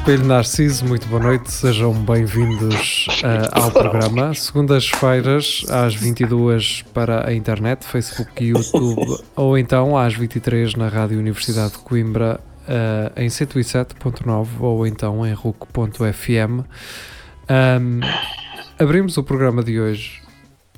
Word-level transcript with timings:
Espelho 0.00 0.24
Narciso, 0.24 0.86
muito 0.86 1.06
boa 1.08 1.22
noite, 1.22 1.52
sejam 1.52 1.92
bem-vindos 1.92 3.06
uh, 3.22 3.50
ao 3.52 3.70
programa. 3.70 4.32
Segundas-feiras, 4.32 5.66
às 5.68 5.94
22 5.94 6.82
para 6.94 7.28
a 7.28 7.34
internet, 7.34 7.84
Facebook 7.84 8.42
e 8.42 8.48
YouTube, 8.48 9.22
ou 9.36 9.58
então 9.58 9.98
às 9.98 10.14
23 10.14 10.74
na 10.74 10.88
Rádio 10.88 11.18
Universidade 11.18 11.72
de 11.72 11.78
Coimbra, 11.80 12.40
uh, 12.66 13.20
em 13.20 13.28
107.9 13.28 14.46
ou 14.60 14.86
então 14.86 15.24
em 15.24 15.34
RUC.fm. 15.34 16.64
Um, 17.50 18.00
abrimos 18.78 19.18
o 19.18 19.22
programa 19.22 19.62
de 19.62 19.78
hoje 19.78 20.22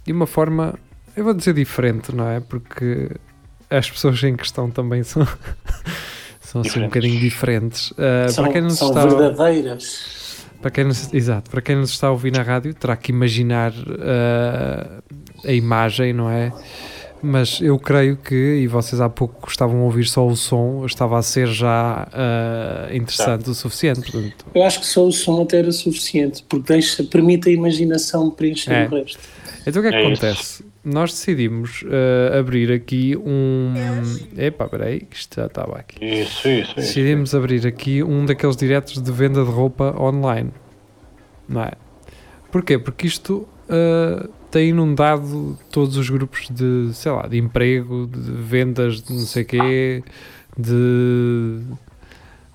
de 0.04 0.12
uma 0.12 0.26
forma, 0.26 0.74
eu 1.16 1.22
vou 1.22 1.32
dizer 1.32 1.54
diferente, 1.54 2.12
não 2.12 2.28
é? 2.28 2.40
Porque 2.40 3.08
as 3.70 3.88
pessoas 3.88 4.20
em 4.24 4.36
questão 4.36 4.68
também 4.68 5.04
são. 5.04 5.26
são 6.52 6.60
assim 6.60 6.80
um 6.80 6.84
bocadinho 6.84 7.18
diferentes. 7.18 7.92
Uh, 7.92 8.30
são 8.30 8.44
para 8.44 8.52
quem 8.52 8.62
nos 8.62 8.74
são 8.74 8.88
está, 8.88 9.06
verdadeiras. 9.06 10.44
Para 10.60 10.70
quem 10.70 10.84
nos, 10.84 11.12
exato, 11.12 11.50
para 11.50 11.62
quem 11.62 11.76
nos 11.76 11.90
está 11.90 12.08
a 12.08 12.10
ouvir 12.10 12.30
na 12.30 12.42
rádio, 12.42 12.74
terá 12.74 12.94
que 12.94 13.10
imaginar 13.10 13.72
uh, 13.72 15.02
a 15.44 15.52
imagem, 15.52 16.12
não 16.12 16.30
é? 16.30 16.52
Mas 17.22 17.60
eu 17.60 17.78
creio 17.78 18.16
que, 18.16 18.34
e 18.34 18.66
vocês 18.66 19.00
há 19.00 19.08
pouco 19.08 19.48
estavam 19.48 19.80
a 19.80 19.84
ouvir 19.84 20.04
só 20.04 20.26
o 20.26 20.36
som, 20.36 20.84
estava 20.84 21.18
a 21.18 21.22
ser 21.22 21.46
já 21.46 22.06
uh, 22.12 22.94
interessante 22.94 23.48
o 23.48 23.54
suficiente. 23.54 24.12
Portanto, 24.12 24.44
Eu 24.54 24.64
acho 24.64 24.80
que 24.80 24.86
só 24.86 25.06
o 25.06 25.12
som 25.12 25.42
até 25.42 25.58
era 25.58 25.72
suficiente, 25.72 26.44
porque 26.48 26.72
deixa, 26.72 27.02
permite 27.04 27.48
a 27.48 27.52
imaginação 27.52 28.30
preencher 28.30 28.72
É. 28.72 28.86
o 28.86 28.90
resto. 28.90 29.20
então 29.66 29.80
o 29.80 29.88
que 29.88 29.94
é 29.94 30.16
que 30.16 30.26
É 30.26 30.32
isso. 30.32 30.64
Nós 30.84 31.12
decidimos 31.12 31.82
uh, 31.82 32.38
abrir 32.38 32.72
aqui 32.72 33.16
um. 33.16 33.72
Epá, 34.36 34.66
peraí, 34.66 35.00
que 35.00 35.16
isto 35.16 35.36
já 35.36 35.46
estava 35.46 35.76
aqui. 35.78 36.04
Isso, 36.04 36.48
isso, 36.48 36.70
isso. 36.70 36.74
Decidimos 36.74 37.34
abrir 37.36 37.64
aqui 37.66 38.02
um 38.02 38.26
daqueles 38.26 38.56
diretos 38.56 39.00
de 39.00 39.12
venda 39.12 39.44
de 39.44 39.50
roupa 39.50 39.94
online. 39.96 40.50
Não 41.48 41.62
é? 41.62 41.72
Porquê? 42.50 42.78
Porque 42.78 43.06
isto 43.06 43.46
uh, 43.68 44.28
tem 44.50 44.70
inundado 44.70 45.56
todos 45.70 45.96
os 45.96 46.10
grupos 46.10 46.48
de, 46.50 46.90
sei 46.92 47.12
lá, 47.12 47.28
de 47.28 47.38
emprego, 47.38 48.08
de 48.08 48.32
vendas, 48.32 49.00
de 49.00 49.12
não 49.12 49.20
sei 49.20 49.44
quê, 49.44 50.02
de. 50.58 51.60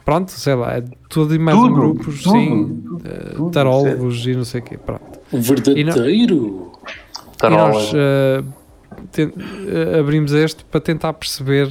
Pronto, 0.03 0.31
sei 0.31 0.55
lá, 0.55 0.78
é 0.78 0.83
tudo 1.09 1.33
e 1.33 1.39
mais 1.39 1.58
um 1.58 1.64
Tudo, 1.64 1.75
grupo, 1.75 2.03
tudo, 2.03 2.17
sim, 2.17 2.81
tudo, 2.83 2.95
uh, 2.98 3.36
tudo, 3.36 3.52
tarólogos 3.52 4.25
e 4.25 4.36
não 4.36 4.45
sei 4.45 4.61
o 4.61 4.64
quê, 4.64 4.78
pronto. 4.78 5.20
Verdadeiro. 5.31 6.72
E 7.44 7.50
nós 7.50 7.94
uh, 7.94 8.44
ten- 9.12 9.28
uh, 9.28 10.00
abrimos 10.00 10.32
este 10.34 10.64
para 10.66 10.80
tentar 10.82 11.14
perceber 11.14 11.70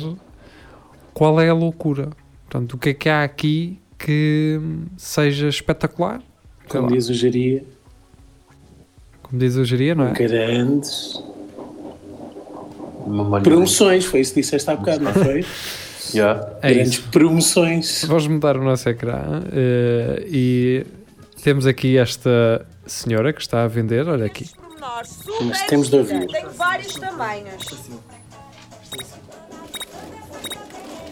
qual 1.12 1.40
é 1.40 1.48
a 1.48 1.54
loucura. 1.54 2.10
Portanto, 2.48 2.74
o 2.74 2.78
que 2.78 2.90
é 2.90 2.94
que 2.94 3.08
há 3.08 3.24
aqui 3.24 3.78
que 3.98 4.60
seja 4.96 5.48
espetacular? 5.48 6.20
Como 6.68 6.88
diz 6.88 7.08
o 7.08 7.14
Jaria, 7.14 7.64
como 9.22 9.38
diz 9.40 9.56
o 9.56 9.64
Geria, 9.64 9.94
não 9.94 10.08
é? 10.08 10.12
grandes 10.12 11.20
promoções. 13.42 14.04
Foi 14.04 14.20
isso 14.20 14.34
que 14.34 14.40
disseste 14.40 14.70
há 14.70 14.76
bocado, 14.76 15.04
não 15.04 15.12
foi? 15.12 15.44
Yeah. 16.14 16.56
É 16.62 16.72
grandes 16.72 16.92
isso. 17.00 17.08
promoções. 17.10 18.04
Vamos 18.04 18.28
mudar 18.28 18.56
o 18.56 18.62
nosso 18.62 18.88
ecrã 18.88 19.40
uh, 19.40 20.24
e 20.24 20.86
temos 21.42 21.66
aqui 21.66 21.98
esta 21.98 22.64
senhora 22.86 23.32
que 23.32 23.40
está 23.40 23.64
a 23.64 23.66
vender, 23.66 24.06
olha 24.08 24.24
aqui. 24.24 24.48
Pormenores 24.86 25.10
super 25.10 25.44
Mas 25.44 25.62
temos 25.62 25.88
de 25.88 25.96
ouvir. 25.96 26.26
Tem 26.26 26.46
vários 26.48 26.94
tamanhos. 26.94 27.64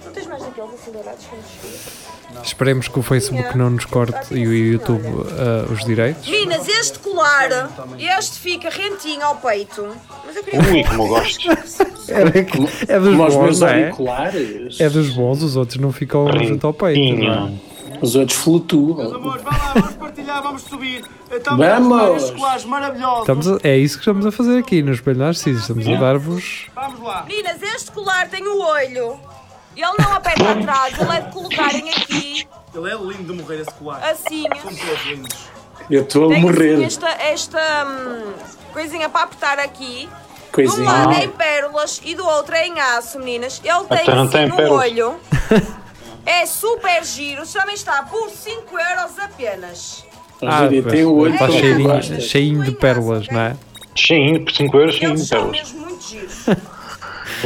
Não 0.04 0.12
tens 0.12 0.26
mais 0.26 0.42
que 0.44 0.60
nos 0.60 2.44
Esperemos 2.44 2.88
que 2.88 2.98
o 2.98 3.02
Facebook 3.02 3.56
não 3.56 3.70
nos 3.70 3.84
corte 3.84 4.34
e 4.34 4.46
o 4.46 4.54
YouTube 4.54 5.06
uh, 5.06 5.72
os 5.72 5.84
direitos. 5.84 6.26
Minas, 6.28 6.68
este 6.68 6.98
colar, 7.00 7.70
este 7.98 8.38
fica 8.38 8.70
rentinho 8.70 9.24
ao 9.24 9.36
peito. 9.36 9.86
Mas 10.24 10.36
eu 10.36 10.44
queria. 10.44 10.60
Ui, 10.60 10.84
como 10.84 11.04
eu 11.04 11.08
gosto. 11.08 11.48
É 12.06 13.00
dos 13.00 13.16
Como 13.16 13.26
os 13.26 13.34
bons, 13.34 13.60
não 13.60 13.68
é? 13.68 13.90
É 14.78 14.90
dos 14.90 15.08
bons, 15.14 15.42
os 15.42 15.56
outros 15.56 15.80
não 15.80 15.90
ficam 15.90 16.26
junto 16.44 16.66
ao 16.66 16.74
peito. 16.74 17.16
não 17.24 17.48
é? 17.48 17.73
Os 18.10 18.16
outros 18.16 18.38
flutuam. 18.38 19.14
Amores, 19.14 19.42
vá 19.42 19.50
lá, 19.50 19.72
vamos 19.74 19.94
partilhar, 19.96 20.42
vamos 20.42 20.62
subir. 20.62 21.04
Então, 21.30 21.56
Vamos! 21.56 21.88
vamos! 21.88 22.22
Estes 22.22 22.36
colares 22.38 22.64
maravilhosos. 22.64 23.20
Estamos 23.20 23.48
a- 23.48 23.58
é 23.64 23.76
isso 23.76 23.94
que 23.96 24.00
estamos 24.02 24.24
a 24.26 24.30
fazer 24.32 24.58
aqui 24.58 24.82
no 24.82 24.92
Espelho 24.92 25.18
Narciso. 25.18 25.60
Estamos 25.60 25.86
a 25.88 25.94
dar-vos. 25.96 26.66
Vamos 26.74 27.00
lá. 27.00 27.24
Minas, 27.26 27.60
este 27.62 27.90
colar 27.92 28.28
tem 28.28 28.46
o 28.46 28.60
olho. 28.60 29.18
Ele 29.76 29.86
não 29.98 30.12
aperta 30.12 30.52
atrás, 30.52 30.94
ele 31.00 31.10
é 31.10 31.20
de 31.22 31.32
colocarem 31.32 31.90
aqui, 31.90 32.46
Ele 32.72 32.90
é 32.90 32.94
lindo 32.96 33.32
de 33.34 33.42
morrer 33.42 33.60
esse 33.62 33.72
colar. 33.74 34.00
assim. 34.08 34.44
São 34.62 34.72
todos 34.74 35.04
lindos. 35.06 35.36
Eu 35.90 36.02
estou 36.02 36.32
a 36.32 36.38
morrer. 36.38 36.74
assim 36.74 36.84
esta, 36.84 37.08
esta 37.10 37.86
hum, 37.86 38.32
coisinha 38.72 39.08
para 39.08 39.22
apertar 39.24 39.58
aqui. 39.58 40.08
De 40.08 40.08
um 40.62 40.66
Coisinha. 40.68 40.84
lado 40.88 41.12
é 41.14 41.24
em 41.24 41.28
pérolas 41.30 42.00
e 42.04 42.14
do 42.14 42.24
outro 42.24 42.54
é 42.54 42.68
em 42.68 42.78
aço, 42.80 43.18
meninas. 43.18 43.60
Ele 43.64 43.84
tem 43.88 44.08
assim 44.14 44.28
tem 44.28 44.48
no 44.48 44.54
pérolas. 44.56 44.84
olho. 44.92 45.16
É 46.26 46.46
super 46.46 47.04
giro. 47.04 47.46
Também 47.46 47.74
está 47.74 48.02
por 48.02 48.30
5 48.30 48.78
euros 48.78 49.18
apenas. 49.18 50.04
O 50.40 50.46
Jaria 50.46 50.82
tem 50.82 51.04
o 51.04 51.14
olho 51.14 51.32
está 51.32 51.46
para 51.46 51.52
o 51.52 51.56
que 51.56 51.60
cheirinho, 51.62 52.20
cheinho 52.20 52.64
de 52.64 52.72
pérolas, 52.72 53.28
não 53.28 53.40
é? 53.40 53.56
Cheinho, 53.94 54.44
por 54.44 54.52
5 54.52 54.76
euros, 54.78 54.94
cheinho 54.96 55.10
Eles 55.12 55.22
de 55.22 55.28
são 55.28 55.38
pérolas. 55.50 55.72
mesmo 55.72 55.86
muito 55.86 56.02
giros. 56.04 56.34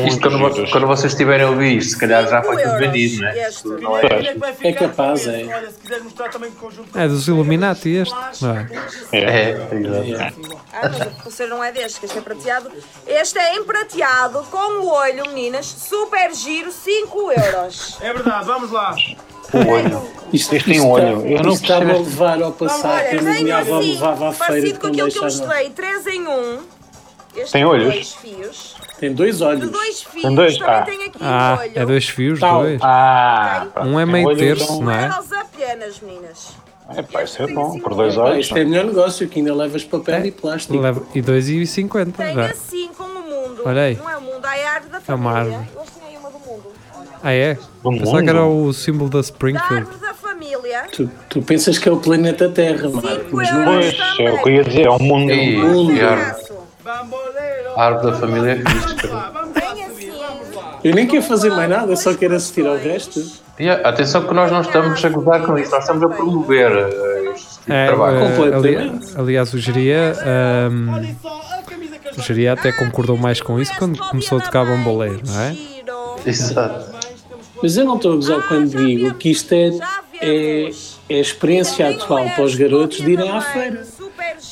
Isto 0.07 0.21
quando, 0.21 0.39
vo- 0.39 0.71
quando 0.71 0.87
vocês 0.87 1.13
estiverem 1.13 1.47
a 1.47 1.51
ouvir 1.51 1.79
isto, 1.79 1.91
se 1.91 1.99
calhar 1.99 2.27
já 2.29 2.43
foi 2.43 2.63
tudo 2.63 2.79
vendido, 2.79 3.23
não 3.23 3.29
é? 3.29 3.39
É 3.39 4.33
que 4.33 4.39
vai 4.39 4.53
ficar 4.55 4.69
É 4.69 4.73
capaz, 4.73 5.25
com 5.25 5.31
é. 5.31 5.41
esse? 5.43 5.53
Olha, 5.53 5.71
se 5.71 5.79
quiseres 5.81 6.05
mostrar 6.05 6.29
também 6.31 6.49
o 6.51 6.53
conjunto. 6.53 6.99
É 6.99 7.09
dos 7.09 7.27
Illuminati 7.29 7.89
este, 7.91 8.15
não 8.43 8.57
é? 8.57 8.69
É. 9.13 9.19
É, 9.19 9.69
exato. 10.09 10.59
Ah, 10.73 10.81
mas 10.89 11.01
o 11.01 11.23
pulseiro 11.23 11.51
não 11.57 11.65
é 11.65 11.73
deste, 11.73 12.01
que 12.01 12.07
este 12.07 12.19
é 12.19 12.21
prateado. 12.21 12.71
Este 13.07 13.39
é 13.39 13.57
em 13.57 13.65
prateado, 13.65 14.43
com 14.51 14.83
o 14.83 14.89
olho, 14.89 15.25
meninas. 15.29 15.67
Super 15.67 16.33
giro, 16.35 16.71
5 16.71 17.33
euros. 17.33 17.97
É 18.01 18.13
verdade, 18.13 18.45
vamos 18.47 18.71
lá. 18.71 18.95
O 19.53 19.71
olho. 19.71 20.03
Isto, 20.33 20.55
Este 20.57 20.65
tem 20.67 20.75
isto 20.77 20.87
olho. 20.87 21.27
Eu 21.27 21.43
não 21.43 21.53
isto 21.55 21.63
estava 21.63 21.91
a 21.91 21.97
levar 21.97 22.43
ao 22.43 22.53
passado 22.53 22.87
Olha, 22.93 23.09
quando 23.17 23.29
a 23.29 23.33
minha 23.33 23.57
avó 23.59 23.79
assim, 23.79 23.93
levava 23.93 24.29
à 24.29 24.33
feira 24.33 24.53
parecido 24.53 24.81
com 24.81 24.87
aquilo 24.89 25.11
que 25.11 25.19
eu 25.19 25.23
deixava. 25.23 25.47
mostrei, 25.47 25.71
3 25.71 26.07
em 26.09 26.27
1. 26.29 26.59
Este 27.41 27.53
Tem 27.53 27.63
tem 27.63 27.65
olhos? 27.65 27.93
dois 27.93 28.13
fios. 28.15 28.77
Tem 28.99 29.13
dois 29.15 29.39
De 29.39 29.45
olhos. 29.45 29.71
dois 29.71 30.03
fios, 30.03 30.23
Tem 30.23 30.35
dois? 30.35 30.59
também 30.59 30.75
Ah. 30.75 30.83
tem 30.83 31.05
aqui 31.05 31.19
Ah, 31.21 31.57
o 31.57 31.61
olho. 31.63 31.73
é 31.75 31.87
dois 31.87 32.09
fios, 32.09 32.41
Tal. 32.41 32.63
dois. 32.63 32.81
Ah, 32.83 33.67
Um 33.85 34.01
é 34.01 34.07
meio 34.07 34.27
olho, 34.29 34.37
terço, 34.39 34.65
então- 34.65 34.81
não 34.83 34.91
é? 34.93 35.11
apenas, 35.41 36.01
meninas. 36.01 36.49
É 36.97 37.03
pá, 37.03 37.23
isso 37.23 37.43
é 37.43 37.47
bom. 37.47 37.69
assim 37.69 37.81
Por 37.81 37.93
um 37.93 37.97
dois 37.97 38.17
olhos. 38.17 38.47
isto 38.47 38.57
é 38.57 38.65
melhor 38.65 38.85
negócio, 38.87 39.29
que 39.29 39.39
ainda 39.41 39.55
levas 39.55 39.85
papel 39.85 40.25
e 40.27 40.31
plástico. 40.33 40.79
Leva- 40.79 41.03
E 41.15 41.21
2,50 41.21 42.17
Tem 42.25 42.35
já. 42.35 42.47
assim 42.47 42.89
com 42.97 43.05
o 43.05 43.09
mundo. 43.23 43.63
Olha 43.65 43.83
aí. 43.83 43.97
Não 43.97 44.09
é 44.09 44.17
o 44.17 44.21
mundo, 44.23 44.47
é 44.47 44.67
a 44.67 44.73
árvore 44.73 44.93
da 44.93 44.99
É 45.07 45.15
uma 45.15 45.33
família. 45.35 45.59
árvore. 45.59 45.77
Eles 45.79 45.91
têm 45.91 46.09
aí 46.09 46.17
uma 46.17 46.31
do 46.31 46.39
mundo. 46.39 46.73
Ah, 47.23 47.33
é? 47.33 47.55
Do 47.55 47.91
Pensava 47.91 48.23
que 48.23 48.29
era 48.31 48.43
mundo? 48.43 48.69
o 48.69 48.73
símbolo 48.73 49.11
da 49.11 49.19
Da 49.19 49.21
Springfield. 49.23 49.75
árvore 49.75 49.99
da 49.99 50.15
família. 50.15 50.85
Tu, 50.91 51.11
tu 51.29 51.43
pensas 51.43 51.77
que 51.79 51.89
é 51.89 51.93
o 51.93 51.99
planeta 51.99 52.49
Terra, 52.49 52.89
Marco, 52.89 53.37
mas 53.37 53.53
não 53.53 53.61
é. 53.63 53.65
Pois, 53.65 53.97
é 54.21 54.33
o 54.33 54.43
que 54.43 54.49
eu 54.49 54.53
ia 54.55 54.65
dizer. 54.65 54.87
É 54.87 54.91
um 54.91 54.99
mundo. 54.99 55.31
E, 55.31 55.57
mundo. 55.57 55.93
e 55.93 56.01
a 56.01 56.37
árvore, 57.81 58.13
da 58.13 58.19
família 58.19 58.53
é 58.53 58.57
fixe. 58.57 59.07
Assim. 59.07 60.09
Eu 60.85 60.95
nem 60.95 61.07
quero 61.07 61.23
fazer 61.23 61.51
mais 61.51 61.69
nada, 61.69 61.97
só 61.97 62.15
quero 62.15 62.35
assistir 62.35 62.67
ao 62.67 62.77
resto. 62.77 63.21
E, 63.59 63.69
atenção 63.69 64.23
que 64.23 64.33
nós 64.33 64.51
não 64.53 64.61
estamos 64.61 65.05
a 65.05 65.09
gozar 65.09 65.43
com 65.43 65.59
isso, 65.59 65.71
nós 65.73 65.81
estamos 65.81 66.03
a 66.05 66.09
promover 66.09 66.71
eh, 66.71 67.33
este 67.35 67.49
tipo 67.59 67.65
de 67.67 67.73
É, 67.73 67.87
trabalho. 67.87 68.17
eh, 68.19 68.55
ali- 68.55 69.01
aliás, 69.17 69.53
o 69.53 69.59
Geria, 69.59 70.13
que 70.17 72.09
eu 72.09 72.19
o 72.19 72.23
Geria 72.23 72.53
até 72.53 72.71
concordou 72.73 73.17
mais 73.17 73.41
com 73.41 73.61
isso 73.61 73.73
quando 73.79 73.99
começou 73.99 74.39
a 74.39 74.41
tocar 74.41 74.65
bamboleiro, 74.65 75.21
não 75.27 75.41
é? 75.41 75.57
Exato. 76.25 76.97
Mas 77.61 77.77
eu 77.77 77.85
não 77.85 77.97
estou 77.97 78.13
a 78.13 78.15
gozar 78.15 78.43
quando 78.47 78.69
digo 78.77 79.15
que 79.15 79.31
isto 79.31 79.53
é, 79.53 79.71
é, 80.23 80.71
é 81.11 81.17
a 81.17 81.21
experiência 81.21 81.89
atual 81.91 82.29
para 82.31 82.45
os 82.45 82.55
garotos 82.55 82.99
de 82.99 83.11
irem 83.11 83.29
à 83.31 83.41
feira. 83.41 83.85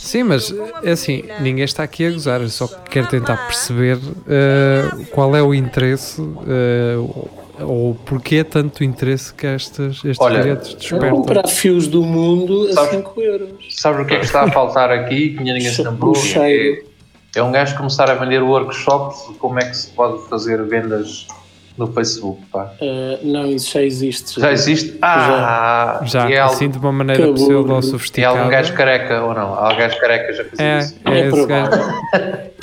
Sim, 0.07 0.23
mas 0.23 0.55
é 0.85 0.93
assim, 0.93 1.25
ninguém 1.41 1.65
está 1.65 1.83
aqui 1.83 2.07
a 2.07 2.11
gozar, 2.13 2.41
eu 2.41 2.49
só 2.49 2.69
quero 2.69 3.09
tentar 3.09 3.37
perceber 3.49 3.99
eh, 4.29 4.83
qual 5.13 5.35
é 5.35 5.43
o 5.43 5.53
interesse 5.53 6.23
eh, 6.47 6.97
ou 7.61 7.95
porquê 8.05 8.45
tanto 8.45 8.85
interesse 8.85 9.35
que 9.35 9.47
estes, 9.47 9.97
estes 10.05 10.21
Olha, 10.21 10.43
diretos 10.43 10.75
despertam. 10.75 11.11
comprar 11.11 11.49
fios 11.49 11.89
do 11.89 12.03
mundo 12.05 12.69
a 12.71 12.73
Sabe- 12.75 12.91
5 12.99 13.21
euros. 13.21 13.49
Sabes 13.71 14.01
o 14.03 14.05
que 14.07 14.15
é 14.15 14.19
que 14.21 14.27
está 14.27 14.43
a 14.43 14.51
faltar 14.53 14.91
aqui? 14.93 15.31
Que 15.31 15.43
ninguém 15.43 15.61
se? 15.63 15.83
O 15.83 16.15
cheiro. 16.15 16.85
É 17.35 17.43
um 17.43 17.51
gajo 17.53 17.77
começar 17.77 18.09
a 18.11 18.15
vender 18.15 18.43
workshops 18.43 19.27
de 19.29 19.35
como 19.39 19.59
é 19.59 19.65
que 19.69 19.77
se 19.77 19.89
pode 19.91 20.27
fazer 20.29 20.63
vendas 20.65 21.27
no 21.77 21.87
Facebook, 21.93 22.43
pá. 22.53 22.73
Uh, 22.81 23.27
não, 23.27 23.47
isso 23.47 23.73
já 23.73 23.83
existe. 23.83 24.41
Já 24.41 24.53
existe? 24.53 24.97
Ah, 25.03 26.01
Já, 26.05 26.29
e 26.31 26.35
é, 26.35 26.41
assim 26.41 26.69
de 26.69 26.79
uma 26.79 26.93
maneira 26.93 27.25
Acabou. 27.25 27.45
pseudo 27.47 27.73
ou 27.73 27.81
é 28.21 28.25
algum 28.25 28.49
gajo 28.49 28.73
careca 28.75 29.23
ou 29.23 29.35
não? 29.35 29.55
Algum 29.55 29.79
gajo 29.79 30.01
careca 30.01 30.33
já 30.33 30.45
fez 30.45 30.59
É, 30.59 30.79
isso? 30.79 30.97
é, 31.05 31.21
É 31.21 31.27
esse 31.29 31.47
gajo. 31.47 31.83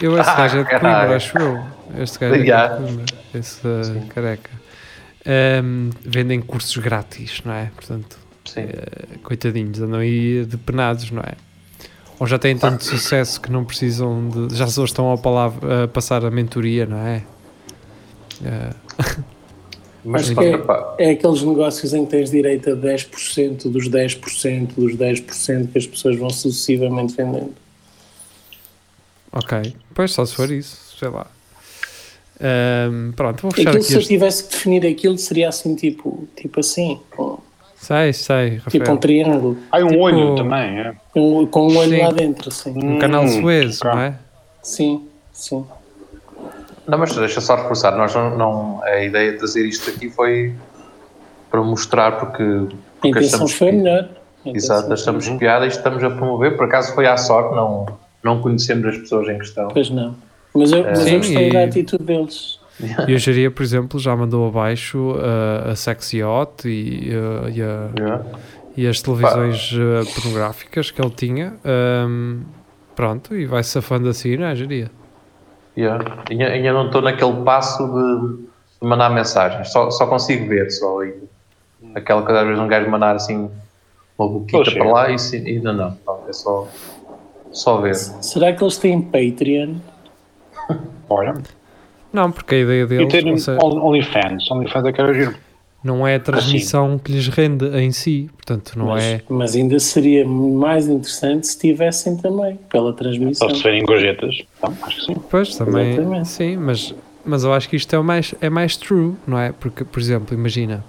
Eu, 0.01 0.19
esse 0.19 0.29
Ah, 0.31 0.35
gajo 0.35 0.57
é 0.59 0.63
de 0.63 0.69
Coimbra, 0.69 1.15
acho 1.15 1.37
eu. 1.37 1.63
Este 2.01 2.19
gajo 2.19 2.35
é 2.35 2.37
Yeah. 2.39 2.75
de 2.75 2.83
Coimbra, 2.83 3.05
esse 3.35 3.67
uh, 3.67 4.05
careca. 4.09 4.49
Ahm, 5.25 5.89
vendem 6.03 6.41
cursos 6.41 6.75
grátis, 6.77 7.41
não 7.45 7.53
é? 7.53 7.71
Portanto, 7.75 8.17
Sim. 8.43 8.61
eh, 8.61 9.17
coitadinhos, 9.23 9.79
andam 9.79 9.99
aí 10.01 10.43
depenados, 10.45 11.09
não 11.11 11.21
é? 11.21 11.33
Ou 12.19 12.27
já 12.27 12.37
têm 12.37 12.57
tanto 12.57 12.83
sucesso 12.83 13.39
que 13.39 13.49
não 13.51 13.63
precisam 13.63 14.27
de. 14.29 14.55
Já 14.55 14.67
só 14.67 14.83
estão 14.83 15.11
a, 15.13 15.17
palavra, 15.17 15.85
a 15.85 15.87
passar 15.87 16.25
a 16.25 16.29
mentoria, 16.31 16.85
não 16.85 16.97
é? 16.97 17.23
Eh, 18.43 18.73
Mas 20.05 20.25
Acho 20.25 20.35
pá, 20.35 20.41
que 20.97 21.01
é, 21.03 21.07
é 21.09 21.11
aqueles 21.11 21.41
negócios 21.43 21.93
em 21.93 22.03
que 22.05 22.11
tens 22.11 22.29
direito 22.29 22.69
a 22.71 22.75
10% 22.75 23.69
dos 23.69 23.87
10% 23.87 24.73
dos 24.75 24.95
10% 24.97 25.71
que 25.71 25.77
as 25.77 25.87
pessoas 25.87 26.17
vão 26.17 26.29
sucessivamente 26.29 27.15
vendendo. 27.15 27.53
ok, 29.31 29.73
pois 29.95 30.11
só 30.11 30.25
se 30.25 30.35
for 30.35 30.51
isso, 30.51 30.97
sei 30.99 31.07
lá. 31.09 31.25
Ahm, 32.41 33.11
pronto, 33.15 33.41
vou 33.43 33.51
fechar 33.51 33.69
Aquilo, 33.69 33.83
aqui 33.83 33.93
se 33.93 33.97
eu 33.97 34.03
tivesse 34.03 34.43
que 34.43 34.49
definir 34.51 34.85
aquilo, 34.85 35.17
seria 35.17 35.47
assim, 35.49 35.73
tipo, 35.75 36.27
tipo 36.35 36.59
assim, 36.59 36.99
com, 37.15 37.39
Sei, 37.77 38.11
sei, 38.13 38.55
Rafael. 38.57 38.71
tipo 38.71 38.91
um 38.91 38.97
triângulo, 38.97 39.57
Há 39.71 39.77
um 39.79 39.87
Tipo- 39.87 39.99
olho 40.01 40.35
também, 40.35 40.79
é? 40.79 40.95
com, 41.13 41.45
com 41.47 41.67
um 41.69 41.77
olho 41.77 41.89
Sim. 41.91 42.01
lá 42.01 42.11
dentro, 42.11 42.49
assim. 42.49 42.71
Um 42.77 42.97
canal 42.99 43.23
Hum, 43.25 43.41
Suez, 43.41 43.79
não 43.81 43.99
é? 43.99 44.15
Sim, 44.61 45.07
sim. 45.33 45.65
Não, 46.87 46.97
mas 46.97 47.15
deixa 47.15 47.39
só 47.41 47.55
reforçar, 47.55 47.95
nós 47.97 48.13
não, 48.13 48.37
não- 48.37 48.83
a 48.83 49.01
ideia 49.03 49.31
de 49.31 49.37
trazer 49.37 49.65
isto 49.65 49.89
aqui 49.89 50.09
foi 50.09 50.53
para 51.49 51.61
mostrar 51.61 52.13
porque, 52.19 52.43
A 52.43 52.65
porque 53.01 53.09
intenção 53.09 53.35
achamos, 53.37 53.53
foi 53.53 53.71
melhor. 53.71 54.09
A 54.45 54.49
intenção 54.49 54.77
exato, 54.77 54.93
achamos 54.93 55.27
foi- 55.27 55.37
piada 55.37 55.65
e 55.65 55.69
estamos 55.69 56.03
a 56.03 56.09
promover, 56.09 56.57
por 56.57 56.65
acaso 56.65 56.93
foi 56.93 57.07
à 57.07 57.15
sorte, 57.15 57.55
não, 57.55 57.85
não 58.23 58.41
conhecemos 58.41 58.85
as 58.87 58.97
pessoas 58.97 59.29
em 59.29 59.37
questão. 59.37 59.67
Pois 59.69 59.89
não. 59.89 60.15
Mas 60.53 60.71
eu, 60.71 60.83
mas 60.83 60.99
Sim, 60.99 61.11
eu 61.11 61.17
gostei 61.19 61.49
e- 61.49 61.53
da 61.53 61.63
atitude 61.63 62.03
deles. 62.03 62.59
E 63.07 63.13
a 63.13 63.17
Jeria, 63.19 63.51
por 63.51 63.61
exemplo, 63.61 63.99
já 63.99 64.15
mandou 64.15 64.47
abaixo 64.47 64.97
uh, 65.11 65.69
a 65.71 65.75
Sexy 65.75 66.17
Yacht 66.17 66.67
e, 66.67 67.11
uh, 67.15 67.47
e, 67.49 67.61
a- 67.61 67.89
Yeah. 67.95 68.23
e 68.75 68.87
as 68.87 68.99
televisões 69.01 69.71
uh, 69.73 70.03
pornográficas 70.15 70.89
que 70.89 70.99
ele 70.99 71.11
tinha. 71.11 71.53
Um, 71.63 72.41
pronto, 72.95 73.35
e 73.35 73.45
vai 73.45 73.61
safando 73.63 74.09
assim, 74.09 74.37
não 74.37 74.47
é, 74.47 74.55
Jeria? 74.55 74.89
Yeah. 75.75 76.23
Ainda, 76.29 76.45
ainda 76.47 76.73
não 76.73 76.85
estou 76.87 77.01
naquele 77.01 77.43
passo 77.43 77.85
de, 77.87 78.37
de 78.81 78.87
mandar 78.87 79.09
mensagens, 79.09 79.71
só, 79.71 79.89
só 79.89 80.05
consigo 80.07 80.47
ver 80.47 80.69
só 80.69 81.01
aí. 81.01 81.15
Aquela 81.95 82.23
que 82.25 82.31
às 82.31 82.45
vezes 82.45 82.59
um 82.61 82.67
gajo 82.67 82.89
mandar 82.89 83.15
assim 83.15 83.49
uma 84.17 84.27
boquita 84.29 84.71
para 84.71 84.83
lá 84.91 85.09
e 85.11 85.17
sim, 85.19 85.45
ainda 85.45 85.73
não, 85.73 85.97
Não, 86.05 86.19
é 86.29 86.33
só, 86.33 86.67
só 87.51 87.77
ver. 87.81 87.95
Será 87.95 88.53
que 88.53 88.63
eles 88.63 88.77
têm 88.77 89.01
Patreon? 89.01 89.75
Olha. 91.09 91.33
Não, 92.11 92.31
porque 92.31 92.55
a 92.55 92.59
ideia 92.59 92.83
E 92.83 92.87
deles 92.87 93.11
ter 93.11 93.25
ou 93.25 93.37
seja, 93.37 93.59
Only- 93.63 93.79
OnlyFans. 93.79 94.51
OnlyFans 94.51 94.85
é 94.85 94.91
que 94.93 95.01
era 95.01 95.13
giro. 95.13 95.35
Não 95.83 96.07
é 96.07 96.15
a 96.15 96.19
transmissão 96.19 96.97
que 96.97 97.11
lhes 97.11 97.27
rende 97.27 97.65
em 97.77 97.91
si. 97.91 98.29
Portanto, 98.35 98.73
não 98.77 98.87
mas, 98.87 99.03
é. 99.03 99.21
mas 99.29 99.55
ainda 99.55 99.77
seria 99.79 100.25
mais 100.25 100.87
interessante 100.87 101.47
se 101.47 101.59
tivessem 101.59 102.15
também, 102.17 102.57
pela 102.69 102.93
transmissão. 102.93 103.49
Só 103.49 103.55
se 103.55 103.63
verem 103.63 103.83
gorjetas. 103.83 104.43
Então, 104.57 104.77
acho 104.83 104.95
que 104.99 105.05
sim. 105.05 105.15
Pois, 105.29 105.55
também. 105.55 105.91
Exatamente. 105.93 106.27
Sim, 106.29 106.57
mas, 106.57 106.95
mas 107.25 107.43
eu 107.43 107.53
acho 107.53 107.67
que 107.69 107.75
isto 107.75 107.93
é 107.95 108.01
mais, 108.01 108.33
é 108.39 108.49
mais 108.49 108.77
true, 108.77 109.13
não 109.27 109.37
é? 109.39 109.51
Porque, 109.51 109.83
por 109.83 109.99
exemplo, 109.99 110.33
imagina 110.33 110.83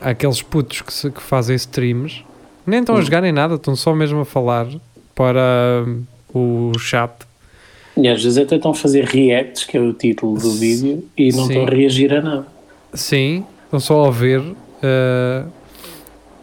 há 0.00 0.10
aqueles 0.10 0.40
putos 0.42 0.80
que, 0.82 0.92
se- 0.92 1.10
que 1.10 1.20
fazem 1.20 1.56
streams, 1.56 2.24
nem 2.66 2.80
estão 2.80 2.96
a 2.96 3.00
jogar 3.02 3.20
nem 3.22 3.32
nada, 3.32 3.54
estão 3.56 3.76
só 3.76 3.94
mesmo 3.94 4.20
a 4.20 4.24
falar 4.24 4.66
para 5.14 5.84
o 6.34 6.72
chat. 6.78 7.12
E 7.96 8.06
às 8.08 8.22
vezes 8.22 8.36
até 8.36 8.56
estão 8.56 8.72
a 8.72 8.74
fazer 8.74 9.04
reacts, 9.04 9.64
que 9.64 9.76
é 9.76 9.80
o 9.80 9.92
título 9.92 10.38
do 10.38 10.50
vídeo, 10.52 11.02
e 11.16 11.32
não 11.32 11.44
Sim. 11.46 11.52
estão 11.52 11.66
a 11.66 11.70
reagir 11.70 12.12
a 12.12 12.20
nada. 12.20 12.46
Sim, 12.92 13.44
estão 13.76 13.80
só 13.80 14.06
a 14.06 14.10
ver 14.10 14.42
eh, 14.82 15.44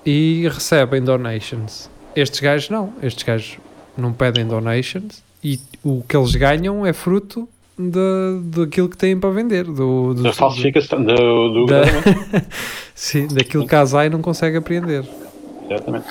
e 0.06 0.48
recebem 0.52 1.02
donations. 1.02 1.90
Estes 2.16 2.40
gajos 2.40 2.70
não, 2.70 2.94
estes 3.02 3.24
gajos 3.24 3.58
não 3.98 4.14
pedem 4.14 4.46
donations 4.46 5.24
e 5.44 5.60
o 5.84 6.04
que 6.08 6.16
eles 6.16 6.36
ganham 6.36 6.86
é 6.86 6.94
fruto 6.94 7.48
de, 7.78 8.60
daquilo 8.60 8.88
que 8.88 8.98
têm 8.98 9.20
para 9.20 9.32
vender. 9.32 9.64
Do, 9.66 10.14
do, 10.14 10.24
Da 10.24 10.34
falsificação. 10.34 11.04
Do, 11.04 11.50
do, 11.50 11.66
da- 11.66 11.84
sim, 12.94 13.28
daquilo 13.28 13.68
que 13.68 13.76
a 13.76 13.82
Azai 13.82 14.10
não 14.10 14.22
consegue 14.22 14.58
apreender. 14.58 15.04
Exatamente. 15.70 16.06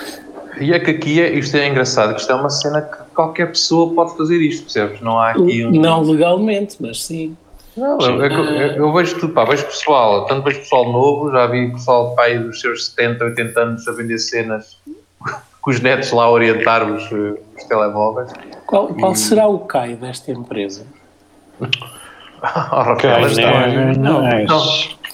E 0.61 0.73
é 0.73 0.79
que 0.79 0.91
aqui 0.91 1.21
é, 1.21 1.33
isto 1.33 1.57
é 1.57 1.67
engraçado, 1.69 2.15
que 2.15 2.21
isto 2.21 2.31
é 2.31 2.35
uma 2.35 2.51
cena 2.51 2.83
que 2.83 2.97
qualquer 3.15 3.47
pessoa 3.47 3.93
pode 3.95 4.17
fazer 4.17 4.37
isto, 4.39 4.65
percebes? 4.65 5.01
Não 5.01 5.19
há 5.19 5.31
aqui 5.31 5.65
um. 5.65 5.71
Não 5.71 6.03
legalmente, 6.03 6.77
mas 6.79 7.03
sim. 7.05 7.37
Não, 7.77 7.99
eu, 8.01 8.25
eu- 8.27 8.45
eu- 8.77 8.93
vejo 8.93 9.19
tudo, 9.19 9.33
pá, 9.33 9.45
vejo 9.45 9.65
pessoal, 9.65 10.27
tanto 10.27 10.43
vejo 10.45 10.59
pessoal 10.61 10.93
novo, 10.93 11.31
já 11.33 11.47
vi 11.47 11.73
pessoal 11.73 12.15
pai 12.15 12.39
dos 12.39 12.61
seus 12.61 12.89
70, 12.89 13.25
80 13.25 13.61
anos 13.61 13.89
a 13.89 13.93
vender 13.93 14.19
cenas 14.19 14.77
com 15.61 15.71
os 15.71 15.81
netos 15.81 16.13
lá 16.13 16.25
a 16.25 16.31
orientar-vos 16.31 17.05
eh, 17.13 17.41
os 17.57 17.65
telemóveis. 17.65 18.31
Qual, 18.67 18.89
qual 18.89 19.15
será 19.15 19.47
o 19.49 19.61
CAI 19.61 19.95
desta 19.95 20.31
empresa? 20.33 20.85
Oh, 21.61 21.67
Rafael, 22.45 22.93
Ok, 23.23 23.27
está- 23.27 23.67
né? 23.69 23.95
Não, 23.97 24.21
Nice. 24.23 24.43
Então, 24.43 24.63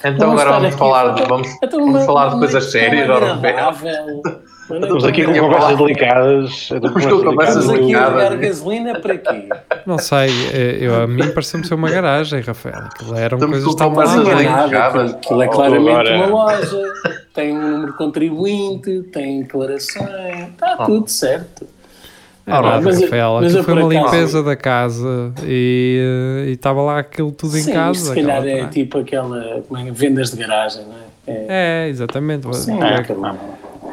então 0.03 0.27
Vamos 0.27 0.41
agora 0.41 0.49
estar 0.49 0.51
vamos 0.51 0.67
aqui- 0.67 0.77
falar 0.77 1.13
de, 1.13 1.23
vamos, 1.25 1.47
Então, 1.63 1.79
vamos 1.79 1.95
uma- 1.95 2.05
falar 2.05 2.29
de 2.29 2.39
coisas 2.39 2.71
sérias, 2.71 3.09
ó, 3.09 3.19
Estamos 4.71 5.01
tão 5.03 5.09
aqui 5.09 5.23
com 5.25 5.33
conversas 5.33 5.77
delicadas. 5.77 6.51
Estamos 6.51 7.03
com 7.05 7.09
com 7.09 7.23
conversas 7.23 7.63
Estamos 7.65 7.69
aqui 7.69 7.95
a 7.95 7.99
delicadas. 8.09 8.13
largar 8.23 8.37
gasolina 8.37 8.99
para 8.99 9.17
quê? 9.17 9.49
Não 9.85 9.97
sei, 9.97 10.29
eh, 10.53 10.77
eu, 10.81 11.01
a 11.03 11.07
mim 11.07 11.27
pareceu-me 11.31 11.65
ser 11.65 11.73
uma 11.73 11.89
garagem, 11.89 12.41
Rafael. 12.41 12.75
Aquilo 12.85 13.15
eram 13.15 13.37
Estamos 13.37 13.75
coisas 13.75 14.27
é 14.27 14.43
nada, 14.43 14.61
delicadas. 14.67 15.13
aquilo, 15.15 15.41
é 15.41 15.47
Oh, 15.47 15.49
claramente 15.49 16.11
uma 16.11 16.25
loja, 16.27 16.83
tem 17.33 17.57
um 17.57 17.71
número 17.71 17.93
contribuinte, 17.93 19.01
tem 19.11 19.41
declarações, 19.41 20.49
está 20.51 20.77
tudo 20.85 21.07
certo. 21.09 21.65
Ah, 22.45 22.57
Ora, 22.59 22.69
nada, 22.71 22.81
mas 22.81 23.01
Rafael, 23.01 23.39
mas 23.41 23.53
eu 23.55 23.63
foi 23.63 23.73
uma 23.75 23.91
acaso- 23.91 24.05
limpeza 24.05 24.43
da 24.43 24.55
casa 24.55 25.31
e 25.43 26.45
eh, 26.47 26.51
estava 26.51 26.81
lá 26.81 26.97
aquilo 26.99 27.31
tudo 27.31 27.55
em 27.57 27.61
Sim, 27.61 27.73
casa. 27.73 27.99
se 27.99 28.15
calhar 28.15 28.37
aquela- 28.39 28.59
é 28.59 28.67
tipo 28.67 28.97
aquela 28.97 29.61
como 29.67 29.79
é, 29.79 29.91
vendas 29.91 30.31
de 30.31 30.37
garagem, 30.37 30.83
não 30.83 30.93
é? 30.95 31.09
É, 31.27 31.85
É, 31.85 31.89
exatamente. 31.89 32.51
sim, 32.55 32.81
é, 32.81 32.95
é, 32.95 33.05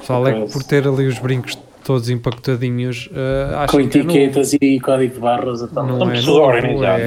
pessoal 0.00 0.26
é 0.26 0.40
que 0.40 0.52
por 0.52 0.62
ter 0.62 0.86
ali 0.86 1.06
os 1.06 1.18
brincos 1.18 1.58
todos 1.84 2.08
empacotadinhos, 2.10 3.08
eh, 3.14 3.54
acho 3.56 3.72
com 3.72 3.80
é 3.80 3.84
etiquetas 3.84 4.52
e 4.54 4.80
código 4.80 5.14
de 5.14 5.20
barras 5.20 5.60
e 5.60 5.68
tal. 5.68 5.86
Não 5.86 5.92
Estamos 5.94 6.18
é 6.18 6.22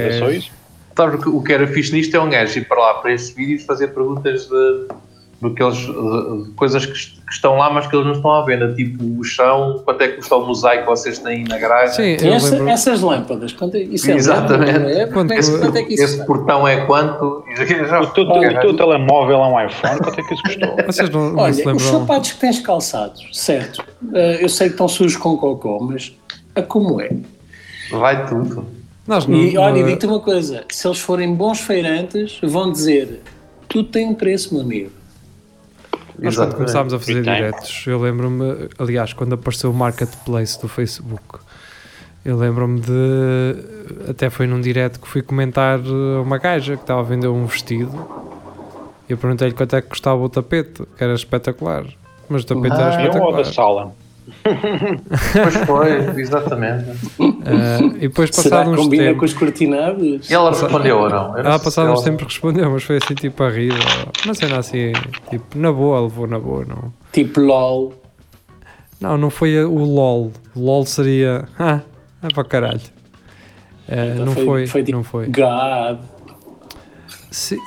é 0.08 0.18
só 0.18 0.30
é- 0.30 0.36
isso. 0.36 0.50
Sabes 0.96 1.20
o 1.20 1.22
que- 1.22 1.28
o 1.28 1.42
que 1.42 1.52
era 1.52 1.66
fixe 1.66 1.92
nisto 1.92 2.14
é 2.16 2.20
um 2.20 2.28
gajo 2.30 2.58
ir 2.58 2.66
para 2.66 2.78
lá 2.80 2.94
para 2.94 3.12
estes 3.12 3.34
vídeos 3.34 3.62
fazer 3.64 3.88
perguntas 3.88 4.46
de, 4.46 4.86
de, 5.40 5.46
aqueles, 5.48 5.76
de, 5.78 6.44
de 6.44 6.50
coisas 6.50 6.84
que, 6.84 6.92
que 6.92 7.32
estão 7.32 7.56
lá, 7.56 7.70
mas 7.70 7.86
que 7.86 7.96
eles 7.96 8.06
não 8.06 8.12
estão 8.12 8.30
à 8.30 8.44
venda, 8.44 8.74
tipo 8.74 9.02
o 9.18 9.24
chão, 9.24 9.80
quanto 9.84 10.02
é 10.02 10.08
que 10.08 10.16
custa 10.16 10.36
o 10.36 10.46
mosaico 10.46 10.82
que 10.84 10.88
vocês 10.90 11.18
têm 11.18 11.44
na 11.44 11.56
garagem. 11.58 11.94
Sim, 12.18 12.26
eu 12.26 12.34
essa- 12.34 12.50
lembro. 12.56 12.68
essas 12.68 13.00
lâmpadas, 13.00 13.52
quanto 13.54 13.76
é, 13.76 13.80
isso 13.80 14.10
é 14.10 14.14
Exatamente. 14.14 14.72
lâmpada, 14.72 14.90
é? 14.92 15.06
Como 15.06 15.32
é 15.32 15.36
que- 15.36 15.42
Quanto- 15.42 15.60
quanto 15.60 15.76
é 15.76 15.82
que 15.82 15.94
isso 15.94 16.02
Esse 16.04 16.26
portão 16.26 16.68
é 16.68 16.84
quanto? 16.84 17.44
Já- 17.88 18.00
O 18.00 18.06
teu, 18.08 18.24
o 18.24 18.60
teu 18.60 18.76
telemóvel 18.76 19.36
é 19.38 19.46
um 19.46 19.66
iPhone, 19.66 19.98
quanto 20.00 20.20
é 20.20 20.22
que 20.22 20.34
isso 20.34 20.42
custou? 20.42 20.76
Vocês 20.86 21.10
não, 21.10 21.30
não 21.32 21.38
Olha, 21.42 21.74
os 21.74 21.82
sapatos 21.82 22.32
que 22.32 22.38
tens 22.40 22.60
calçados, 22.60 23.26
certo? 23.32 23.82
eh, 24.14 24.44
eu 24.44 24.48
sei 24.48 24.68
que 24.68 24.74
estão 24.74 24.88
sujos 24.88 25.16
com 25.16 25.36
cocó, 25.38 25.78
mas 25.80 26.14
a 26.54 26.62
como 26.62 27.00
é? 27.00 27.10
Vai 27.90 28.26
tudo. 28.26 28.66
Nós 29.06 29.26
não, 29.26 29.36
E 29.38 29.56
olha, 29.56 29.78
e 29.78 29.80
não- 29.80 29.86
digo-te 29.88 30.06
uma 30.06 30.20
coisa: 30.20 30.64
se 30.70 30.86
eles 30.86 30.98
forem 31.00 31.34
bons 31.34 31.60
feirantes, 31.60 32.38
vão 32.42 32.70
dizer 32.70 33.22
tudo 33.68 33.88
tem 33.88 34.06
um 34.06 34.14
preço, 34.14 34.52
meu 34.54 34.62
amigo. 34.62 34.90
Nós 36.20 36.36
quando 36.36 36.54
começámos 36.54 36.92
a 36.94 36.98
fazer 36.98 37.18
E 37.18 37.22
diretos, 37.22 37.84
eu 37.86 37.98
lembro-me, 38.00 38.68
aliás, 38.78 39.12
quando 39.12 39.32
apareceu 39.34 39.70
o 39.70 39.74
marketplace 39.74 40.60
do 40.60 40.68
Facebook, 40.68 41.38
eu 42.24 42.36
lembro-me 42.36 42.80
de. 42.80 44.10
Até 44.10 44.28
foi 44.30 44.46
num 44.46 44.60
direto 44.60 45.00
que 45.00 45.08
fui 45.08 45.22
comentar 45.22 45.78
eh, 45.78 46.20
uma 46.22 46.38
gaja 46.38 46.76
que 46.76 46.82
estava 46.82 47.00
a 47.00 47.02
vender 47.04 47.28
um 47.28 47.46
vestido. 47.46 47.92
Eu 49.08 49.16
perguntei-lhe 49.16 49.54
quanto 49.54 49.74
é 49.76 49.80
que 49.82 49.88
custava 49.88 50.20
o 50.22 50.28
tapete, 50.28 50.82
que 50.96 51.02
era 51.02 51.14
espetacular. 51.14 51.84
Mas 52.28 52.42
o 52.42 52.46
tapete 52.46 52.74
era 52.74 52.96
Ah, 52.96 53.02
É 53.02 53.10
um 53.10 53.22
ou 53.22 53.32
da 53.32 53.40
espetacular. 53.40 53.44
sala. 53.52 53.92
Pois 54.42 55.56
foi, 55.66 56.20
exatamente. 56.20 56.84
Ah, 57.20 57.78
e 57.96 58.00
depois, 58.00 58.30
que 58.30 58.40
uns 58.70 58.76
combina 58.76 59.04
com 59.04 59.10
tempos. 59.12 59.32
os 59.32 59.38
cortinados? 59.38 60.30
Ela 60.30 60.50
respondeu 60.50 60.98
ou 60.98 61.10
não? 61.10 61.34
Sei 61.34 61.42
passado 61.42 61.86
se 61.86 61.92
uns 61.92 62.02
tempos 62.02 62.24
respondeu, 62.26 62.70
mas 62.70 62.82
foi 62.82 62.96
assim 62.96 63.14
tipo 63.14 63.42
a 63.42 63.50
rir. 63.50 63.72
Uma 64.24 64.34
cena 64.34 64.58
assim, 64.58 64.92
tipo, 65.28 65.58
na 65.58 65.72
boa, 65.72 66.00
levou 66.00 66.26
na 66.26 66.38
boa, 66.38 66.64
não. 66.64 66.92
Tipo 67.12 67.40
LOL. 67.40 67.94
Não, 69.00 69.16
não 69.16 69.30
foi 69.30 69.62
o 69.64 69.78
LOL. 69.78 70.30
O 70.54 70.60
LOL 70.60 70.84
seria. 70.86 71.48
Ah, 71.58 71.80
é 72.22 72.28
para 72.34 72.44
caralho. 72.44 72.80
Eh, 73.88 74.10
Então 74.14 74.26
não 74.26 74.34
foi- 74.34 74.44
foi, 74.44 74.66
foi 74.66 74.82
tipo- 74.84 74.96
não 74.98 75.04
foi. 75.04 75.26
God. 75.26 75.98
Se- 77.30 77.58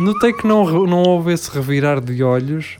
notei 0.00 0.32
que 0.32 0.46
não, 0.46 0.64
não 0.86 1.02
houve 1.04 1.32
esse 1.32 1.50
revirar 1.50 2.00
de 2.00 2.22
olhos, 2.22 2.76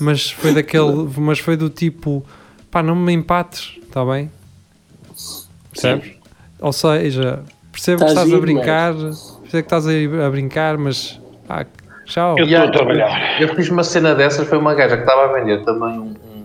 mas 0.00 0.30
foi 0.30 0.52
daquele, 0.52 1.08
mas 1.16 1.38
foi 1.38 1.56
do 1.56 1.70
tipo, 1.70 2.24
pá, 2.76 2.82
não 2.82 2.94
me 2.94 3.10
empates, 3.14 3.78
está 3.82 4.04
bem? 4.04 4.30
Percebes? 5.72 6.12
Ou 6.60 6.72
seja, 6.74 7.42
percebo 7.72 8.04
que 8.04 8.10
Estás 8.10 8.30
a 8.30 8.38
brincar, 8.38 8.92
percebo 8.94 9.48
que 9.50 9.56
estás 9.56 9.86
aí 9.86 10.06
a 10.22 10.28
brincar, 10.28 10.76
mas 10.76 11.18
pá, 11.48 11.64
tchau. 12.04 12.38
Eu 12.38 12.44
estou 12.44 12.58
a 12.64 12.70
trabalhar. 12.70 13.40
Eu 13.40 13.54
fiz 13.54 13.70
uma 13.70 13.82
cena 13.82 14.14
dessas, 14.14 14.46
foi 14.46 14.58
uma 14.58 14.74
gaja 14.74 14.94
que 14.94 15.04
estava 15.04 15.24
a 15.24 15.38
vender 15.40 15.64
também 15.64 15.98
um, 15.98 16.08
um- 16.08 16.44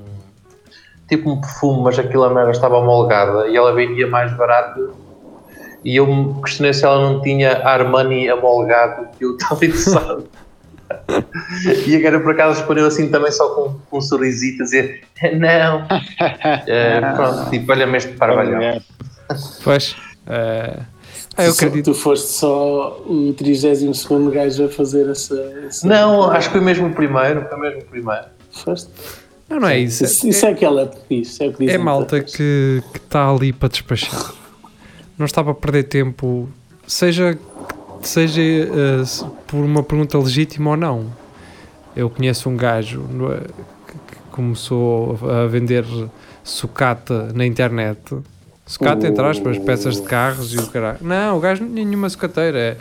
tipo 1.10 1.32
um 1.34 1.42
perfume, 1.42 1.82
mas 1.84 2.00
aquilo 2.00 2.24
a 2.24 2.34
merda 2.34 2.52
estava 2.52 2.78
homologada 2.78 3.50
e 3.50 3.58
ela 3.58 3.74
vendia 3.74 4.08
mais 4.08 4.32
barato. 4.38 4.96
E 5.84 5.98
eu 5.98 6.08
me 6.08 6.42
questionei 6.42 6.74
se 6.74 6.86
ela 6.86 7.10
não 7.12 7.22
tinha 7.22 7.58
Armani 7.68 8.32
homologado 8.32 9.10
que 9.18 9.26
eu 9.26 9.36
estava 9.36 9.66
interessado. 9.66 10.30
E 11.88 11.95
a 11.95 12.00
por 12.19 12.31
acaso 12.31 12.60
respondeu 12.60 12.86
assim 12.86 13.10
também 13.10 13.31
só 13.31 13.50
com, 13.50 13.75
com 13.89 13.98
um 13.98 14.01
sorrisito 14.01 14.63
a 14.63 14.65
dizer 14.65 15.01
não. 15.38 15.88
Eh, 16.67 17.01
pronto, 17.15 17.50
tipo, 17.50 17.71
olha-me 17.71 17.98
este 17.98 18.13
parvalhão. 18.13 18.81
Pois. 19.63 19.95
ah, 20.27 21.45
eu 21.45 21.51
acredito. 21.51 21.86
Tu 21.86 21.93
foste 21.93 22.27
só 22.27 23.01
o 23.05 23.33
32 23.33 24.05
gajo 24.31 24.65
a 24.65 24.69
fazer 24.69 25.10
essa. 25.10 25.36
essa- 25.67 25.88
Não, 25.88 26.29
acho 26.31 26.50
que 26.50 26.53
foi 26.57 26.62
mesmo 26.65 26.88
o 26.88 26.93
primeiro, 26.93 27.45
foi 27.48 27.60
mesmo 27.60 27.81
o 27.81 27.86
primeiro. 27.86 28.25
Foste? 28.51 28.89
Não, 29.50 29.60
não 29.60 29.67
é 29.67 29.79
isso. 29.79 30.03
Isso, 30.05 30.27
isso 30.27 30.45
é 30.45 30.53
que 30.53 30.63
ela 30.63 30.91
diz. 31.10 31.39
É, 31.41 31.48
o 31.48 31.53
que 31.53 31.69
É 31.69 31.77
malta 31.77 32.21
que 32.21 32.81
está 32.95 33.29
ali 33.29 33.51
para 33.51 33.69
despachar. 33.69 34.33
Não 35.17 35.25
está 35.25 35.43
para 35.43 35.53
perder 35.53 35.83
tempo, 35.83 36.50
seja, 36.88 37.38
seja 38.08 38.41
se- 39.05 39.25
por 39.48 39.58
uma 39.63 39.84
pergunta 39.84 40.17
legítima 40.17 40.72
ou 40.72 40.77
não. 40.77 41.05
Eu 41.96 42.10
conheço 42.10 42.50
um 42.50 42.55
gajo 42.58 43.01
no- 43.12 43.29
que 43.88 44.17
começou 44.31 45.17
a 45.29 45.48
vender 45.48 45.86
sucata 46.43 47.31
na 47.34 47.46
internet. 47.46 48.00
Sucata, 48.65 49.08
entre 49.08 49.25
aspas, 49.25 49.58
peças 49.58 49.96
de 49.96 50.03
carros 50.03 50.53
e 50.53 50.58
o 50.58 50.67
caralho. 50.67 51.00
Não, 51.01 51.38
o 51.38 51.39
gajo 51.39 51.63
não 51.63 51.72
tinha 51.74 51.86
nenhuma 51.86 52.10
sucateira. 52.10 52.58
é- 52.58 52.77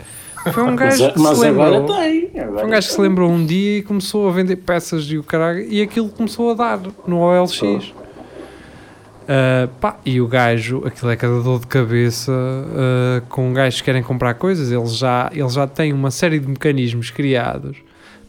Foi 0.51 0.63
um 0.63 0.67
Mas, 0.73 0.75
gajo 0.99 1.13
que 1.13 1.19
mas 1.19 1.37
se 1.37 1.43
lembrou. 1.43 1.85
tem. 1.85 2.29
Foi 2.31 2.65
um 2.65 2.69
gajo 2.69 2.87
que 2.87 2.93
se 2.95 3.01
lembrou 3.01 3.29
um 3.29 3.45
dia 3.45 3.77
e 3.77 3.81
começou 3.83 4.27
a 4.27 4.31
vender 4.31 4.55
peças 4.55 5.03
e 5.05 5.17
o 5.17 5.23
caralho 5.23 5.61
e 5.61 5.81
aquilo 5.83 6.09
começou 6.09 6.49
a 6.51 6.53
dar 6.55 6.79
no 7.05 7.19
OLX. 7.19 7.93
Ah, 9.27 9.67
pá, 9.79 9.97
e 10.05 10.19
o 10.19 10.27
gajo, 10.27 10.81
aquilo 10.85 11.11
é 11.11 11.15
cada 11.15 11.39
dor 11.41 11.59
de 11.59 11.67
cabeça 11.67 12.31
ah, 12.31 13.21
com 13.29 13.53
gajos 13.53 13.79
que 13.81 13.85
querem 13.85 14.03
comprar 14.03 14.33
coisas, 14.33 14.71
eles 14.71 14.95
já, 14.97 15.29
eles 15.33 15.53
já 15.53 15.67
têm 15.67 15.93
uma 15.93 16.11
série 16.11 16.39
de 16.39 16.47
mecanismos 16.47 17.09
criados 17.11 17.77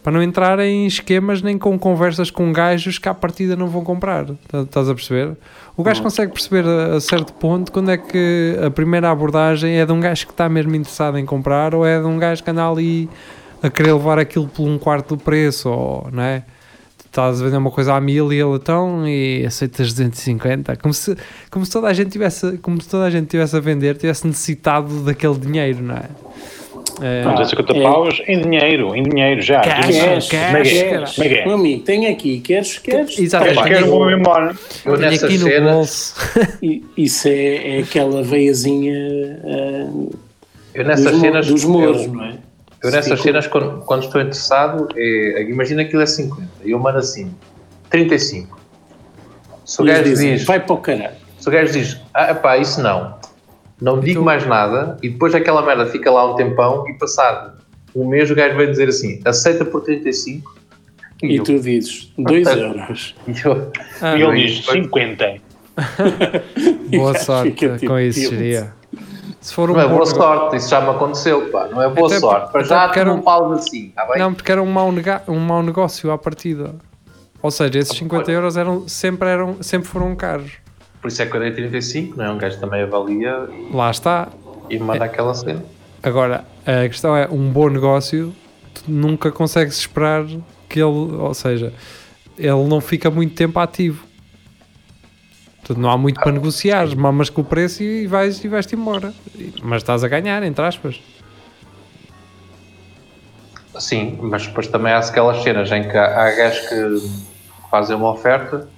para 0.02 0.12
não 0.12 0.22
entrarem 0.22 0.82
em 0.82 0.86
esquemas 0.86 1.42
nem 1.42 1.56
com 1.56 1.78
conversas 1.78 2.28
com 2.28 2.52
gajos 2.52 2.98
que 2.98 3.08
à 3.08 3.14
partida 3.14 3.54
não 3.54 3.68
vão 3.68 3.84
comprar. 3.84 4.26
Tá- 4.48 4.62
Estás 4.62 4.88
a 4.88 4.94
perceber? 4.94 5.36
O 5.76 5.82
gajo 5.84 6.02
consegue 6.02 6.32
perceber 6.32 6.64
a, 6.66 6.96
a 6.96 7.00
certo 7.00 7.32
ponto 7.34 7.70
quando 7.70 7.90
é 7.90 7.96
que 7.96 8.58
a 8.66 8.68
primeira 8.68 9.08
abordagem 9.10 9.78
é 9.78 9.86
de 9.86 9.92
um 9.92 10.00
gajo 10.00 10.26
que 10.26 10.32
está 10.32 10.48
mesmo 10.48 10.74
interessado 10.74 11.18
em 11.18 11.24
comprar 11.24 11.72
ou 11.74 11.86
é 11.86 12.00
de 12.00 12.06
um 12.06 12.18
gajo 12.18 12.42
que 12.42 12.50
anda 12.50 12.68
ali 12.68 13.08
a 13.62 13.70
querer 13.70 13.92
levar 13.92 14.18
aquilo 14.18 14.48
por 14.48 14.64
um 14.66 14.76
quarto 14.76 15.14
do 15.16 15.22
preço, 15.22 15.70
ou, 15.70 16.08
não 16.12 16.22
é? 16.22 16.42
Estás 17.12 17.42
a 17.42 17.44
vender 17.44 17.58
uma 17.58 17.70
coisa 17.70 17.92
a 17.92 18.00
mil 18.00 18.32
e 18.32 18.40
ele 18.40 18.54
então 18.56 19.06
e 19.06 19.44
aceitas 19.44 19.92
250, 19.92 20.76
como 20.76 20.94
se, 20.94 21.14
como 21.50 21.62
se 21.66 21.70
toda 21.70 21.88
a 21.88 21.92
gente 21.92 22.08
tivesse, 22.10 22.56
como 22.56 22.80
se 22.80 22.88
toda 22.88 23.04
a 23.04 23.10
gente 23.10 23.26
tivesse 23.26 23.54
a 23.54 23.60
vender, 23.60 23.98
tivesse 23.98 24.26
necessitado 24.26 25.00
daquele 25.02 25.34
dinheiro, 25.34 25.82
não 25.82 25.94
é? 25.94 26.04
É, 27.02 27.22
Pá, 27.22 27.32
250 27.32 27.76
é. 27.76 27.82
paus 27.82 28.22
em 28.26 28.40
dinheiro, 28.40 28.96
em 28.96 29.02
dinheiro 29.02 29.42
já. 29.42 29.60
Cash. 29.60 29.86
Queres, 29.88 30.28
cash, 30.28 30.46
Como 30.46 30.56
é 30.56 30.62
queres. 30.62 31.18
É? 31.18 31.44
Meu 31.44 31.54
amigo, 31.56 31.82
tem 31.82 32.06
aqui. 32.06 32.40
Queres, 32.40 32.78
queres? 32.78 33.18
Exatamente. 33.18 33.62
Quero 33.62 33.86
vou 33.90 34.10
embora. 34.10 34.56
Eu 34.82 34.96
tenho 34.96 35.10
nessas 35.10 35.24
aqui 35.24 35.36
no 35.36 35.44
cenas, 35.44 35.74
bolso. 35.74 36.14
E- 36.62 36.82
Isso 36.96 37.28
é, 37.28 37.76
é 37.76 37.80
aquela 37.80 38.22
veiazinha 38.22 38.94
ah, 39.44 40.08
eu 40.74 40.84
nessas 40.86 41.12
dos, 41.12 41.20
cenas, 41.20 41.46
dos 41.46 41.64
moros, 41.66 42.04
eu- 42.04 42.12
não 42.14 42.24
é? 42.24 42.38
Eu 42.82 42.90
nessas 42.90 43.12
Fico- 43.12 43.22
cenas, 43.22 43.46
quando, 43.46 43.80
quando 43.84 44.04
estou 44.04 44.20
interessado, 44.20 44.88
é, 44.96 45.42
imagina 45.42 45.82
que 45.82 45.88
aquilo 45.88 46.02
é 46.02 46.06
50, 46.06 46.48
e 46.64 46.70
eu 46.72 46.78
mando 46.78 46.98
assim, 46.98 47.32
35. 47.90 48.60
Se 49.64 49.80
o 49.80 49.84
gajo 49.84 50.02
diz, 50.14 50.44
vai 50.44 50.58
para 50.60 50.72
o 50.74 50.78
caralho. 50.78 51.14
se 51.38 51.48
o 51.48 51.52
gajo 51.52 51.72
diz, 51.72 52.00
ah 52.12 52.34
pá, 52.34 52.58
isso 52.58 52.82
não, 52.82 53.14
não 53.80 54.00
digo 54.00 54.20
tu- 54.20 54.24
mais 54.24 54.44
nada, 54.46 54.96
e 55.02 55.08
depois 55.08 55.34
aquela 55.34 55.62
merda 55.64 55.86
fica 55.86 56.10
lá 56.10 56.32
um 56.32 56.36
tempão, 56.36 56.88
e 56.88 56.94
passado 56.94 57.60
um 57.94 58.08
mês 58.08 58.30
o 58.30 58.34
gajo 58.34 58.56
vai 58.56 58.66
dizer 58.66 58.88
assim, 58.88 59.20
aceita 59.24 59.64
por 59.64 59.82
35, 59.82 60.56
E 61.22 61.36
eu, 61.36 61.44
tu 61.44 61.58
dizes, 61.60 62.12
2 62.18 62.42
Portanto, 62.48 62.78
euros. 62.78 63.14
e 63.28 63.46
eu- 63.46 63.72
Ah, 64.00 64.16
E 64.16 64.22
ele 64.22 64.46
diz 64.48 64.64
50. 64.66 65.36
boa 66.90 67.12
E 67.14 67.18
sorte 67.20 67.52
tipo, 67.52 67.86
com 67.86 67.98
isso, 67.98 68.30
Deus. 68.34 68.66
Se 69.42 69.52
for 69.52 69.68
um 69.70 69.74
não 69.74 69.80
é 69.80 69.84
boa 69.84 69.94
negócio- 69.94 70.16
sorte, 70.16 70.56
isso 70.56 70.68
já 70.70 70.80
me 70.80 70.88
aconteceu, 70.90 71.50
pá, 71.50 71.66
não 71.66 71.82
é 71.82 71.88
boa 71.90 72.06
Até 72.06 72.20
sorte. 72.20 72.52
Para 72.52 72.62
já 72.62 72.80
porque 72.84 72.94
tu 72.94 73.00
era 73.00 73.10
não 73.16 73.22
um- 73.22 73.52
assim, 73.52 73.86
está 73.88 74.06
bem? 74.06 74.18
Não, 74.18 74.32
porque 74.32 74.52
era 74.52 74.62
um 74.62 74.70
mau, 74.70 74.90
nega- 74.92 75.22
um 75.28 75.38
mau 75.38 75.62
negócio 75.62 76.10
à 76.10 76.16
partida. 76.16 76.76
Ou 77.42 77.50
seja, 77.50 77.76
esses 77.80 77.96
50 77.98 78.30
euros 78.30 78.56
eram, 78.56 78.86
sempre, 78.88 79.28
eram, 79.28 79.60
sempre 79.60 79.88
foram 79.88 80.14
caros. 80.14 80.52
Por 81.00 81.08
isso 81.08 81.20
é 81.20 81.26
que 81.26 81.36
eu 81.36 81.40
dei 81.40 81.50
35, 81.50 82.16
não 82.16 82.24
é? 82.24 82.30
Um 82.30 82.38
gajo 82.38 82.60
também 82.60 82.82
avalia 82.82 83.48
Lá 83.74 83.90
está. 83.90 84.28
e 84.70 84.78
manda 84.78 85.04
aquela 85.04 85.34
cena. 85.34 85.64
Agora, 86.00 86.44
a 86.64 86.88
questão 86.88 87.16
é, 87.16 87.26
um 87.28 87.50
bom 87.50 87.68
negócio, 87.68 88.32
tu 88.72 88.84
nunca 88.86 89.32
consegues 89.32 89.76
esperar 89.76 90.24
que 90.68 90.78
ele, 90.78 90.84
ou 91.16 91.34
seja, 91.34 91.72
ele 92.38 92.64
não 92.68 92.80
fica 92.80 93.10
muito 93.10 93.34
tempo 93.34 93.58
ativo. 93.58 94.04
Portanto, 95.62 95.80
não 95.80 95.90
há 95.90 95.96
muito 95.96 96.20
para 96.20 96.32
negociar, 96.32 96.94
mamas 96.96 97.30
com 97.30 97.40
o 97.40 97.44
preço 97.44 97.82
e 97.84 98.06
vais 98.06 98.42
e 98.44 98.48
vais-te 98.48 98.74
embora. 98.74 99.14
Mas 99.62 99.82
estás 99.82 100.02
a 100.02 100.08
ganhar, 100.08 100.42
entre 100.42 100.64
aspas. 100.64 101.00
Sim, 103.78 104.18
mas 104.22 104.46
depois 104.46 104.66
também 104.66 104.92
há 104.92 104.98
aquelas 104.98 105.42
cenas 105.42 105.70
em 105.70 105.88
que 105.88 105.96
há, 105.96 106.24
há 106.24 106.30
gajos 106.32 106.68
que 106.68 107.30
fazem 107.70 107.96
uma 107.96 108.10
oferta 108.10 108.68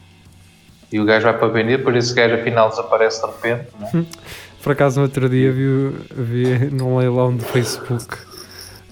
e 0.93 1.01
o 1.01 1.05
gajo 1.05 1.25
vai 1.25 1.37
para 1.37 1.49
vender, 1.49 1.79
depois 1.79 1.97
esse 1.97 2.15
gajo 2.15 2.35
afinal 2.35 2.69
desaparece 2.69 3.21
de 3.21 3.27
repente. 3.27 3.69
Não 3.81 4.01
é? 4.01 4.05
Por 4.63 4.73
acaso, 4.73 5.01
no 5.01 5.07
outro 5.07 5.29
dia 5.29 5.53
vi, 5.53 5.91
vi 6.15 6.71
num 6.71 6.99
leilão 6.99 7.35
do 7.35 7.45
Facebook 7.45 8.17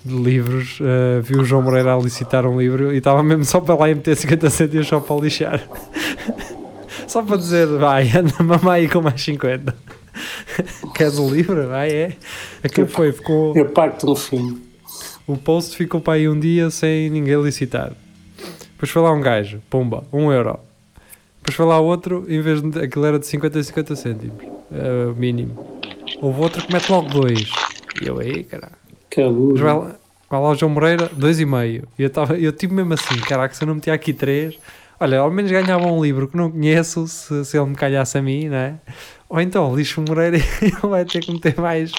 de 0.05 0.15
livros, 0.15 0.79
eh, 0.81 1.21
vi 1.21 1.37
o 1.37 1.45
João 1.45 1.63
Moreira 1.63 1.95
a 1.95 1.99
licitar 1.99 2.45
um 2.45 2.59
livro 2.59 2.93
e 2.93 2.99
estava 2.99 3.23
mesmo 3.23 3.45
só 3.45 3.61
para 3.61 3.75
lá 3.77 3.89
e 3.89 3.95
meter 3.95 4.17
50 4.17 4.51
cêntimos 4.51 4.89
só 4.89 4.99
para 5.01 5.17
lixar. 5.17 5.63
Só 7.13 7.23
para 7.23 7.37
dizer, 7.37 7.67
vai, 7.67 8.09
anda 8.17 8.43
mamãe 8.43 8.81
aí 8.81 8.89
com 8.89 9.03
mais 9.03 9.21
50. 9.21 9.77
Queres 10.95 11.19
o 11.19 11.29
livro? 11.29 11.69
Vai, 11.69 11.91
é. 11.91 12.17
Aquilo 12.65 12.87
foi, 12.87 13.13
ficou, 13.13 13.55
Eu 13.55 13.67
pago-te 13.69 14.07
um 14.07 14.17
fim. 14.17 14.63
o 15.27 15.37
post 15.37 15.77
ficou 15.77 16.01
para 16.01 16.15
aí 16.15 16.27
um 16.27 16.41
dia 16.41 16.71
sem 16.71 17.11
ninguém 17.11 17.41
licitar. 17.43 17.93
Depois 18.73 18.91
foi 18.91 19.03
lá 19.03 19.13
um 19.13 19.21
gajo, 19.21 19.61
pumba, 19.69 20.05
um 20.11 20.33
euro. 20.33 20.59
Depois 21.39 21.55
foi 21.55 21.67
lá 21.67 21.79
outro, 21.79 22.25
em 22.29 22.41
vez 22.41 22.63
de 22.63 22.79
aquilo 22.79 23.05
era 23.05 23.19
de 23.19 23.27
50 23.27 23.59
a 23.59 23.63
50 23.63 23.97
cêntimos, 23.97 24.45
eh, 24.73 25.13
mínimo. 25.15 25.81
Houve 26.21 26.41
outro 26.41 26.67
que 26.67 26.73
mete 26.73 26.89
logo 26.89 27.11
dois. 27.11 27.51
E 28.01 28.07
eu 28.07 28.19
aí, 28.21 28.43
caralho. 28.45 28.73
Mas 29.53 29.61
vai 29.61 29.75
lá, 29.75 29.97
vai 30.31 30.41
lá 30.41 30.51
o 30.51 30.55
João 30.55 30.71
Moreira, 30.73 31.11
dois 31.13 31.39
e 31.39 31.45
meio. 31.45 31.87
E 31.99 32.05
eu, 32.05 32.11
tava, 32.11 32.39
eu 32.39 32.53
tive 32.53 32.75
mesmo 32.75 32.95
assim, 32.95 33.17
caraca, 33.21 33.55
se 33.55 33.63
eu 33.63 33.67
não 33.67 33.75
metia 33.75 33.93
aqui 33.93 34.15
três, 34.15 34.57
olha, 35.03 35.21
ao 35.21 35.31
menos 35.31 35.51
ganhava 35.51 35.87
um 35.87 36.03
livro 36.03 36.29
que 36.29 36.37
não 36.37 36.51
conheço, 36.51 37.07
se, 37.07 37.45
se 37.45 37.57
ele 37.59 37.67
me 37.71 37.75
calhasse 37.75 38.17
a 38.17 38.23
mim, 38.23 38.49
não 38.49 38.57
é? 38.57 38.75
Ou 39.29 39.41
então, 39.41 39.75
lixo 39.75 40.03
Moreira 40.07 40.37
ele 40.63 40.73
vai 40.83 41.05
ter 41.05 41.21
que 41.21 41.33
meter 41.33 41.59
mais. 41.61 41.91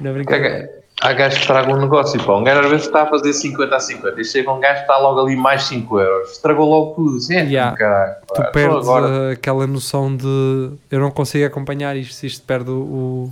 Não 0.00 0.10
é 0.10 0.14
brincadeira. 0.14 0.70
Há 1.00 1.12
gajos 1.12 1.38
que 1.38 1.46
tragam 1.46 1.74
um 1.76 1.80
negócio, 1.80 2.20
pá. 2.24 2.36
Um 2.36 2.42
gajo 2.42 2.60
às 2.60 2.70
vezes 2.70 2.86
está 2.86 3.02
a 3.02 3.06
fazer 3.06 3.32
50 3.32 3.76
a 3.76 3.78
50 3.78 4.20
e 4.20 4.24
chega 4.24 4.52
um 4.52 4.58
gajo 4.58 4.74
que 4.76 4.80
está 4.80 4.98
logo 4.98 5.20
ali 5.20 5.36
mais 5.36 5.62
5 5.64 6.00
euros. 6.00 6.32
Estragou 6.32 6.68
logo 6.68 6.94
tudo. 6.96 7.16
Assim, 7.18 7.36
é, 7.36 7.44
Yeah. 7.44 7.76
caralho. 7.76 8.14
tu 8.34 8.42
perdes 8.52 8.78
agora. 8.78 9.32
aquela 9.32 9.64
noção 9.68 10.16
de 10.16 10.70
eu 10.90 10.98
não 10.98 11.12
consigo 11.12 11.46
acompanhar 11.46 11.96
isto 11.96 12.14
se 12.14 12.26
isto 12.26 12.44
perde 12.44 12.70
o, 12.70 13.30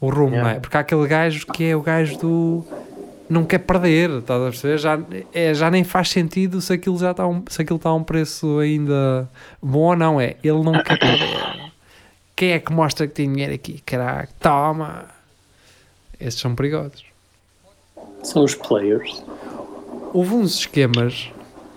o 0.00 0.08
rumo, 0.08 0.28
Yeah. 0.34 0.42
não 0.50 0.56
é? 0.56 0.60
Porque 0.60 0.76
há 0.76 0.80
aquele 0.80 1.06
gajo 1.08 1.46
que 1.48 1.64
é 1.68 1.74
o 1.74 1.80
gajo 1.82 2.16
do 2.18 2.64
não 3.28 3.44
quer 3.44 3.58
perder, 3.58 4.10
estás 4.10 4.40
a 4.40 4.44
perceber? 4.44 4.78
Já, 4.78 4.98
é, 5.32 5.54
já 5.54 5.70
nem 5.70 5.84
faz 5.84 6.10
sentido 6.10 6.60
se 6.60 6.72
aquilo 6.72 6.98
já 6.98 7.12
está 7.12 7.26
um, 7.26 7.42
se 7.48 7.62
aquilo 7.62 7.76
está 7.76 7.88
a 7.88 7.94
um 7.94 8.02
preço 8.02 8.58
ainda 8.58 9.28
bom 9.62 9.78
ou 9.78 9.96
não, 9.96 10.20
é? 10.20 10.36
Ele 10.42 10.62
não 10.62 10.82
quer 10.82 10.98
perder. 10.98 11.72
Quem 12.36 12.52
é 12.52 12.58
que 12.58 12.72
mostra 12.72 13.06
que 13.06 13.14
tem 13.14 13.30
dinheiro 13.30 13.54
aqui? 13.54 13.80
Caraca, 13.86 14.28
toma! 14.40 15.06
Esses 16.18 16.40
são 16.40 16.54
perigosos. 16.54 17.04
São 18.22 18.44
os 18.44 18.54
players. 18.54 19.22
Houve 20.12 20.34
uns 20.34 20.58
esquemas 20.60 21.30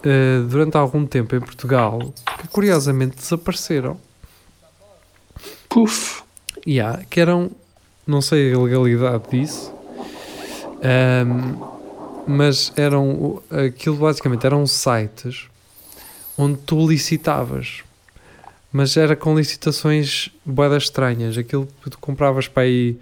eh, 0.04 0.40
durante 0.50 0.78
algum 0.78 1.06
tempo 1.06 1.36
em 1.36 1.40
Portugal 1.40 2.14
que 2.40 2.48
curiosamente 2.48 3.18
desapareceram. 3.18 4.00
Puf. 5.70 6.24
Yeah, 6.66 7.04
que 7.10 7.20
eram 7.20 7.52
não 8.08 8.22
sei 8.22 8.54
a 8.54 8.58
legalidade 8.58 9.24
disso, 9.30 9.74
ahm, 10.82 11.56
mas 12.28 12.74
eram 12.76 13.42
aquilo 13.50 13.96
basicamente 13.96 14.46
eram 14.46 14.68
sites 14.68 15.48
onde 16.38 16.58
tu 16.60 16.88
licitavas, 16.88 17.84
mas 18.72 18.96
era 18.96 19.16
com 19.16 19.36
licitações 19.36 20.30
boedas 20.46 20.84
estranhas. 20.84 21.38
Aquilo 21.38 21.68
que 21.84 21.90
tu 21.90 21.98
compravas 21.98 22.48
para 22.48 22.64
aí, 22.64 22.98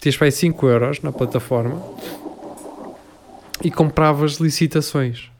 tinhas 0.00 0.16
para 0.16 0.26
aí 0.26 0.32
5 0.32 0.66
euros 0.66 1.02
na 1.02 1.12
plataforma 1.12 1.82
e 3.62 3.70
compravas 3.70 4.34
licitações. 4.36 5.30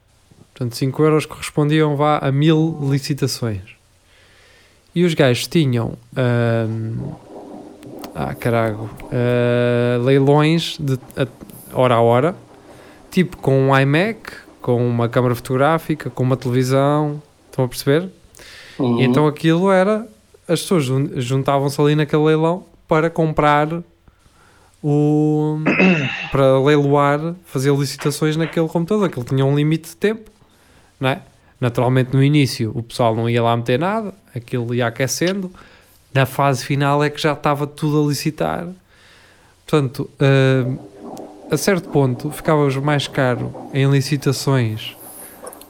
Portanto, 0.53 0.75
5 0.75 1.03
euros 1.03 1.25
correspondiam 1.25 1.95
vá 1.95 2.19
a 2.19 2.31
mil 2.31 2.77
licitações. 2.83 3.61
E 4.93 5.03
os 5.03 5.13
gajos 5.13 5.47
tinham. 5.47 5.97
ah, 8.13 8.35
carago. 8.35 8.89
ah, 9.11 9.97
leilões 10.03 10.77
de 10.79 10.99
hora 11.73 11.95
a 11.95 12.01
hora, 12.01 12.35
tipo 13.09 13.37
com 13.37 13.69
um 13.69 13.77
iMac, 13.79 14.19
com 14.61 14.85
uma 14.87 15.09
câmara 15.09 15.33
fotográfica, 15.35 16.09
com 16.09 16.23
uma 16.23 16.37
televisão. 16.37 17.21
Estão 17.49 17.65
a 17.65 17.67
perceber? 17.67 18.09
Uhum. 18.79 18.99
E 19.01 19.03
então 19.03 19.27
aquilo 19.27 19.71
era. 19.71 20.07
As 20.47 20.61
pessoas 20.61 20.83
jun- 20.85 21.09
juntavam-se 21.15 21.79
ali 21.81 21.95
naquele 21.95 22.23
leilão 22.23 22.65
para 22.87 23.09
comprar 23.09 23.67
o. 24.83 25.57
para 26.31 26.59
leiloar, 26.59 27.35
fazer 27.45 27.73
licitações 27.75 28.35
naquele 28.37 28.67
computador. 28.67 29.05
Aquilo 29.05 29.25
tinha 29.25 29.45
um 29.45 29.55
limite 29.55 29.89
de 29.89 29.95
tempo, 29.95 30.29
não 30.99 31.09
é? 31.09 31.21
Naturalmente 31.59 32.13
no 32.13 32.23
início 32.23 32.71
o 32.73 32.81
pessoal 32.81 33.15
não 33.15 33.29
ia 33.29 33.43
lá 33.43 33.55
meter 33.55 33.77
nada, 33.79 34.13
aquilo 34.35 34.73
ia 34.73 34.87
aquecendo. 34.87 35.51
Na 36.13 36.25
fase 36.25 36.65
final 36.65 37.03
é 37.03 37.09
que 37.09 37.21
já 37.21 37.33
estava 37.33 37.65
tudo 37.67 38.03
a 38.03 38.07
licitar. 38.07 38.67
Portanto, 39.65 40.09
ah, 40.19 40.65
a 41.51 41.57
certo 41.57 41.89
ponto 41.89 42.31
ficava-vos 42.31 42.77
mais 42.77 43.07
caro 43.07 43.53
em 43.73 43.89
licitações 43.89 44.95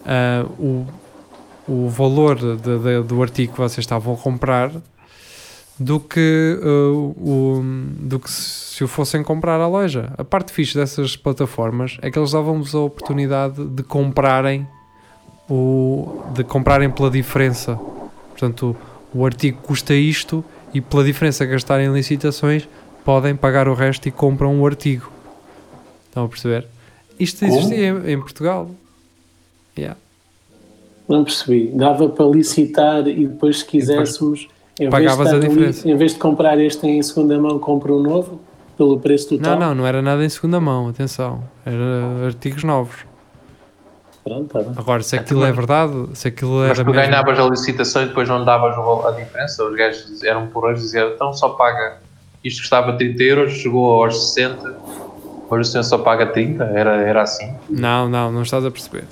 ah, 0.05 0.45
o, 0.59 0.85
o 1.67 1.89
valor 1.89 2.35
de- 2.37 2.55
de- 2.57 3.03
do 3.03 3.21
artigo 3.21 3.53
que 3.53 3.57
vocês 3.59 3.79
estavam 3.79 4.13
a 4.13 4.17
comprar 4.17 4.71
do 5.79 5.99
que, 5.99 6.59
uh, 6.61 6.95
o, 7.17 7.61
do 7.99 8.19
que 8.19 8.29
se 8.29 8.83
o 8.83 8.87
fossem 8.87 9.23
comprar 9.23 9.59
à 9.59 9.67
loja. 9.67 10.13
A 10.15 10.23
parte 10.23 10.51
fixe 10.51 10.77
dessas 10.77 11.15
plataformas 11.15 11.97
é 12.03 12.11
que 12.11 12.19
eles 12.19 12.33
davam-vos 12.33 12.75
a 12.75 12.79
oportunidade 12.79 13.65
de 13.65 13.81
comprarem 13.81 14.67
o, 15.49 16.21
de 16.35 16.43
comprarem 16.43 16.91
pela 16.91 17.09
diferença. 17.09 17.79
Portanto, 18.29 18.75
o, 19.11 19.19
o 19.21 19.25
artigo 19.25 19.59
custa 19.63 19.95
isto 19.95 20.45
e 20.71 20.79
pela 20.79 21.03
diferença 21.03 21.45
gastarem 21.45 21.87
em 21.87 21.93
licitações 21.93 22.67
podem 23.03 23.35
pagar 23.35 23.67
o 23.67 23.73
resto 23.73 24.07
e 24.07 24.11
compram 24.11 24.61
o 24.61 24.65
artigo. 24.67 25.11
Estão 26.11 26.25
a 26.25 26.27
perceber? 26.27 26.67
Isto 27.17 27.45
existia 27.45 27.87
em, 27.87 28.11
em 28.11 28.19
Portugal. 28.19 28.69
Yeah. 29.77 29.97
Não 31.07 31.23
percebi. 31.23 31.71
Dava 31.73 32.09
para 32.09 32.25
licitar 32.25 33.07
e 33.07 33.27
depois, 33.27 33.59
se 33.59 33.65
quiséssemos, 33.65 34.49
em 34.77 34.89
vez, 34.89 35.01
de 35.01 35.07
pagavas 35.07 35.33
a 35.33 35.39
diferença. 35.39 35.89
em 35.89 35.95
vez 35.95 36.11
de 36.11 36.19
comprar 36.19 36.59
este 36.59 36.85
em 36.85 37.01
segunda 37.01 37.39
mão, 37.39 37.57
compra 37.59 37.93
um 37.93 38.01
novo 38.01 38.41
pelo 38.77 38.99
preço 38.99 39.29
total. 39.29 39.57
Não, 39.57 39.69
não, 39.69 39.75
não 39.75 39.87
era 39.87 40.01
nada 40.01 40.25
em 40.25 40.27
segunda 40.27 40.59
mão, 40.59 40.89
atenção. 40.89 41.41
Era 41.65 42.25
artigos 42.25 42.65
novos. 42.65 43.05
Pronto, 44.21 44.51
tá 44.51 44.59
bem. 44.59 44.73
Agora, 44.75 45.01
se 45.01 45.15
aquilo 45.15 45.45
é 45.45 45.51
verdade, 45.51 45.93
se 46.13 46.27
aquilo 46.27 46.59
Mas 46.59 46.77
era 46.77 46.83
tu 46.83 46.91
mesmo... 46.91 47.09
ganhavas 47.09 47.39
a 47.39 47.43
licitação 47.47 48.03
e 48.03 48.07
depois 48.07 48.27
não 48.27 48.43
davas 48.43 48.75
a 49.05 49.11
diferença. 49.11 49.63
Os 49.63 49.75
gajos 49.77 50.23
eram 50.23 50.47
porreiros 50.47 50.81
e 50.81 50.85
diziam, 50.85 51.09
então 51.09 51.31
só 51.33 51.49
paga. 51.49 51.99
Isto 52.43 52.61
custava 52.61 52.97
30 52.97 53.23
euros, 53.23 53.53
chegou 53.53 54.03
aos 54.03 54.33
60, 54.33 54.75
hoje 55.51 55.69
o 55.69 55.71
senhor 55.71 55.83
só 55.83 55.97
paga 55.97 56.25
30. 56.27 56.63
Era, 56.63 56.95
era 56.97 57.21
assim. 57.23 57.53
Não, 57.69 58.09
não, 58.09 58.31
não 58.31 58.41
estás 58.43 58.65
a 58.65 58.71
perceber. 58.71 59.05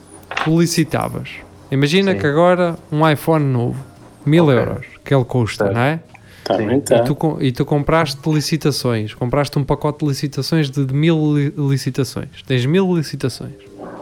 Tu 0.43 0.59
licitavas. 0.59 1.29
Imagina 1.71 2.13
Sim. 2.13 2.17
que 2.19 2.25
agora 2.27 2.75
um 2.91 3.07
iPhone 3.07 3.45
novo, 3.45 3.83
mil 4.25 4.45
Ok. 4.45 4.57
euros, 4.57 4.85
que 5.03 5.13
ele 5.13 5.25
custa, 5.25 5.65
Certo. 5.65 5.75
não 5.75 5.81
é? 5.83 5.99
Tá 6.43 6.55
tá. 6.57 6.63
E, 6.63 7.03
tu, 7.03 7.13
com- 7.15 7.37
e 7.39 7.51
tu 7.51 7.63
compraste 7.63 8.27
licitações, 8.27 9.13
compraste 9.13 9.59
um 9.59 9.63
pacote 9.63 9.99
de 9.99 10.05
licitações 10.07 10.69
de, 10.71 10.83
de 10.83 10.93
mil 10.95 11.35
li- 11.35 11.53
licitações. 11.55 12.29
Tens 12.47 12.65
mil 12.65 12.95
licitações. 12.95 13.53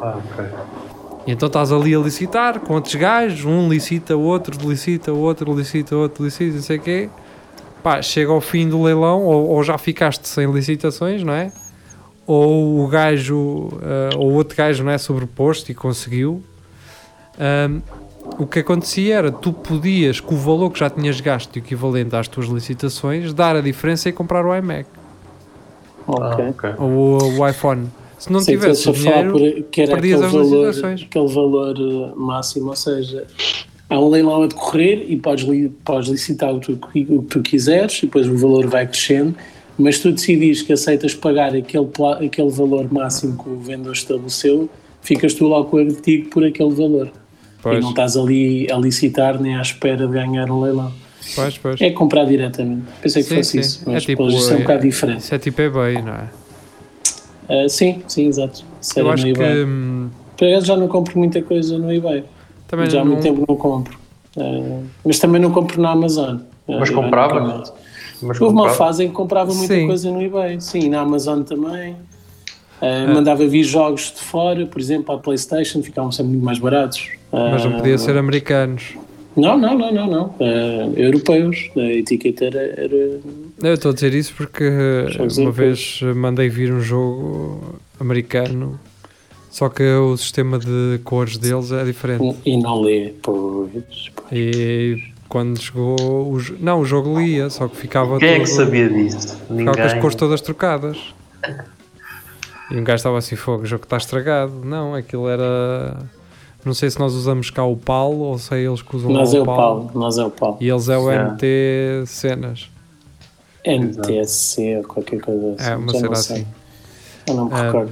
Ah, 0.01 0.15
ok. 0.17 0.45
E 1.27 1.31
então 1.33 1.47
estás 1.47 1.73
ali 1.73 1.93
a 1.93 1.99
licitar 1.99 2.61
com 2.61 2.75
outros 2.75 2.95
gajos, 2.95 3.43
um 3.43 3.67
licita, 3.67 4.15
o 4.15 4.21
outro 4.21 4.57
licita, 4.69 5.11
o 5.11 5.19
outro 5.19 5.53
licita, 5.53 5.93
o 5.93 5.99
outro 5.99 6.23
licita, 6.23 6.55
não 6.55 6.61
sei 6.61 6.77
o 6.77 6.81
quê. 6.81 7.09
Pá, 7.83 8.01
chega 8.01 8.31
ao 8.31 8.39
fim 8.39 8.69
do 8.69 8.81
leilão, 8.81 9.23
ou, 9.23 9.47
ou 9.49 9.61
já 9.63 9.77
ficaste 9.77 10.25
sem 10.25 10.49
licitações, 10.49 11.23
não 11.23 11.33
é? 11.33 11.51
Ou 12.27 12.83
o 12.83 12.87
gajo, 12.87 13.69
ah, 13.81 14.17
ou 14.17 14.33
outro 14.33 14.55
gajo 14.57 14.83
não 14.83 14.91
é 14.91 14.97
sobreposto 14.97 15.71
e 15.71 15.73
conseguiu. 15.73 16.43
Ahm, 17.39 17.79
o 18.37 18.45
que 18.45 18.59
acontecia 18.59 19.15
era, 19.15 19.31
tu 19.31 19.53
podias, 19.53 20.19
com 20.19 20.35
o 20.35 20.37
valor 20.37 20.69
que 20.69 20.79
já 20.79 20.89
tinhas 20.89 21.21
gasto 21.21 21.55
equivalente 21.57 22.13
às 22.15 22.27
tuas 22.27 22.47
licitações, 22.47 23.33
dar 23.33 23.55
a 23.55 23.61
diferença 23.61 24.09
e 24.09 24.11
comprar 24.11 24.45
o 24.45 24.53
iMac 24.53 24.85
Ok. 26.05 26.45
Ah, 26.63 26.75
ou 26.77 26.89
o, 27.21 27.39
o 27.39 27.47
iPhone. 27.47 27.87
Se 28.17 28.31
não 28.31 28.39
Sei 28.41 28.55
que 28.55 28.61
tivesse 28.61 28.89
o 28.89 28.93
dinheiro, 28.93 29.31
por- 29.33 29.63
que 29.69 29.81
era 29.81 29.91
perdias 29.91 30.21
aquele 30.21 30.41
as 30.41 30.49
valor, 30.49 30.67
licitações. 30.67 31.03
aquele 31.03 31.27
valor 31.27 31.75
eh, 31.77 32.13
máximo, 32.15 32.69
ou 32.69 32.75
seja, 32.75 33.27
há 33.89 33.99
um 33.99 34.09
leilão 34.09 34.43
a 34.43 34.47
decorrer 34.47 35.05
e 35.07 35.17
podes, 35.17 35.45
li- 35.47 35.69
podes 35.85 36.09
licitar 36.09 36.53
o 36.55 36.59
que, 36.59 36.75
tu, 36.75 36.87
o 37.15 37.21
que 37.23 37.27
tu 37.29 37.41
quiseres 37.41 37.97
e 37.99 38.07
depois 38.07 38.27
o 38.27 38.35
valor 38.37 38.65
vai 38.67 38.87
crescendo, 38.87 39.35
mas 39.77 39.99
tu 39.99 40.11
decidis 40.11 40.61
que 40.61 40.73
aceitas 40.73 41.13
pagar 41.13 41.55
aquele, 41.55 41.87
aquele 42.25 42.49
valor 42.49 42.91
máximo 42.91 43.41
que 43.41 43.49
o 43.49 43.57
vendedor 43.59 43.93
estabeleceu, 43.93 44.69
ficas 45.01 45.33
tu 45.33 45.47
lá 45.47 45.63
com 45.63 45.77
o 45.77 45.79
artigo 45.79 46.29
por 46.29 46.43
aquele 46.45 46.73
valor. 46.73 47.11
Pois. 47.61 47.77
E 47.77 47.81
não 47.81 47.89
estás 47.89 48.15
ali 48.17 48.71
a 48.71 48.77
licitar 48.77 49.39
nem 49.41 49.55
à 49.55 49.61
espera 49.61 50.07
de 50.07 50.13
ganhar 50.13 50.49
um 50.51 50.61
leilão. 50.61 50.91
Pois, 51.35 51.57
pois. 51.57 51.81
É 51.81 51.89
comprar 51.91 52.25
diretamente. 52.25 52.83
Pensei 53.01 53.21
que 53.23 53.29
Sim, 53.29 53.35
fosse 53.35 53.49
sim. 53.51 53.59
isso, 53.59 53.89
É 53.89 53.93
mas 53.93 54.03
tipo, 54.05 54.23
depois 54.23 54.41
isso 54.43 54.51
é 54.53 54.55
um 54.55 54.59
é- 54.59 54.61
bocado 54.61 54.81
diferente. 54.83 55.19
Isso 55.19 55.35
é 55.35 55.39
tipo 55.39 55.61
eBay, 55.61 56.01
não 56.01 56.13
é? 56.13 56.29
Ah, 57.49 57.69
sim, 57.69 58.01
sim, 58.07 58.27
exato. 58.27 58.63
Isso 58.81 58.99
Eu 58.99 59.09
acho 59.11 59.25
no 59.27 59.33
que 59.33 59.41
eBay. 59.41 59.65
hum, 59.65 60.09
Por 60.37 60.47
acaso 60.47 60.65
já 60.65 60.77
não 60.77 60.87
compro 60.87 61.17
muita 61.17 61.41
coisa 61.41 61.77
no 61.77 61.91
eBay. 61.91 62.23
também 62.67 62.89
já 62.89 63.01
há 63.01 63.03
não, 63.03 63.11
muito 63.13 63.23
tempo 63.23 63.43
não 63.47 63.55
compro. 63.55 63.97
Ah, 64.37 64.81
mas 65.05 65.19
também 65.19 65.41
não 65.41 65.51
compro 65.51 65.81
na 65.81 65.91
Amazon. 65.91 66.39
Mas 66.67 66.89
Ah, 66.89 66.93
comprava? 66.93 67.35
ironicamente. 67.35 67.71
Mas 68.21 68.39
Houve 68.41 68.53
uma 68.55 68.69
fase 68.69 69.03
em 69.03 69.07
que 69.09 69.13
comprava 69.13 69.53
muita 69.53 69.73
Sim. 69.75 69.87
coisa 69.87 70.11
no 70.11 70.21
eBay. 70.21 70.59
Sim, 70.61 70.89
na 70.89 71.01
Amazon 71.01 71.41
também. 71.43 71.95
Ah, 72.81 73.11
Mandava 73.13 73.45
vir 73.47 73.63
jogos 73.63 74.11
de 74.15 74.21
fora, 74.21 74.65
por 74.65 74.79
exemplo, 74.79 75.13
à 75.13 75.17
Playstation, 75.17 75.81
ficavam 75.81 76.11
sempre 76.11 76.31
muito 76.31 76.45
mais 76.45 76.59
baratos. 76.59 77.07
Mas 77.31 77.63
não 77.65 77.73
podia 77.77 77.97
ser 77.97 78.17
americanos. 78.17 78.93
Não, 79.35 79.55
não, 79.57 79.77
não, 79.77 79.91
não, 79.93 80.07
não. 80.07 80.35
Ah, 80.39 80.89
europeus. 80.95 81.69
A 81.75 81.79
etiqueta 81.93 82.45
era, 82.45 82.59
era 82.59 83.19
Eu 83.63 83.73
estou 83.73 83.91
a 83.91 83.93
dizer 83.93 84.13
isso 84.13 84.33
porque 84.35 84.63
uh, 84.63 85.11
Jogos 85.11 85.37
uma 85.37 85.45
europeus. 85.45 85.99
vez 86.01 86.15
mandei 86.15 86.49
vir 86.49 86.71
um 86.73 86.81
jogo 86.81 87.75
americano, 87.99 88.79
só 89.51 89.69
que 89.69 89.83
o 89.83 90.15
sistema 90.17 90.57
de 90.59 90.99
cores 91.03 91.37
deles 91.37 91.71
é 91.71 91.83
diferente. 91.83 92.35
e 92.45 92.57
não 92.57 92.81
lê. 92.81 93.13
Pois, 93.21 94.11
E 94.31 95.03
quando 95.29 95.59
chegou 95.61 95.95
o 95.99 96.37
Não, 96.59 96.79
o 96.81 96.85
jogo 96.85 97.19
lia, 97.19 97.49
só 97.49 97.67
que 97.67 97.75
ficava 97.75 98.17
Quem 98.19 98.29
é 98.29 98.33
que 98.39 98.45
todo- 98.45 98.55
sabia 98.55 98.89
disso? 98.89 99.37
Ficava 99.47 99.63
com 99.63 99.69
as 99.71 99.77
Ninguém. 99.87 99.99
cores 100.01 100.15
todas 100.15 100.41
trocadas. 100.41 100.97
E 102.71 102.75
um 102.77 102.83
gajo 102.83 102.95
estava 102.97 103.17
assim, 103.17 103.35
fogo, 103.35 103.63
o 103.63 103.65
jogo 103.65 103.83
está 103.83 103.97
estragado. 103.97 104.53
Não, 104.65 104.93
aquilo 104.93 105.29
era. 105.29 105.95
Não 106.65 106.73
sei 106.73 106.89
se 106.89 106.99
nós 106.99 107.13
usamos 107.13 107.49
cá 107.49 107.63
o 107.63 107.77
PAL 107.77 108.11
ou 108.13 108.37
se 108.37 108.53
é 108.53 108.59
eles 108.59 108.81
que 108.81 108.93
usam 108.95 109.09
nós 109.11 109.33
é 109.33 109.39
o 109.39 109.45
Paulo, 109.45 109.89
nós 109.93 110.17
é 110.17 110.25
o 110.25 110.29
Paulo. 110.29 110.57
E 110.59 110.67
eles 110.69 110.89
é 110.89 110.97
o 110.97 111.09
Yeah. 111.09 111.31
MT 111.31 112.03
Cenas. 112.07 112.69
NTSC 113.65 114.77
ou 114.77 114.83
qualquer 114.83 115.19
coisa 115.21 115.55
assim. 115.57 115.69
É, 115.71 115.75
uma 115.75 115.91
cena 115.93 116.07
não 116.07 116.15
sei. 116.15 116.35
assim. 116.37 116.47
Eu 117.27 117.33
não 117.35 117.45
me 117.45 117.53
Ah, 117.53 117.63
recordo. 117.63 117.91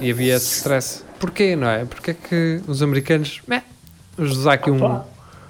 E 0.00 0.10
havia 0.10 0.34
esse 0.34 0.56
stress. 0.58 1.02
Porquê, 1.18 1.56
não 1.56 1.68
é? 1.68 1.84
Porque 1.86 2.10
é 2.10 2.14
que 2.14 2.60
os 2.68 2.82
americanos. 2.82 3.40
Meh, 3.46 3.62
usar 4.18 4.54
aqui 4.54 4.70
um. 4.70 5.00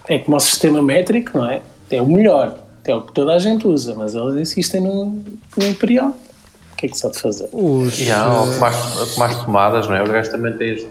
É 0.09 0.19
como 0.19 0.37
o 0.37 0.41
sistema 0.41 0.81
métrico, 0.83 1.37
não 1.39 1.51
é? 1.51 1.63
É 1.91 2.01
o 2.01 2.07
melhor. 2.07 2.59
É 2.85 2.95
o 2.95 3.03
que 3.03 3.13
toda 3.13 3.35
a 3.35 3.39
gente 3.39 3.67
usa, 3.67 3.95
mas 3.97 4.15
eles 4.15 4.37
insistem 4.37 4.81
no, 4.81 5.07
no 5.57 5.65
Imperial. 5.67 6.11
O 6.73 6.77
que 6.77 6.87
é 6.87 6.89
que 6.89 6.97
se 6.99 7.07
há 7.07 7.11
de 7.11 7.19
fazer? 7.19 7.49
Os. 7.53 7.99
Yeah, 7.99 8.33
ou 8.41 8.47
eh, 8.49 8.55
com 8.55 8.61
mais, 8.61 9.17
mais 9.19 9.37
tomadas, 9.45 9.89
não 9.89 9.97
é? 9.97 10.03
Os 10.03 10.11
gajos 10.11 10.31
também 10.31 10.53
têm 10.57 10.75
as, 10.75 10.83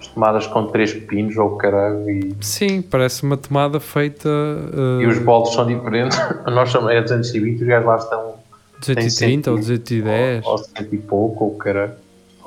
as 0.00 0.06
tomadas 0.08 0.46
com 0.48 0.66
três 0.66 0.92
pinos 0.92 1.36
ou 1.38 1.56
caralho 1.56 2.10
e, 2.10 2.34
sim, 2.40 2.82
parece 2.82 3.22
uma 3.22 3.36
tomada 3.36 3.78
feita. 3.80 4.28
eh, 4.28 5.02
e 5.04 5.06
os 5.06 5.18
bolsos 5.18 5.54
são 5.54 5.66
diferentes. 5.66 6.18
Nós 6.52 6.70
somos 6.70 6.90
é 6.90 7.00
220, 7.00 7.62
os 7.62 7.66
gajos 7.66 7.86
lá 7.86 7.96
estão 7.96 8.34
230 8.80 9.50
ou 9.52 9.56
210. 9.58 10.44
ou 10.44 10.58
100 10.58 10.68
e 10.92 10.96
pouco, 10.98 11.44
ou 11.44 11.50
caralho. 11.54 11.92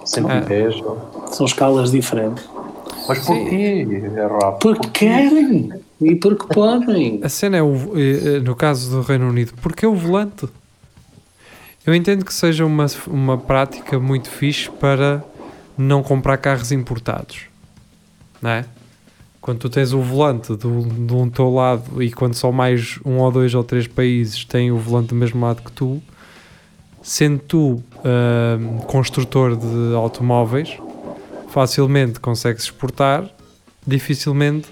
110. 0.03 0.75
ou- 0.81 1.27
São 1.31 1.45
escalas 1.45 1.91
diferentes. 1.91 2.43
Mas 3.07 3.25
porquê? 3.25 3.87
É 4.15 4.21
rápido. 4.27 4.59
Porque 4.59 4.89
querem 4.89 5.71
e 5.99 6.15
porque 6.15 6.45
podem. 6.53 7.21
A 7.23 7.29
cena 7.29 7.57
é, 7.57 7.61
o, 7.61 7.97
eh, 7.97 8.35
eh, 8.35 8.39
no 8.39 8.55
caso 8.55 8.89
do 8.89 9.01
Reino 9.01 9.29
Unido, 9.29 9.53
porque 9.61 9.85
é 9.85 9.87
o 9.87 9.95
volante? 9.95 10.47
Eu 11.85 11.93
entendo 11.93 12.25
que 12.25 12.33
seja 12.33 12.65
uma, 12.65 12.87
uma 13.07 13.37
prática 13.37 13.99
muito 13.99 14.29
fixe 14.29 14.69
para 14.69 15.23
não 15.77 16.01
comprar 16.01 16.37
carros 16.37 16.71
importados, 16.71 17.41
não 18.41 18.49
é? 18.49 18.65
Quando 19.39 19.59
tu 19.59 19.69
tens 19.69 19.93
o 19.93 20.01
volante 20.01 20.55
do, 20.55 20.81
de 20.81 21.13
um 21.13 21.29
teu 21.29 21.53
lado 21.53 22.01
e 22.01 22.11
quando 22.11 22.33
só 22.33 22.51
mais 22.51 22.99
um 23.05 23.19
ou 23.19 23.31
dois 23.31 23.53
ou 23.53 23.63
três 23.63 23.85
países 23.85 24.43
têm 24.43 24.71
o 24.71 24.77
volante 24.77 25.09
do 25.09 25.15
mesmo 25.15 25.45
lado 25.45 25.61
que 25.61 25.71
tu, 25.71 26.01
sendo 27.03 27.37
tu 27.37 27.83
ahm, 28.03 28.79
construtor 28.87 29.55
de 29.55 29.93
automóveis, 29.93 30.75
facilmente 31.49 32.19
consegues 32.19 32.63
exportar, 32.63 33.29
dificilmente 33.85 34.67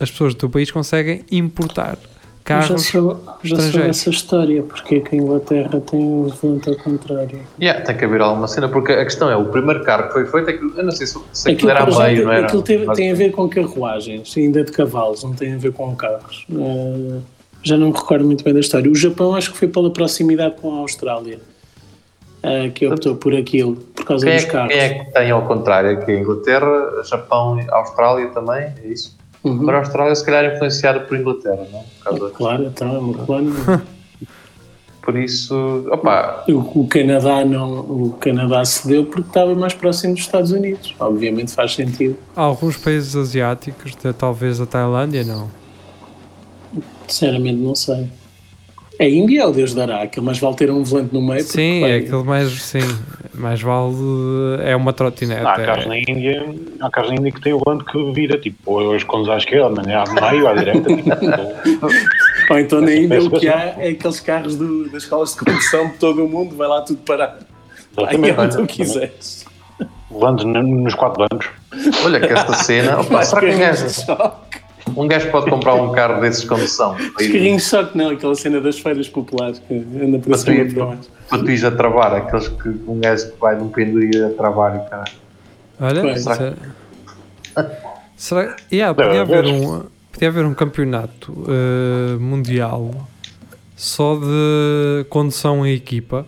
as 0.00 0.10
pessoas 0.10 0.34
do 0.34 0.38
teu 0.40 0.50
país 0.50 0.70
conseguem 0.70 1.24
importar 1.30 1.96
Eu 2.02 2.62
já 2.62 2.66
carros. 2.68 2.86
sou, 2.86 3.20
já 3.44 3.56
sou 3.60 3.80
essa 3.82 4.10
história, 4.10 4.62
porque 4.62 4.96
é 4.96 5.00
que 5.00 5.14
a 5.14 5.18
Inglaterra 5.18 5.80
tem 5.80 6.00
o 6.00 6.28
volante 6.28 6.68
ao 6.70 6.76
contrário. 6.76 7.38
Yeah, 7.60 7.84
tem 7.84 7.96
que 7.96 8.04
haver 8.04 8.20
alguma 8.22 8.48
cena, 8.48 8.68
porque 8.68 8.92
a 8.92 9.04
questão 9.04 9.30
é, 9.30 9.36
o 9.36 9.44
primeiro 9.46 9.84
carro 9.84 10.08
que 10.08 10.12
foi 10.14 10.26
feito, 10.26 10.50
aquilo- 10.50 10.74
eu 10.76 10.84
não 10.84 10.90
sei 10.90 11.06
se, 11.06 11.18
se 11.32 11.50
Aquilo, 11.50 11.70
aquilo 11.70 11.84
era 11.84 11.90
já 11.92 12.04
meio, 12.08 12.24
não 12.24 12.32
era? 12.32 12.46
aquilo 12.46 12.62
teve- 12.62 12.84
Mas- 12.86 12.96
tem 12.96 13.12
a 13.12 13.14
ver 13.14 13.30
com 13.30 13.48
carruagens, 13.48 14.34
ainda 14.36 14.64
de 14.64 14.72
cavalos, 14.72 15.22
não 15.22 15.34
tem 15.34 15.54
a 15.54 15.58
ver 15.58 15.72
com 15.72 15.94
carros. 15.94 16.46
Eh, 16.50 17.18
já 17.62 17.76
não 17.76 17.88
me 17.88 17.92
recordo 17.96 18.24
muito 18.24 18.42
bem 18.42 18.54
da 18.54 18.60
história. 18.60 18.90
O 18.90 18.94
Japão 18.94 19.34
acho 19.34 19.52
que 19.52 19.58
foi 19.58 19.68
pela 19.68 19.90
proximidade 19.92 20.54
com 20.60 20.74
a 20.74 20.78
Austrália 20.78 21.38
eh, 22.42 22.70
que 22.70 22.86
optou 22.88 23.16
por 23.16 23.34
aquilo, 23.36 23.76
por 23.76 24.04
causa 24.06 24.24
Quem 24.24 24.32
é, 24.32 24.36
dos 24.36 24.44
que- 24.46 24.50
carros. 24.52 24.72
quem 24.72 24.80
é 24.82 25.04
que 25.04 25.12
tem 25.12 25.30
ao 25.30 25.46
contrário? 25.46 25.90
Aqui 25.90 26.10
a 26.10 26.18
Inglaterra, 26.20 27.02
Japão, 27.04 27.60
Austrália 27.70 28.28
também, 28.28 28.72
é 28.82 28.86
isso? 28.88 29.19
Uhum. 29.42 29.60
Agora 29.62 29.78
a 29.78 29.80
Austrália 29.80 30.14
se 30.14 30.24
calhar 30.24 30.44
é 30.44 30.54
influenciada 30.54 31.00
por 31.00 31.16
Inglaterra, 31.18 31.66
não? 31.72 31.80
Por, 31.82 32.04
causa- 32.04 32.30
Claro, 32.34 32.64
então 32.66 32.94
é 32.94 32.98
uma 32.98 33.14
colónia. 33.24 33.82
por 35.02 35.16
isso, 35.16 35.54
opá, 35.90 36.44
O, 36.48 36.80
o 36.82 36.86
Canadá 36.86 37.42
não, 37.44 37.80
o 37.80 38.16
Canadá 38.20 38.64
cedeu 38.66 39.06
porque 39.06 39.28
estava 39.28 39.54
mais 39.54 39.72
próximo 39.72 40.12
dos 40.14 40.22
Estados 40.24 40.52
Unidos. 40.52 40.94
Obviamente 41.00 41.52
faz 41.52 41.74
sentido. 41.74 42.16
Alguns 42.36 42.76
países 42.76 43.16
asiáticos, 43.16 43.96
de- 43.96 44.12
talvez 44.12 44.60
a 44.60 44.66
Tailândia, 44.66 45.24
não. 45.24 45.50
Sinceramente 47.08 47.56
não 47.58 47.74
sei. 47.74 48.08
A 49.00 49.04
Índia 49.04 49.40
é 49.42 49.46
o 49.46 49.50
Deus 49.50 49.72
dará, 49.72 50.02
aquele 50.02 50.26
mais 50.26 50.38
vale 50.38 50.56
ter 50.56 50.70
um 50.70 50.84
volante 50.84 51.14
no 51.14 51.22
meio. 51.22 51.42
Sim, 51.42 51.80
vai- 51.80 51.90
é 51.92 51.96
aquilo 51.96 52.22
mais, 52.22 52.50
sim, 52.62 52.80
mais 53.32 53.62
vale, 53.62 53.94
é 54.62 54.76
uma 54.76 54.92
trotinete. 54.92 55.40
Há 55.40 55.54
carros 55.56 55.86
é- 55.86 55.88
na 55.88 55.98
Índia, 55.98 56.54
há 56.80 56.90
carros 56.90 57.10
na 57.10 57.16
Índia 57.16 57.32
que 57.32 57.40
tem 57.40 57.54
o 57.54 57.58
volante 57.64 57.84
que 57.90 58.12
vira, 58.12 58.38
tipo, 58.38 58.72
hoje 58.74 59.06
quando 59.06 59.32
à 59.32 59.38
esquerda, 59.38 59.68
amanhã 59.80 60.04
ao 60.06 60.30
meio, 60.30 60.46
à 60.46 60.54
direita. 60.54 60.94
Tipo, 60.94 61.10
Ou 62.52 62.58
então 62.58 62.80
na 62.82 62.92
Índia 62.94 63.22
o 63.22 63.30
que 63.30 63.48
há 63.48 63.74
é 63.78 63.88
aqueles 63.88 64.20
carros 64.20 64.56
do- 64.56 64.84
das 64.90 65.04
escolas 65.04 65.30
de 65.34 65.38
condução 65.46 65.86
de 65.88 65.94
todo 65.94 66.22
o 66.24 66.28
mundo, 66.28 66.54
vai 66.54 66.68
lá 66.68 66.82
tudo 66.82 66.98
parar. 66.98 67.38
Aí 67.96 68.16
é 68.28 68.38
onde 68.38 68.56
tu 68.56 68.66
quiseres. 68.66 69.46
volante 70.10 70.44
nos 70.44 70.94
quatro 70.94 71.26
bancos. 71.26 71.48
olha 72.04 72.20
que 72.20 72.26
esta 72.32 72.52
cena, 72.52 72.98
será 73.24 73.40
que 73.40 73.52
gajo, 73.56 73.88
choque. 73.88 74.49
Um 74.96 75.06
gajo 75.08 75.30
pode 75.30 75.50
comprar 75.50 75.74
um 75.74 75.92
carro 75.92 76.20
desses 76.20 76.42
de 76.42 76.48
condução? 76.48 76.94
Os 76.94 77.26
carrinhos 77.26 77.62
de 77.62 77.68
choque 77.68 77.96
não, 77.96 78.10
aquela 78.10 78.34
cena 78.34 78.60
das 78.60 78.78
feiras 78.78 79.08
populares 79.08 79.60
que 79.66 79.74
anda 79.74 80.18
por 80.18 80.36
cima 80.36 80.64
para 80.72 80.84
baixo. 80.86 81.10
ires 81.50 81.64
a 81.64 81.70
travar, 81.70 82.14
aqueles 82.14 82.48
que 82.48 82.68
um 82.86 83.00
gajo 83.00 83.30
que 83.32 83.40
vai 83.40 83.56
num 83.56 83.68
pendurino 83.68 84.26
a 84.26 84.30
travar 84.30 84.76
e 84.76 84.90
cara. 84.90 85.10
Olha, 85.80 86.02
Pois. 86.02 86.22
será, 86.22 86.54
será 88.16 88.56
yeah, 88.72 88.92
Deve 88.94 89.08
podia, 89.08 89.22
haver 89.22 89.46
um, 89.46 89.82
podia 90.12 90.28
haver 90.28 90.44
um 90.44 90.54
campeonato 90.54 91.44
eh, 91.48 92.16
mundial 92.18 93.08
só 93.76 94.14
de 94.16 95.04
condução 95.08 95.66
em 95.66 95.72
equipa. 95.74 96.26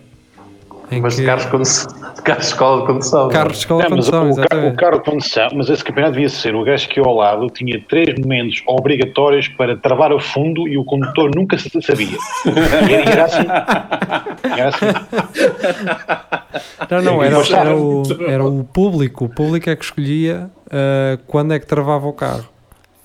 Mas 1.01 1.15
de 1.15 1.21
que- 1.21 1.25
carros, 1.27 1.45
condução- 1.45 1.91
carros 2.23 2.43
de 2.45 2.51
escola 2.51 2.81
de 2.81 2.87
condução. 2.87 3.29
carros 3.29 3.53
de 3.53 3.57
escola 3.59 3.83
É, 3.83 3.85
de 3.87 3.95
mas 3.95 4.07
o, 4.07 4.11
condução, 4.11 4.43
o, 4.63 4.67
o 4.69 4.75
carro 4.75 4.97
de 4.99 5.03
condução, 5.05 5.47
mas 5.55 5.69
esse 5.69 5.83
campeonato 5.83 6.13
devia 6.13 6.29
ser 6.29 6.55
o 6.55 6.63
gajo 6.63 6.87
que 6.89 6.99
ao 6.99 7.13
lado 7.15 7.47
tinha 7.49 7.81
três 7.89 8.13
momentos 8.19 8.61
obrigatórios 8.67 9.47
para 9.47 9.75
travar 9.75 10.11
a 10.11 10.19
fundo 10.19 10.67
e 10.67 10.77
o 10.77 10.83
condutor 10.85 11.31
nunca 11.35 11.57
se 11.57 11.69
sabia. 11.81 12.17
E 12.89 12.93
era, 12.93 13.09
era 13.11 13.25
assim. 13.25 13.47
Era 14.59 14.69
assim. 14.69 14.85
Não, 16.91 17.01
não, 17.01 17.23
era, 17.23 17.37
era, 17.37 17.75
o, 17.75 18.03
era 18.27 18.45
o 18.45 18.63
público. 18.63 19.25
O 19.25 19.29
público 19.29 19.69
é 19.69 19.75
que 19.75 19.83
escolhia 19.83 20.49
eh, 20.69 21.17
quando 21.27 21.53
é 21.53 21.59
que 21.59 21.65
travava 21.65 22.07
o 22.07 22.13
carro. 22.13 22.45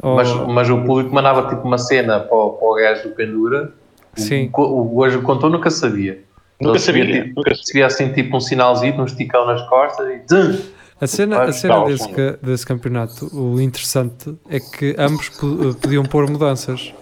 Ou- 0.02 0.16
Mas, 0.16 0.32
mas 0.32 0.70
o 0.70 0.78
público 0.84 1.12
mandava 1.14 1.48
tipo 1.48 1.66
uma 1.66 1.78
cena 1.78 2.20
para 2.20 2.36
o, 2.36 2.50
para 2.50 2.68
o 2.68 2.74
gajo 2.74 3.08
do 3.08 3.14
pendura. 3.14 3.72
Sim. 4.14 4.50
O, 4.56 4.62
o, 4.62 5.04
o 5.06 5.10
que 5.10 5.18
contou 5.22 5.48
nunca 5.48 5.70
sabia. 5.70 6.20
Nunca 6.60 6.78
sabia, 6.78 7.04
tipo, 7.06 7.34
Nunca 7.36 7.50
sabia. 7.50 7.64
Se 7.64 7.72
via 7.72 7.86
assim 7.86 8.12
tipo 8.12 8.36
um 8.36 8.40
sinalzinho, 8.40 9.00
um 9.00 9.04
esticão 9.04 9.46
nas 9.46 9.66
costas 9.68 10.06
e! 10.08 10.78
A 11.00 11.06
cena, 11.06 11.42
a 11.44 11.52
cena 11.52 11.84
desse, 11.84 12.08
desse 12.42 12.66
campeonato, 12.66 13.30
o 13.32 13.60
interessante 13.60 14.34
é 14.50 14.58
que 14.58 14.96
ambos 14.98 15.28
po- 15.28 15.72
podiam 15.80 16.04
pôr 16.04 16.28
mudanças. 16.28 16.92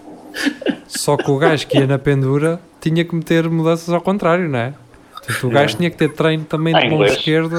Só 0.86 1.16
que 1.16 1.30
o 1.30 1.38
gajo 1.38 1.66
que 1.66 1.78
ia 1.78 1.86
na 1.86 1.98
pendura 1.98 2.60
tinha 2.78 3.02
que 3.06 3.14
meter 3.14 3.48
mudanças 3.48 3.88
ao 3.88 4.02
contrário, 4.02 4.48
não 4.50 4.58
é? 4.58 4.74
Portanto, 5.14 5.46
o 5.46 5.50
gajo 5.50 5.76
tinha 5.78 5.90
que 5.90 5.96
ter 5.96 6.12
treino 6.12 6.44
também 6.44 6.74
de 6.74 6.90
mão 6.90 7.02
esquerda. 7.06 7.56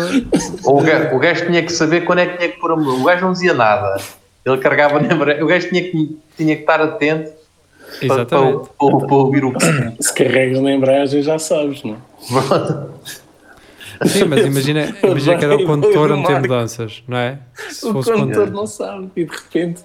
O 0.64 0.80
gajo, 0.82 1.16
o 1.16 1.20
gajo 1.20 1.46
tinha 1.48 1.64
que 1.64 1.72
saber 1.72 2.06
quando 2.06 2.20
é 2.20 2.28
que 2.28 2.38
tinha 2.38 2.50
que 2.52 2.60
pôr 2.60 2.72
a 2.72 2.76
mão. 2.76 3.02
O 3.02 3.04
gajo 3.04 3.26
não 3.26 3.32
dizia 3.34 3.56
nada. 3.56 3.98
Ele 4.46 4.58
carregava 4.60 5.00
na. 5.00 5.16
O 5.44 5.48
gajo 5.48 5.68
tinha 5.70 5.82
que, 5.82 6.18
tinha 6.38 6.56
que 6.56 6.62
estar 6.62 6.80
atento 6.80 7.32
para, 8.00 8.26
para, 8.26 8.40
Exatamente. 8.40 8.70
para, 8.78 9.08
para 9.08 9.16
ouvir 9.16 9.46
o. 9.46 9.54
Se 10.00 10.14
carregas 10.14 10.60
na 10.60 10.72
embreagem 10.72 11.22
já 11.22 11.40
sabes, 11.40 11.84
não 11.84 11.98
Sim, 14.06 14.26
mas 14.26 14.46
imagina, 14.46 14.96
imagina 15.04 15.38
que 15.38 15.46
era 15.46 15.56
o 15.56 15.66
condutor 15.66 16.12
a 16.12 16.18
meter 16.18 16.34
Marco. 16.34 16.48
mudanças, 16.48 17.04
não 17.08 17.18
é? 17.18 17.40
Se 17.70 17.88
O 17.88 17.94
condutor 17.94 18.52
não 18.52 18.68
sabe 18.68 19.10
e 19.16 19.26
de 19.26 19.32
repente. 19.32 19.82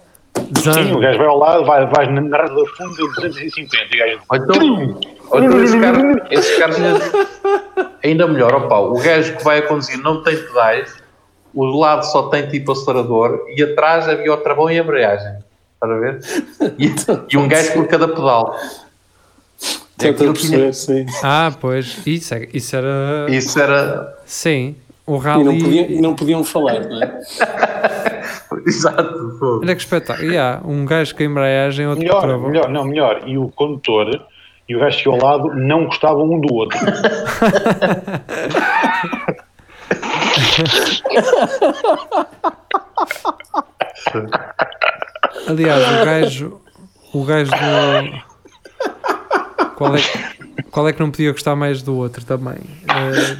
Sim, 0.58 0.92
o 0.92 1.00
gajo 1.00 1.18
vai 1.18 1.26
ao 1.26 1.38
lado, 1.38 1.64
vai, 1.64 1.86
vai 1.86 2.10
na, 2.10 2.42
do 2.48 2.66
fundo, 2.66 2.94
250. 2.94 3.76
E 3.90 3.96
o 3.96 3.98
gajo, 3.98 4.20
então, 4.32 5.42
então 5.42 5.62
esse 5.62 5.80
carro, 5.80 6.20
esse 6.30 6.58
carro 6.58 6.74
ainda, 6.74 7.98
ainda 8.02 8.26
melhor, 8.26 8.54
opa, 8.54 8.80
o 8.80 9.00
gajo 9.00 9.36
que 9.36 9.44
vai 9.44 9.58
a 9.58 9.62
conduzir 9.62 9.98
não 9.98 10.22
tem 10.22 10.36
pedais, 10.36 10.94
o 11.54 11.66
do 11.66 11.78
lado 11.78 12.04
só 12.04 12.28
tem 12.28 12.48
tipo 12.48 12.72
acelerador 12.72 13.44
e 13.56 13.62
atrás 13.62 14.08
havia 14.08 14.32
o 14.32 14.36
travão 14.38 14.70
e 14.70 14.78
a 14.78 14.82
embreagem. 14.82 15.38
Estás 15.82 15.90
a 15.90 15.98
ver? 15.98 16.20
E, 16.78 17.34
e 17.34 17.36
um 17.36 17.48
gajo 17.48 17.72
por 17.72 17.88
cada 17.88 18.06
pedal. 18.08 18.56
É 20.00 20.12
perceber, 20.12 20.72
sim. 20.74 21.06
Ah, 21.22 21.52
pois, 21.60 21.98
isso, 22.06 22.34
é- 22.34 22.48
isso 22.52 22.74
era. 22.76 23.26
Isso 23.28 23.58
era. 23.60 24.16
Sim, 24.24 24.76
o 25.06 25.12
E 25.12 25.14
não, 25.14 25.18
rally. 25.20 25.62
podiam, 25.62 25.86
e 25.86 26.00
não 26.00 26.14
podiam 26.14 26.44
falar, 26.44 26.80
não 26.80 27.02
é? 27.02 27.20
Exato. 28.66 29.36
pô. 29.40 29.60
Olha 29.62 29.74
que 29.74 29.80
espetáculo. 29.80 30.28
Yeah, 30.28 30.60
um 30.64 30.84
gajo 30.84 31.14
com 31.16 31.22
a 31.22 31.26
embreagem, 31.26 31.86
outro 31.86 32.04
com 32.04 32.16
o 32.16 32.20
melhor, 32.26 32.48
melhor, 32.48 32.68
não, 32.68 32.84
melhor. 32.84 33.22
E 33.26 33.38
o 33.38 33.48
condutor 33.48 34.24
e 34.68 34.76
o 34.76 34.80
gajo 34.80 35.02
que 35.02 35.08
ao 35.08 35.16
lado 35.16 35.54
não 35.54 35.86
gostavam 35.86 36.30
um 36.30 36.40
do 36.40 36.52
outro. 36.54 36.78
Aliás, 45.46 45.82
o 45.82 46.04
gajo. 46.04 46.60
O 47.12 47.24
gajo 47.24 47.50
do. 47.50 48.32
Qual 49.76 49.96
é, 49.96 50.00
que- 50.00 50.62
qual 50.70 50.88
é 50.88 50.92
que 50.92 51.00
não 51.00 51.10
podia 51.10 51.32
gostar 51.32 51.56
mais 51.56 51.82
do 51.82 51.96
outro 51.96 52.24
também? 52.24 52.58
Eh, 52.88 53.36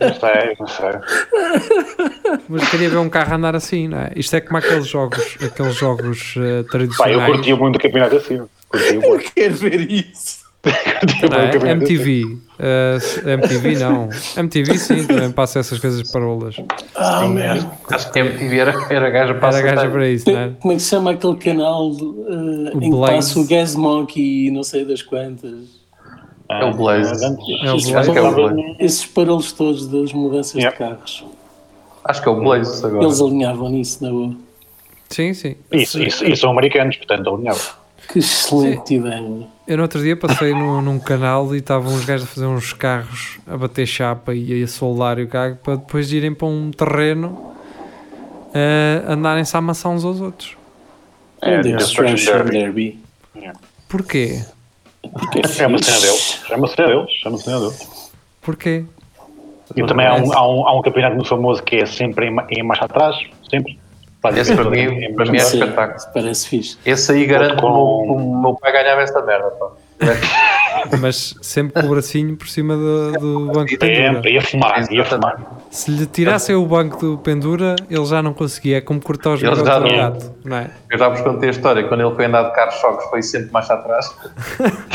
Não 0.00 0.14
sei, 0.14 0.56
não 0.58 0.66
sei. 0.66 2.40
mas 2.48 2.68
queria 2.68 2.90
ver 2.90 2.96
um 2.96 3.08
carro 3.08 3.34
andar 3.34 3.54
assim, 3.54 3.86
não 3.88 3.98
é? 3.98 4.10
Isto 4.16 4.34
é 4.36 4.40
como 4.40 4.56
aqueles 4.58 4.86
jogos, 4.88 5.36
aqueles 5.40 5.74
jogos 5.76 6.34
eh, 6.36 6.40
Pá, 6.40 6.46
eu 6.56 6.64
tradicionais. 6.64 7.32
curtia 7.36 7.56
muito 7.56 7.76
o 7.76 7.78
campeonato 7.80 8.16
assim. 8.16 8.42
Curtia 8.68 9.00
muito. 9.00 9.32
Quero 9.34 9.54
ver 9.54 9.90
isso. 9.90 10.42
Não 10.64 11.38
é? 11.38 11.50
campeonato 11.52 11.84
assim. 11.84 12.42
MTV. 12.62 13.30
eh, 13.30 13.32
MTV 13.34 13.74
não. 13.78 14.08
MTV 14.36 14.78
sim, 14.78 15.06
também 15.06 15.30
passa 15.32 15.58
essas 15.58 15.78
coisas 15.78 16.10
parolas. 16.10 16.56
Ah, 16.94 17.26
merda. 17.26 17.70
Acho 17.90 18.10
que 18.12 18.18
MTV 18.18 18.58
era, 18.58 18.86
era 18.90 19.10
gaja 19.10 19.34
para 19.34 19.58
Era 19.58 19.74
gaja 19.74 19.90
para 19.90 20.08
isso, 20.08 20.30
não 20.30 20.38
é? 20.38 20.50
Como 20.60 20.72
é 20.72 20.76
que 20.76 20.82
se 20.82 20.90
chama 20.90 21.10
aquele 21.12 21.36
canal 21.36 21.90
uh, 21.90 22.68
em 22.74 22.80
que 22.80 22.90
Blaze. 22.90 23.14
passa 23.14 23.40
o 23.40 23.46
Gas 23.46 23.74
Monkey 23.74 24.46
e 24.46 24.50
não 24.50 24.62
sei 24.62 24.84
das 24.84 25.02
quantas? 25.02 25.82
É 26.50 26.64
o 26.64 26.74
Blaze. 26.74 27.24
É 27.24 27.28
o 27.72 27.76
Esses 27.76 27.90
Blaze. 27.90 27.94
Acho 27.96 28.12
que 28.12 28.18
é 28.18 28.22
o 28.22 28.34
Blaze. 28.34 28.76
Esses 28.78 29.06
parolos 29.06 29.52
todos 29.52 29.86
das 29.88 30.12
mudanças 30.12 30.54
Yeah. 30.54 30.76
de 30.76 30.78
carros. 30.90 31.24
Acho 32.04 32.22
que 32.22 32.28
é 32.28 32.32
o 32.32 32.36
Blaze 32.40 32.84
agora. 32.84 33.04
Eles 33.04 33.20
alinhavam 33.20 33.70
nisso, 33.70 34.04
na 34.04 34.10
boa. 34.10 34.34
Sim, 35.08 35.34
sim. 35.34 35.56
Isso, 35.70 36.02
isso, 36.02 36.24
isso 36.24 36.40
são 36.40 36.50
americanos, 36.50 36.96
portanto, 36.96 37.34
alinhava. 37.34 37.60
Que 38.08 38.18
excelente 38.18 38.94
ideia. 38.94 39.46
Eu 39.66 39.76
no 39.76 39.82
outro 39.84 40.02
dia 40.02 40.16
passei 40.16 40.52
no- 40.52 40.82
num 40.82 40.98
canal 40.98 41.54
e 41.54 41.58
estavam 41.58 41.94
os 41.94 42.04
gajos 42.04 42.24
a 42.28 42.30
fazer 42.30 42.46
uns 42.46 42.72
carros 42.72 43.38
a 43.46 43.56
bater 43.56 43.86
chapa 43.86 44.34
e 44.34 44.62
a 44.62 44.66
soldar 44.66 45.18
e 45.18 45.22
o 45.22 45.28
carro 45.28 45.56
para 45.62 45.76
depois 45.76 46.12
irem 46.12 46.34
para 46.34 46.46
um 46.48 46.70
terreno 46.70 47.52
a 49.06 49.12
andarem-se 49.12 49.56
a 49.56 49.58
amassar 49.58 49.92
uns 49.92 50.04
aos 50.04 50.20
outros. 50.20 50.56
É, 51.40 51.54
É, 51.54 51.60
Destruction 51.62 52.14
Destruction 52.14 52.44
Derby. 52.50 52.98
Porquê? 53.88 54.42
Porque 55.02 55.40
É 55.62 55.66
uma 55.66 55.82
cena 55.82 56.00
deles. 56.00 56.40
É 56.50 56.56
uma 56.56 56.68
cena 56.68 56.88
deles. 56.88 57.10
É 57.24 57.28
uma 57.28 57.38
cena 57.38 57.60
deles. 57.60 58.10
Porquê? 58.40 58.84
E 59.74 59.86
também 59.86 60.06
há 60.06 60.14
um, 60.16 60.32
há, 60.32 60.46
um, 60.48 60.68
há 60.68 60.78
um 60.78 60.82
campeonato 60.82 61.14
muito 61.16 61.28
famoso 61.28 61.62
que 61.62 61.76
é 61.76 61.86
sempre 61.86 62.26
em, 62.26 62.36
em 62.50 62.62
marcha 62.62 62.84
atrás, 62.84 63.16
sempre. 63.50 63.78
Faz 64.22 64.36
Esse 64.36 64.54
para 64.54 64.70
mim, 64.70 65.14
para 65.14 65.24
mim 65.26 65.36
é 65.38 65.40
atrás. 65.42 65.54
espetáculo. 65.54 66.12
Parece 66.14 66.48
fixe. 66.48 66.78
Esse 66.86 67.10
aí 67.12 67.26
garante 67.26 67.56
que 67.56 67.64
o 67.64 67.68
Com- 67.68 68.06
meu- 68.06 68.16
que 68.16 68.22
o 68.22 68.42
meu 68.42 68.54
pai 68.54 68.72
ganhava 68.72 69.00
esta 69.02 69.20
merda. 69.22 69.50
Pá. 69.50 69.70
Mas 71.00 71.34
sempre 71.40 71.80
com 71.80 71.86
o 71.86 71.90
bracinho 71.90 72.36
por 72.36 72.48
cima 72.48 72.76
do, 72.76 73.12
do 73.12 73.46
banco 73.52 73.66
de 73.66 73.76
pendura. 73.78 74.28
Ia 74.28 74.42
fumar, 74.42 74.92
ia 74.92 75.04
fumar. 75.04 75.36
Se 75.70 75.90
lhe 75.92 76.06
tirassem 76.06 76.56
o 76.56 76.66
banco 76.66 76.98
do 76.98 77.18
pendura, 77.18 77.76
ele 77.88 78.04
já 78.04 78.20
não 78.20 78.34
conseguia. 78.34 78.78
É 78.78 78.80
como 78.80 79.00
cortar 79.00 79.30
os 79.34 79.42
Ele 79.42 79.50
garotos 79.50 79.66
já 79.68 79.74
ao 79.74 79.80
não- 79.82 79.96
gato, 79.96 80.34
não 80.44 80.56
é? 80.56 80.70
Eu 80.90 80.98
já 80.98 81.08
vos 81.08 81.20
contei 81.20 81.48
a 81.48 81.52
história, 81.52 81.84
quando 81.84 82.00
ele 82.04 82.14
foi 82.16 82.24
andar 82.24 82.42
de 82.48 82.54
carros 82.54 82.74
choques 82.76 83.08
foi 83.10 83.22
sempre 83.22 83.52
mais 83.52 83.70
atrás. 83.70 84.12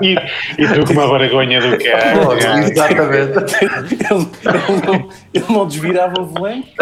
E, 0.00 0.14
e 0.58 0.68
tu 0.74 0.86
com 0.86 0.92
uma 1.00 1.18
vergonha 1.18 1.60
do 1.60 1.76
que 1.76 1.88
é. 1.88 2.12
Exatamente. 2.70 3.38
Ele, 3.60 4.28
ele 4.44 4.86
não, 4.86 5.08
ele 5.34 5.44
não 5.48 5.66
desvirava 5.66 6.20
o 6.20 6.26
volante. 6.26 6.72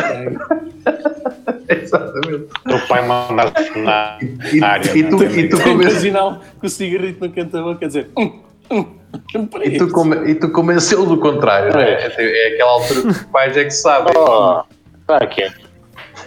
Exatamente. 1.82 2.48
O 2.66 2.88
pai 2.88 3.06
mandava-se 3.06 3.78
na, 3.78 4.18
E, 4.52 4.62
área. 4.62 4.90
e 4.98 5.04
tu, 5.04 5.22
e 5.24 5.48
tu, 5.48 5.60
come- 5.62 5.84
Imaginar 5.84 6.40
com 6.60 6.66
o 6.66 6.68
cigarrito 6.70 7.24
no 7.26 7.32
canto 7.32 7.52
da 7.52 7.62
boca 7.62 7.84
a 7.84 7.88
dizer. 7.88 8.10
Hum, 8.18 8.40
hum, 8.70 9.46
para 9.46 9.64
e 9.66 9.78
tu, 9.78 9.88
come- 9.88 10.30
e 10.30 10.34
tu 10.34 10.50
convenceu 10.50 11.06
do 11.06 11.18
contrário, 11.18 11.72
não 11.72 11.80
é? 11.80 11.92
É, 12.16 12.48
é 12.50 12.54
aquela 12.54 12.70
altura 12.72 13.02
que 13.02 13.08
os 13.08 13.22
pais 13.24 13.56
é 13.56 13.64
que 13.64 13.70
sabem. 13.70 14.12
Oh, 14.16 14.62
tá 15.06 15.16
aqui. 15.18 15.42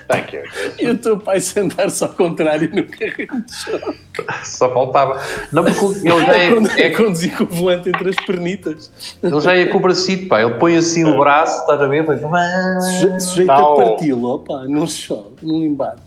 Tá 0.08 0.18
aqui. 0.18 0.38
E 0.80 0.88
o 0.90 0.98
teu 0.98 1.18
pai 1.18 1.40
sentar-se 1.40 2.04
ao 2.04 2.10
contrário 2.10 2.70
no 2.74 2.84
carrinho 2.86 3.44
de 3.46 3.54
chão. 3.56 3.94
Só 4.44 4.72
faltava. 4.74 5.22
Não, 5.52 5.64
porque 5.64 6.08
ele 6.08 6.26
já 6.26 6.36
é, 6.78 6.88
é 6.88 6.90
conduzir 6.92 7.36
com 7.38 7.44
o 7.46 7.48
volante 7.48 7.90
entre 7.90 8.10
as 8.10 8.16
pernitas. 8.18 8.92
ele 9.24 9.40
já 9.42 9.56
é 9.56 9.66
com 9.66 9.78
o 9.78 9.82
bracito, 9.82 10.28
pá. 10.28 10.42
Ele 10.42 10.56
põe 10.56 10.76
assim 10.76 11.04
o 11.06 11.18
braço, 11.20 11.62
estás 11.62 11.82
a 11.82 11.88
ver? 11.88 12.04
Vai, 12.06 12.22
Suje- 12.82 13.20
Sujeito 13.22 13.48
Não. 13.48 13.74
a 13.74 13.76
parti-lo, 13.76 14.28
opa, 14.36 14.66
não 14.68 14.86
chove, 14.88 15.30
não 15.42 15.56
embate. 15.64 16.02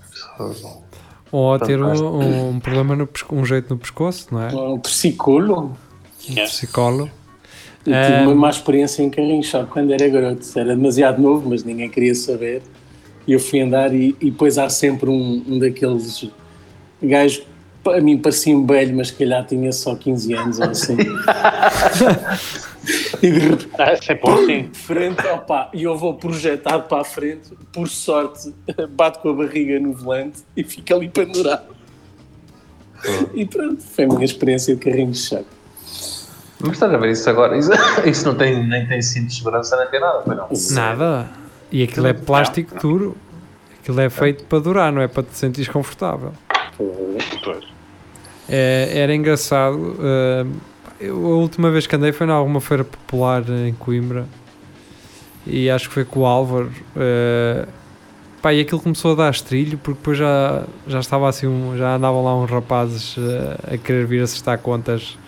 Ou 1.33 1.55
a 1.55 1.59
ter 1.59 1.83
um, 1.83 2.51
um 2.51 2.61
problema, 2.61 2.95
no 2.95 3.09
um 3.33 3.45
jeito 3.45 3.71
no 3.75 3.79
pescoço, 3.79 4.29
não 4.31 4.43
é? 4.43 4.55
Um 4.55 4.79
psicólogo. 4.79 5.77
Psicólogo. 6.45 7.11
Eu 7.85 7.93
tive 7.93 8.15
Ah. 8.17 8.23
uma 8.23 8.35
má 8.35 8.51
experiência 8.51 9.03
em 9.03 9.11
carrinho 9.11 9.41
de 9.41 9.47
choque 9.47 9.71
quando 9.71 9.93
era 9.93 10.09
garoto. 10.09 10.45
Era 10.59 10.75
demasiado 10.77 11.21
novo, 11.23 11.49
mas 11.51 11.63
ninguém 11.65 11.89
queria 11.89 12.15
saber. 12.15 12.63
E 13.27 13.33
eu 13.33 13.41
fui 13.41 13.61
andar 13.61 13.93
e, 13.95 14.15
e 14.21 14.31
depois 14.31 14.59
há 14.59 14.69
sempre 14.69 15.09
um, 15.11 15.43
um 15.49 15.59
daqueles 15.59 16.29
gajos, 17.03 17.43
a 17.87 18.01
mim 18.01 18.19
parecia 18.19 18.57
um 18.57 18.67
velho, 18.67 18.97
mas 18.97 19.09
se 19.09 19.15
calhar 19.15 19.47
tinha 19.47 19.73
só 19.73 19.95
15 19.95 20.35
anos 20.35 20.59
ou 20.59 20.71
assim. 20.71 20.97
e 23.23 23.31
de 23.31 23.39
repente, 23.39 23.69
É 23.79 23.93
assim. 23.93 24.69
de 24.71 24.79
frente, 24.79 25.27
opa, 25.27 25.71
e 25.73 25.85
eu 25.85 25.97
vou 25.97 26.15
projetado 26.15 26.85
para 26.85 27.03
a 27.03 27.05
frente, 27.05 27.51
por 27.73 27.89
sorte, 27.89 28.53
bato 28.91 29.21
com 29.21 29.31
a 29.31 29.35
barriga 29.35 29.79
no 29.81 29.93
volante 29.93 30.43
e 30.57 30.65
fico 30.65 30.95
ali 30.95 31.09
pendurado. 31.09 31.75
E 33.35 33.45
pronto, 33.47 33.83
foi 33.83 34.05
a 34.05 34.09
minha 34.09 34.25
experiência 34.25 34.75
de 34.75 34.81
carrinho 34.81 35.13
de 35.13 35.19
choque. 35.19 35.45
Mas 36.59 36.73
estás 36.73 36.93
a 36.93 36.97
ver 36.97 37.11
isso 37.11 37.29
agora? 37.29 37.57
Isso, 37.57 37.71
isso 38.07 38.27
não 38.27 38.35
tem, 38.35 38.67
nem 38.67 38.87
tem 38.87 39.03
cinto 39.03 39.27
de 39.27 39.35
segurança, 39.35 39.77
nem 39.77 39.87
tem 39.89 40.01
nada, 40.01 40.23
foi 40.23 40.35
não. 40.35 40.49
Nada. 40.73 41.29
E 41.71 41.83
aquilo 41.83 42.07
é 42.07 42.13
plástico 42.13 42.79
duro. 42.81 43.17
Aquilo 43.81 44.01
é 44.01 44.11
feito 44.11 44.45
para 44.45 44.59
durar, 44.59 44.93
não 44.93 45.01
é 45.03 45.09
para 45.09 45.23
te 45.23 45.37
sentir 45.37 45.69
confortável. 45.71 46.33
É, 48.49 48.91
era 48.95 49.15
engraçado. 49.15 49.97
eh, 50.01 50.47
eu, 51.01 51.17
a 51.25 51.37
última 51.37 51.71
vez 51.71 51.87
que 51.87 51.95
andei 51.97 52.13
foi 52.13 52.27
em 52.27 52.31
alguma 52.31 52.61
feira 52.61 52.85
popular 52.85 53.43
em 53.49 53.73
Coimbra 53.75 54.27
e 55.47 55.69
acho 55.71 55.89
que 55.89 55.95
foi 55.95 56.05
com 56.05 56.21
o 56.21 56.27
Álvaro. 56.27 56.71
eh, 56.97 57.67
pá, 58.43 58.53
e 58.55 58.61
aquilo 58.61 58.81
começou 58.81 59.13
a 59.13 59.15
dar 59.15 59.31
estrilho 59.31 59.79
porque 59.79 59.99
depois 59.99 60.19
já, 60.19 60.65
já 60.87 60.99
estava 61.01 61.29
assim, 61.29 61.47
um- 61.47 61.77
já 61.77 61.97
andavam 61.97 62.25
lá 62.25 62.35
uns 62.37 62.51
rapazes 62.51 63.17
eh, 63.19 63.75
a 63.75 63.79
querer 63.79 64.07
vir 64.07 64.23
acertar 64.23 64.59
contas 64.59 65.19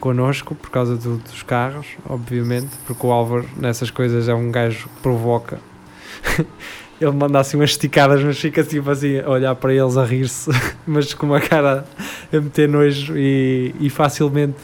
connosco 0.00 0.54
por 0.54 0.70
causa 0.70 0.96
do- 0.96 1.16
dos 1.18 1.42
carros, 1.42 1.86
obviamente, 2.08 2.70
porque 2.86 3.06
o 3.06 3.10
Álvaro 3.10 3.46
nessas 3.56 3.90
coisas 3.90 4.28
é 4.28 4.34
um 4.34 4.50
gajo 4.50 4.88
que 4.88 5.00
provoca. 5.02 5.58
Ele 7.00 7.12
manda 7.12 7.38
assim 7.38 7.56
umas 7.56 7.70
esticadas, 7.70 8.22
mas 8.24 8.36
fica 8.38 8.64
tipo 8.64 8.90
assim 8.90 9.20
a 9.20 9.30
olhar 9.30 9.54
para 9.54 9.72
eles 9.72 9.96
a 9.96 10.04
rir-se, 10.04 10.50
mas 10.84 11.14
com 11.14 11.26
uma 11.26 11.40
cara 11.40 11.84
a 12.32 12.40
meter 12.40 12.68
nojo 12.68 13.16
e, 13.16 13.72
e 13.78 13.88
facilmente 13.88 14.58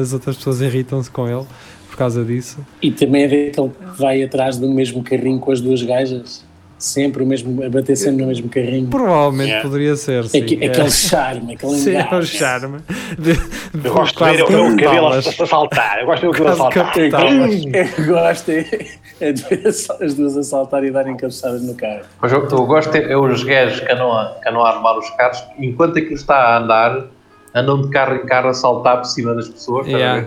as 0.00 0.14
outras 0.14 0.36
pessoas 0.36 0.62
irritam-se 0.62 1.10
com 1.10 1.28
ele 1.28 1.46
por 1.90 1.98
causa 1.98 2.24
disso. 2.24 2.58
E 2.80 2.90
também 2.90 3.24
é 3.24 3.28
daquele 3.28 3.68
que 3.68 3.98
vai 3.98 4.22
atrás 4.22 4.56
do 4.56 4.68
mesmo 4.70 5.02
carrinho 5.02 5.38
com 5.38 5.52
as 5.52 5.60
duas 5.60 5.82
gajas. 5.82 6.45
Sempre 6.78 7.22
o 7.22 7.26
mesmo, 7.26 7.64
a 7.64 7.70
bater 7.70 7.96
sempre 7.96 8.20
no 8.20 8.28
mesmo 8.28 8.50
carrinho. 8.50 8.86
Provavelmente 8.88 9.48
Yeah. 9.48 9.66
poderia 9.66 9.96
ser, 9.96 10.28
sim. 10.28 10.38
É. 10.60 10.66
Aquele 10.66 10.90
charme, 10.90 11.54
aquele 11.54 11.74
Sim, 11.78 11.94
é 11.96 12.14
o 12.14 12.22
charme. 12.22 12.78
De, 13.18 13.32
de 13.32 13.86
Eu 13.88 13.94
gosto 13.94 14.22
de 14.22 14.30
ver 14.36 14.42
o- 14.42 14.72
o 14.74 14.76
cabelo 14.76 15.06
a 15.08 15.22
saltar. 15.22 16.00
Eu 16.00 16.06
gosto 16.06 16.20
de 16.20 16.26
ver 16.26 16.28
o 16.28 16.32
cabelo 16.32 16.52
a 16.52 16.56
saltar. 16.56 16.92
É 16.98 17.84
que 17.84 18.02
gosto 18.02 18.50
é, 18.50 18.86
é 19.20 19.32
de 19.32 19.42
ver 19.42 19.66
as 19.66 19.88
as 19.90 20.12
duas 20.14 20.36
a 20.36 20.42
saltar 20.42 20.84
e 20.84 20.90
darem 20.90 21.16
cabeçadas 21.16 21.62
no 21.62 21.74
carro. 21.74 22.02
Mas 22.20 22.30
eu, 22.30 22.40
eu 22.46 22.66
gosto 22.66 22.94
é, 22.94 23.10
é 23.10 23.16
os 23.16 23.42
gajos 23.42 23.80
que 23.80 23.90
andam, 23.92 24.12
a, 24.12 24.36
que 24.42 24.46
andam 24.48 24.62
a 24.62 24.68
armar 24.68 24.98
os 24.98 25.08
carros, 25.10 25.42
enquanto 25.58 25.96
aquilo 25.98 26.14
está 26.14 26.36
a 26.36 26.58
andar, 26.58 27.06
andam 27.54 27.80
de 27.80 27.88
carro 27.88 28.16
em 28.16 28.26
carro 28.26 28.48
a 28.50 28.54
saltar 28.54 28.98
por 28.98 29.06
cima 29.06 29.34
das 29.34 29.48
pessoas, 29.48 29.86
Yeah. 29.86 30.26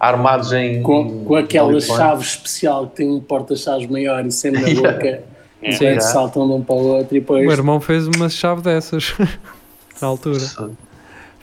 armados 0.00 0.52
em. 0.54 0.82
Com, 0.82 1.24
com 1.24 1.36
aquela 1.36 1.78
chave 1.78 2.22
especial 2.22 2.86
que 2.86 2.96
tem 2.96 3.10
um 3.10 3.20
porta-chaves 3.20 3.86
maior 3.86 4.24
e 4.24 4.30
sempre 4.32 4.62
na 4.74 4.80
boca. 4.92 5.22
Yeah. 5.62 5.74
Enquanto 5.76 5.82
Yeah. 5.82 6.00
saltam 6.00 6.46
de 6.46 6.52
um 6.54 6.62
para 6.62 6.74
o 6.76 6.86
outro 6.86 7.16
e 7.16 7.18
O 7.18 7.20
depois. 7.20 7.42
meu 7.42 7.52
irmão 7.52 7.80
fez 7.80 8.06
uma 8.06 8.28
chave 8.28 8.62
dessas 8.62 9.14
na 10.00 10.06
altura. 10.08 10.38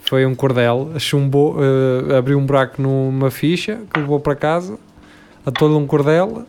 Foi 0.03 0.25
um 0.25 0.35
cordel, 0.35 0.91
chumbou, 0.99 1.57
eh, 1.59 2.15
abriu 2.17 2.37
um 2.37 2.45
buraco 2.45 2.81
numa 2.81 3.29
ficha 3.31 3.79
que 3.93 3.99
levou 3.99 4.19
para 4.19 4.35
casa, 4.35 4.77
atou-lhe 5.45 5.73
um 5.73 5.85
cordel 5.87 6.43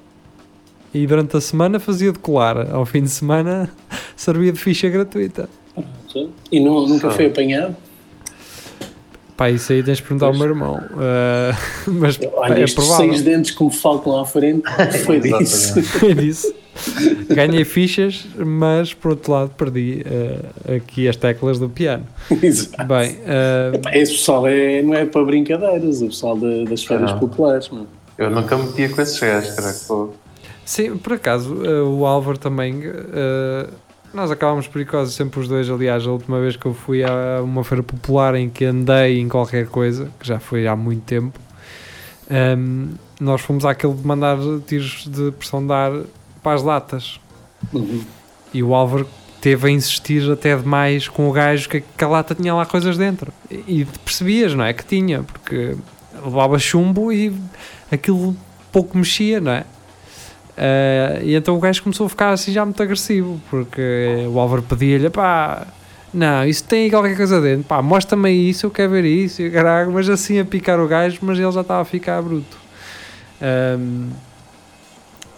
e 0.92 1.07
durante 1.07 1.37
a 1.37 1.40
semana 1.40 1.81
fazia 1.81 2.12
de 2.12 2.18
colar. 2.18 2.70
Ao 2.70 2.85
fim 2.87 3.02
de 3.02 3.09
semana 3.09 3.70
servia 4.14 4.52
de 4.52 4.59
ficha 4.61 4.88
gratuita. 4.88 5.48
E 6.52 6.61
não, 6.61 6.87
nunca 6.87 7.11
foi 7.11 7.26
apanhado. 7.26 7.74
Pá, 9.37 9.50
isso 9.50 9.70
aí 9.72 9.83
tens 9.83 9.98
de 9.98 10.02
perguntar 10.02 10.26
ao 10.26 10.35
meu 10.35 10.44
irmão. 10.46 10.79
Eh, 11.00 11.52
mas 11.88 12.18
Olha, 12.35 12.55
é 12.55 12.62
estes 12.62 12.74
provável. 12.74 13.11
seis 13.11 13.22
dentes 13.22 13.50
que 13.50 13.62
me 13.64 13.72
faltam 13.74 14.18
à 14.18 14.24
frente 14.24 14.62
foi 15.05 15.20
disso. 15.20 15.83
Foi 15.83 16.14
disso. 16.14 16.55
Ganhei 17.35 17.65
fichas, 17.65 18.27
mas 18.37 18.93
por 18.95 19.12
outro 19.12 19.33
lado 19.33 19.51
perdi 19.57 20.03
eh, 20.05 20.77
aqui 20.77 21.09
as 21.09 21.17
teclas 21.17 21.59
do 21.59 21.69
piano. 21.69 22.05
Exato. 22.43 22.85
Bem, 22.85 23.17
eh, 23.27 23.81
Esse 24.01 24.12
pessoal 24.12 24.47
é, 24.47 24.83
não 24.83 24.95
é 24.95 25.05
para 25.07 25.25
brincadeiras, 25.25 26.03
o 26.03 26.07
pessoal 26.07 26.37
da- 26.37 26.65
das 26.69 26.85
feiras 26.85 27.12
Não. 27.12 27.19
populares. 27.19 27.69
Mano. 27.69 27.87
Eu 28.19 28.31
nunca 28.31 28.57
me 28.57 28.65
metia 28.67 28.89
com 28.89 29.01
esses 29.03 29.19
gajos, 29.19 29.55
cara. 29.55 29.73
que 29.73 29.81
foi- 29.85 30.09
Sim, 30.65 30.97
por 30.97 31.12
acaso, 31.15 31.65
eh, 31.65 31.81
o 31.83 32.05
Álvaro 32.07 32.39
também. 32.39 32.83
nós 34.15 34.31
acabámos 34.31 34.67
perigosos 34.67 35.15
sempre 35.15 35.41
os 35.41 35.47
dois. 35.49 35.69
Aliás, 35.71 36.07
a 36.07 36.11
última 36.11 36.41
vez 36.41 36.57
que 36.57 36.67
eu 36.67 36.73
fui 36.75 37.05
a 37.05 37.41
uma 37.43 37.62
feira 37.62 37.83
popular 37.83 38.35
em 38.35 38.49
que 38.49 38.65
andei 38.65 39.19
em 39.21 39.29
qualquer 39.29 39.67
coisa, 39.67 40.09
que 40.19 40.27
já 40.27 40.39
foi 40.39 40.67
há 40.67 40.75
muito 40.75 41.03
tempo, 41.05 41.39
ehm, 42.31 42.87
nós 43.21 43.41
fomos 43.43 43.65
àquele 43.65 43.93
de 43.95 44.07
mandar 44.07 44.39
tiros 44.67 45.07
de 45.07 45.31
pressão 45.33 45.65
de 45.67 45.73
ar 45.73 45.93
para 46.47 46.55
as 46.55 46.63
latas. 46.63 47.19
Uhum. 47.73 48.05
E 48.55 48.63
o 48.63 48.73
Álvaro 48.73 49.09
teve 49.41 49.67
a 49.67 49.71
insistir 49.73 50.31
até 50.31 50.57
demais 50.57 51.09
com 51.09 51.29
o 51.29 51.33
gajo 51.33 51.69
que, 51.69 51.81
que 51.81 52.05
a 52.05 52.07
lata 52.07 52.37
tinha 52.37 52.55
lá 52.55 52.65
coisas 52.65 52.97
dentro. 52.97 53.33
E, 53.51 53.81
e 53.81 53.85
percebias, 54.05 54.55
não 54.55 54.65
é? 54.65 54.73
Que 54.73 54.85
tinha, 54.85 55.25
porque 55.25 55.77
levava 56.25 56.57
chumbo 56.57 57.13
e 57.13 57.37
aquilo 57.91 58.37
pouco 58.71 58.97
mexia, 58.97 59.41
não 59.41 59.51
é? 59.51 59.65
Eh, 60.57 61.21
e 61.25 61.35
então 61.35 61.57
o 61.57 61.59
gajo 61.59 61.83
começou 61.83 62.07
a 62.07 62.09
ficar 62.09 62.31
assim 62.31 62.53
já 62.53 62.65
muito 62.65 62.81
agressivo, 62.81 63.41
porque 63.51 64.25
o 64.33 64.39
Álvaro 64.39 64.63
pedia-lhe, 64.63 65.11
pá, 65.11 65.67
não, 66.15 66.47
isso 66.47 66.63
tem 66.63 66.89
qualquer 66.89 67.17
coisa 67.17 67.41
dentro, 67.41 67.65
pá, 67.65 67.83
mostra-me 67.83 68.31
isso, 68.31 68.67
eu 68.67 68.71
quero 68.71 68.93
ver 68.93 69.05
isso, 69.05 69.43
e 69.43 69.51
caralho, 69.51 69.91
mas 69.91 70.09
assim 70.09 70.39
a 70.39 70.45
picar 70.45 70.79
o 70.79 70.87
gajo, 70.87 71.19
mas 71.23 71.39
ele 71.41 71.51
já 71.51 71.61
estava 71.61 71.83
a 71.83 71.85
ficar 71.85 72.23
bruto. 72.23 72.57
Ahm, 73.43 74.11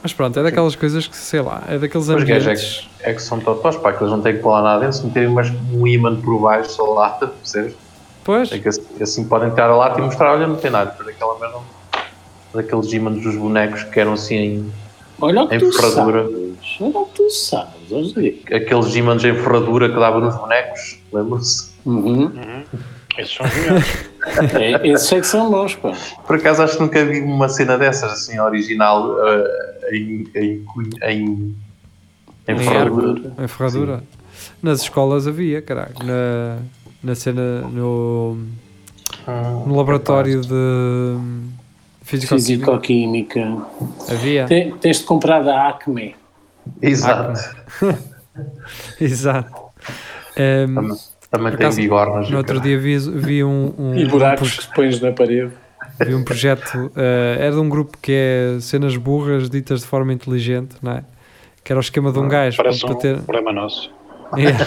mas 0.09 0.15
pronto, 0.15 0.39
é 0.41 0.43
daquelas 0.43 0.75
coisas 0.75 1.07
que, 1.07 1.15
sei 1.17 1.43
lá, 1.43 1.63
é 1.69 1.77
daqueles 1.79 2.09
Os 2.09 2.25
gajos 2.25 2.31
é 2.31 2.51
ambientes... 2.51 2.89
que, 2.99 3.05
é 3.11 3.13
que 3.13 3.21
são 3.23 3.39
totós, 3.41 3.77
pá, 3.77 3.93
que 3.93 4.03
eles 4.03 4.11
não 4.11 4.23
têm 4.23 4.39
que 4.39 4.43
lá 4.43 4.63
nada 4.63 4.81
dentro, 4.81 4.97
se 4.97 5.05
meterem 5.07 5.29
umas, 5.29 5.53
um 5.71 5.87
imã 5.87 6.17
por 6.17 6.39
baixo 6.41 6.71
só 6.71 6.95
lata, 6.95 7.27
percebes? 7.45 7.75
Pois, 8.25 8.51
É 8.51 8.59
que 8.59 8.69
assim, 8.69 8.83
assim 9.01 9.25
podem 9.25 9.51
tirar 9.51 9.69
a 9.71 9.77
lata 9.77 10.01
e 10.01 10.03
mostrar, 10.03 10.33
olha, 10.33 10.47
não 10.47 10.57
tem 10.57 10.71
nada, 10.71 10.93
por 10.93 11.07
aquela 11.09 11.39
merda. 11.39 11.59
Daqueles 12.55 12.91
ímãs 12.93 13.23
dos 13.23 13.37
bonecos 13.37 13.83
que 13.85 14.01
eram 14.01 14.15
assim 14.15 14.35
em, 14.37 14.73
Olha 15.21 15.43
o 15.43 15.49
que 15.49 15.57
em 15.57 15.59
tu 15.59 15.73
ferradura. 15.73 16.23
sabes. 16.23 16.77
Olha 16.81 16.99
o 16.99 17.05
que 17.07 17.15
tu 17.17 17.31
sabes. 17.31 18.15
Aqueles 18.47 18.97
ímãs 18.97 19.23
em 19.25 19.35
ferradura 19.35 19.89
que 19.91 19.99
dava 19.99 20.21
nos 20.21 20.35
bonecos, 20.37 20.99
lembram-se? 21.13 21.71
Uhum. 21.85 22.33
Esses 23.19 23.35
são 23.35 23.47
os 23.47 23.55
melhores. 23.55 24.09
É, 24.55 24.89
esses 24.89 25.13
é 25.13 25.21
que 25.21 25.27
são 25.27 25.51
bons, 25.51 25.75
pá. 25.75 25.93
Por 26.27 26.37
acaso 26.37 26.63
acho 26.63 26.75
que 26.77 26.83
nunca 26.83 27.05
vi 27.05 27.21
uma 27.21 27.49
cena 27.49 27.77
dessas, 27.77 28.13
assim, 28.13 28.39
original, 28.39 29.17
eh, 29.27 29.68
em, 29.93 30.27
em, 30.35 30.65
em, 31.03 31.57
em 32.49 32.59
ferradura. 32.59 33.33
Em 33.39 33.49
ferradura. 33.49 34.05
Nas 34.63 34.83
escolas 34.83 35.27
havia, 35.27 35.61
caralho. 35.63 35.95
Na, 36.05 36.59
na 37.03 37.15
cena, 37.15 37.61
no, 37.63 38.37
no 39.67 39.77
laboratório 39.77 40.41
de 40.43 41.17
física 42.03 42.35
Físico-química. 42.37 43.63
Havia. 44.11 44.47
Te- 44.47 44.75
Tens 44.81 44.99
de 44.99 45.05
comprar 45.05 45.43
da 45.43 45.69
Acme. 45.69 46.15
Exato. 46.83 47.41
Exato. 49.01 49.61
Ehm, 50.37 50.75
Também, 50.75 50.97
também 51.31 51.51
tem 51.57 51.67
acaso, 51.67 51.77
bigornas. 51.81 52.31
no 52.31 52.37
outro 52.39 52.61
dia 52.61 52.79
vi, 52.79 52.97
vi 52.99 53.43
um, 53.45 53.75
um, 53.79 53.95
E 53.97 54.05
um 54.05 54.09
buracos 54.09 54.55
proje- 54.55 54.69
que 54.69 54.75
pões 54.75 55.01
na 55.01 55.13
parede. 55.13 55.53
Vi 56.07 56.15
um 56.15 56.25
projeto, 56.25 56.91
eh, 56.97 57.37
era 57.41 57.53
de 57.53 57.59
um 57.59 57.69
grupo 57.69 57.97
que 58.01 58.13
é 58.13 58.59
cenas 58.61 58.97
burras 58.97 59.51
ditas 59.51 59.81
de 59.81 59.87
forma 59.87 60.13
inteligente, 60.13 60.77
não 60.83 60.93
é? 60.93 61.05
Que 61.65 61.73
era 61.73 61.79
o 61.79 61.81
esquema 61.81 62.13
de 62.13 62.19
um 62.19 62.29
gajo 62.29 62.57
para, 62.57 62.65
Parece 62.67 62.81
para 62.83 62.95
um 62.95 62.99
ter. 62.99 63.17
problema 63.23 63.53
nosso. 63.53 63.91
É. 64.37 64.53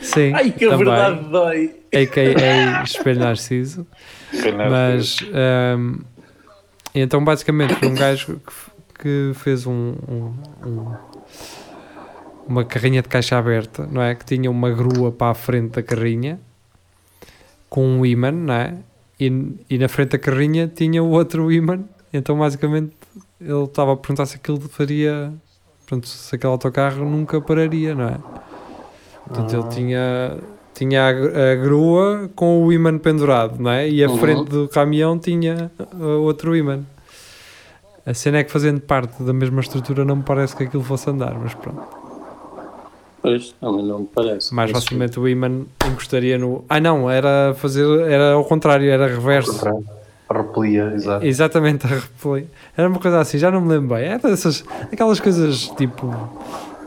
Sim, 0.00 0.32
Ai, 0.34 0.50
que 0.50 0.64
a 0.64 0.70
também. 0.70 0.84
verdade 0.86 1.24
dói. 1.30 1.76
a.k.a. 1.94 2.82
Espelho 2.82 3.20
Narciso. 3.20 3.86
Mas, 4.68 5.18
ehm, 5.32 5.96
então, 6.94 7.24
basicamente, 7.24 7.74
foi 7.74 7.88
um 7.88 7.94
gajo 7.94 8.40
que, 8.98 9.00
que 9.00 9.30
fez 9.38 9.66
um, 9.66 9.94
um- 10.08 10.34
um- 10.66 10.94
uma 12.46 12.64
carrinha 12.64 13.00
de 13.00 13.08
caixa 13.08 13.38
aberta, 13.38 13.88
não 13.90 14.02
é? 14.02 14.14
Que 14.14 14.24
tinha 14.24 14.50
uma 14.50 14.70
grua 14.70 15.10
para 15.10 15.30
a 15.30 15.34
frente 15.34 15.70
da 15.72 15.82
carrinha 15.82 16.38
com 17.74 17.84
um 17.84 18.06
imã, 18.06 18.30
não 18.30 18.54
é? 18.54 18.74
E, 19.18 19.26
e 19.68 19.78
na 19.78 19.88
frente 19.88 20.10
da 20.10 20.18
carrinha 20.18 20.68
tinha 20.72 21.02
o 21.02 21.10
outro 21.10 21.50
imã. 21.50 21.80
Então, 22.12 22.38
basicamente, 22.38 22.92
ele 23.40 23.64
estava 23.64 23.94
a 23.94 23.96
perguntar 23.96 24.26
se 24.26 24.36
aquilo 24.36 24.60
faria. 24.60 25.32
Pronto, 25.84 26.06
se 26.06 26.36
aquele 26.36 26.52
autocarro 26.52 27.04
nunca 27.04 27.40
pararia, 27.40 27.92
não 27.92 28.08
é? 28.08 28.18
Portanto, 29.26 29.56
ele 29.56 29.68
tinha, 29.70 30.38
tinha 30.72 31.02
a, 31.02 31.52
a 31.52 31.54
grua 31.56 32.30
com 32.36 32.64
o 32.64 32.72
imã 32.72 32.96
pendurado, 32.96 33.60
não 33.60 33.72
é? 33.72 33.88
E 33.88 34.04
a 34.04 34.08
Uhum. 34.08 34.18
frente 34.18 34.44
do 34.50 34.68
caminhão 34.68 35.18
tinha 35.18 35.68
uh, 35.94 36.20
outro 36.22 36.54
imã. 36.54 36.78
A 38.06 38.14
cena 38.14 38.38
é 38.38 38.44
que 38.44 38.52
fazendo 38.52 38.80
parte 38.82 39.20
da 39.20 39.32
mesma 39.32 39.60
estrutura 39.60 40.04
não 40.04 40.14
me 40.16 40.22
parece 40.22 40.54
que 40.54 40.62
aquilo 40.62 40.84
fosse 40.84 41.10
andar, 41.10 41.34
mas 41.34 41.54
pronto. 41.54 41.82
Pois, 43.24 43.54
não, 43.58 43.72
mas 43.72 43.86
não 43.86 43.98
me 44.00 44.06
parece. 44.14 44.54
Mais 44.54 44.70
facilmente 44.70 45.18
o 45.18 45.26
imã 45.26 45.62
encostaria 45.90 46.36
no. 46.36 46.62
Ah 46.68 46.78
não, 46.78 47.10
era 47.10 47.54
fazer. 47.56 47.82
Era 48.02 48.32
ao 48.34 48.44
contrário, 48.44 48.86
era 48.90 49.06
reverso. 49.06 49.58
Repelia, 50.30 50.92
exato. 50.94 51.24
Exatamente, 51.24 51.86
a 51.86 51.88
replay. 51.88 52.46
Era 52.76 52.86
uma 52.86 52.98
coisa 52.98 53.20
assim, 53.20 53.38
já 53.38 53.50
não 53.50 53.62
me 53.62 53.68
lembro 53.70 53.94
bem. 53.94 54.04
Era 54.04 54.18
dessas, 54.28 54.62
aquelas 54.92 55.20
coisas 55.20 55.68
tipo 55.70 56.12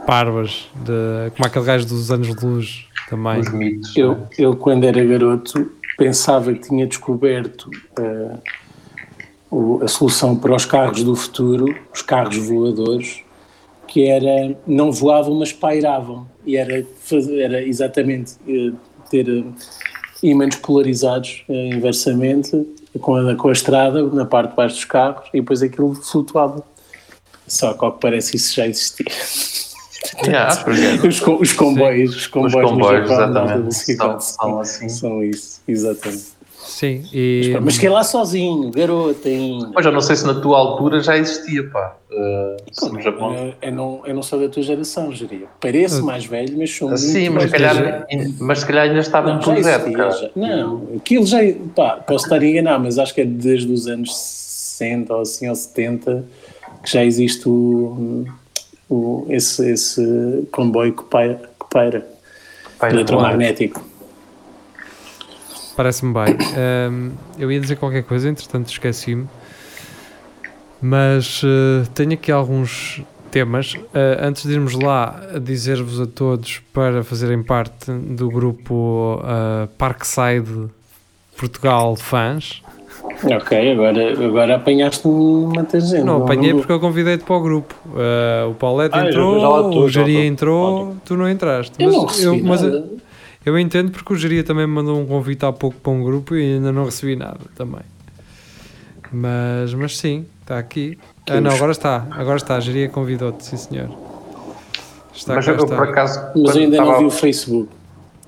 parvas, 0.05 0.69
de, 0.75 1.31
como 1.35 1.47
aquele 1.47 1.65
gajo 1.65 1.87
dos 1.87 2.11
anos 2.11 2.35
de 2.35 2.45
luz 2.45 2.85
também. 3.09 3.39
Os 3.39 3.49
mitos. 3.51 3.97
Eu, 3.97 4.27
eu, 4.37 4.55
quando 4.55 4.83
era 4.83 5.03
garoto, 5.03 5.71
pensava 5.97 6.53
que 6.53 6.59
tinha 6.67 6.85
descoberto 6.85 7.67
eh, 7.99 8.37
o- 9.49 9.79
a 9.83 9.87
solução 9.87 10.35
para 10.35 10.53
os 10.55 10.65
carros 10.65 11.03
do 11.03 11.15
futuro, 11.15 11.65
os 11.91 12.03
carros 12.03 12.37
voadores, 12.37 13.21
que 13.87 14.07
era 14.07 14.55
não 14.67 14.91
voavam, 14.91 15.35
mas 15.35 15.53
pairavam. 15.53 16.27
E 16.45 16.57
era, 16.57 16.85
era 17.39 17.63
exatamente 17.63 18.33
eh, 18.47 18.73
ter 19.09 19.27
eh, 19.27 19.43
ímãs 20.21 20.55
polarizados 20.55 21.43
eh, 21.49 21.69
inversamente 21.73 22.67
com 22.99 23.15
a, 23.15 23.35
com 23.35 23.49
a 23.49 23.51
estrada 23.51 24.03
na 24.03 24.25
parte 24.25 24.51
de 24.51 24.55
baixo 24.55 24.75
dos 24.75 24.85
carros 24.85 25.27
e 25.33 25.39
depois 25.39 25.61
aquilo 25.61 25.95
flutuava. 25.95 26.63
Só 27.47 27.73
que 27.73 27.85
ao 27.85 27.93
que 27.93 28.01
parece 28.01 28.35
isso 28.35 28.55
já 28.55 28.67
existia. 28.67 29.05
Yeah, 30.25 30.55
porque 30.63 31.07
Os, 31.07 31.21
os 31.21 31.53
comboios, 31.53 32.11
os 32.11 32.17
os 32.17 32.27
comboios, 32.27 32.53
no 32.55 32.77
comboios, 32.77 33.09
Japão, 33.09 33.29
exatamente, 33.29 33.75
são, 33.75 34.19
são 34.19 34.59
assim. 34.59 34.89
são 34.89 35.23
isso, 35.23 35.61
exatamente. 35.67 36.36
Sim, 36.77 37.03
e. 37.11 37.57
Mas 37.59 37.73
fiquei 37.73 37.89
lá 37.89 38.03
sozinho, 38.03 38.69
garoto 38.69 39.27
ainda. 39.27 39.71
Mas 39.73 39.83
eu 39.83 39.91
não 39.91 39.99
sei 39.99 40.15
se 40.15 40.27
na 40.27 40.35
tua 40.35 40.59
altura 40.59 41.01
já 41.01 41.17
existia, 41.17 41.67
pá. 41.71 41.97
Uh, 42.11 43.01
Japão. 43.01 43.33
Eu, 43.33 43.53
eu 43.63 43.71
não, 43.71 44.01
eu 44.05 44.13
não 44.13 44.21
sou 44.21 44.39
da 44.39 44.47
tua 44.47 44.61
geração, 44.61 45.09
diria. 45.09 45.47
Pareço 45.59 46.05
mais 46.05 46.25
velho, 46.25 46.55
mas 46.55 46.69
sou 46.69 46.89
muito 46.89 47.01
Sim, 47.01 47.29
mas 47.29 47.49
calhar, 47.49 48.05
mas 48.39 48.59
se 48.59 48.67
calhar 48.67 48.83
ainda 48.89 48.99
estava 48.99 49.33
Não, 49.33 49.39
no 49.39 49.63
já. 49.63 50.29
Não, 50.35 50.87
aquilo 50.97 51.25
já. 51.25 51.39
Pá, 51.75 51.95
posso 51.95 52.25
estar 52.25 52.39
a 52.39 52.45
enganar, 52.45 52.77
mas 52.77 52.99
acho 52.99 53.11
que 53.11 53.21
é 53.21 53.25
desde 53.25 53.73
os 53.73 53.87
anos 53.87 54.15
60 54.15 55.15
ou 55.15 55.21
assim, 55.21 55.49
ou 55.49 55.55
70 55.55 56.25
que 56.83 56.91
já 56.91 57.03
existe 57.03 57.49
o, 57.49 58.23
o, 58.87 59.25
esse, 59.29 59.67
esse 59.67 60.47
comboio 60.51 60.93
que 60.93 61.05
paira, 61.05 61.41
que 61.59 61.65
paira 61.71 62.07
eletromagnético. 62.83 63.96
Parece-me 65.77 66.11
bem. 66.13 66.35
Ahm, 66.57 67.11
eu 67.37 67.51
ia 67.51 67.59
dizer 67.59 67.75
qualquer 67.77 68.03
coisa, 68.03 68.27
entretanto 68.27 68.67
esqueci-me. 68.69 69.27
Mas 70.81 71.41
eh, 71.45 71.87
tenho 71.93 72.13
aqui 72.13 72.31
alguns 72.31 73.01
temas. 73.31 73.75
Ah, 73.93 74.25
antes 74.27 74.43
de 74.43 74.53
irmos 74.53 74.73
lá, 74.73 75.21
a 75.35 75.39
dizer-vos 75.39 76.01
a 76.01 76.07
todos 76.07 76.61
para 76.73 77.03
fazerem 77.03 77.43
parte 77.43 77.91
do 77.91 78.29
grupo 78.29 79.21
ah, 79.23 79.67
Parkside 79.77 80.65
Portugal 81.37 81.95
Fãs. 81.95 82.61
Ok, 83.23 83.71
agora, 83.71 84.25
agora 84.25 84.55
apanhaste 84.55 85.07
uma 85.07 85.63
tangente. 85.63 86.03
Não, 86.03 86.23
apanhei 86.23 86.51
não- 86.53 86.59
porque 86.59 86.71
eu 86.73 86.79
convidei-te 86.79 87.23
para 87.23 87.35
o 87.35 87.41
grupo. 87.41 87.75
Ah, 87.95 88.47
o 88.47 88.53
Paulette 88.55 88.97
Ah, 88.97 89.07
entrou, 89.07 89.83
o 89.83 89.89
Jaria 89.89 90.25
entrou, 90.25 90.95
tu 91.05 91.15
não 91.15 91.29
entraste. 91.29 91.73
Eu 91.79 91.91
não 91.91 92.03
Mas 92.05 92.17
recebi 92.17 92.41
mas 92.41 92.61
nada. 92.63 92.85
Eu 93.47 93.57
entendo 93.57 93.91
porque 93.91 94.11
o 94.11 94.15
Geria 94.17 94.43
também 94.43 94.67
me 94.67 94.73
mandou 94.73 94.99
um 94.99 95.05
convite 95.05 95.45
há 95.45 95.53
pouco 95.53 95.79
para 95.79 95.91
um 95.93 96.03
grupo 96.03 96.35
e 96.35 96.55
ainda 96.55 96.69
não 96.73 96.83
recebi 96.83 97.15
nada 97.15 97.39
também. 97.55 97.79
Mas, 99.09 99.73
mas 99.73 99.97
sim, 99.97 100.25
está 100.41 100.59
aqui. 100.59 100.97
Ah 101.29 101.39
não, 101.39 101.51
agora 101.51 101.71
está. 101.71 102.05
Agora 102.11 102.35
está. 102.35 102.57
A 102.57 102.59
Geria 102.59 102.89
convidou-te, 102.89 103.45
sim 103.45 103.55
senhor. 103.55 103.89
Está 105.13 105.35
Mas 105.35 105.45
cá, 105.45 105.51
eu, 105.53 105.63
está. 105.63 105.75
por 105.77 105.87
acaso, 105.87 106.19
Mas 106.35 106.55
eu 106.57 106.63
ainda 106.63 106.77
não 106.77 106.99
vi 106.99 107.05
o 107.05 107.09
Facebook. 107.09 107.69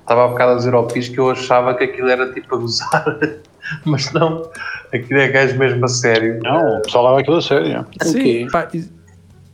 estava 0.00 0.24
há 0.24 0.28
bocado 0.28 0.52
a 0.52 0.56
dizer 0.56 0.72
ao 0.72 0.86
Pis 0.86 1.08
que 1.10 1.18
eu 1.18 1.30
achava 1.30 1.74
que 1.74 1.84
aquilo 1.84 2.08
era 2.08 2.32
tipo 2.32 2.54
a 2.54 2.58
gozar. 2.58 3.18
Mas 3.84 4.10
não, 4.12 4.50
aquilo 4.92 5.20
é 5.20 5.28
gajo 5.28 5.58
mesmo 5.58 5.84
a 5.84 5.88
sério. 5.88 6.40
Não, 6.42 6.78
o 6.78 6.82
pessoal 6.82 7.08
leva 7.08 7.20
aquilo 7.20 7.36
a 7.36 7.42
sério. 7.42 7.86
Sim, 8.02 8.22
quê? 8.22 8.46
pá, 8.50 8.66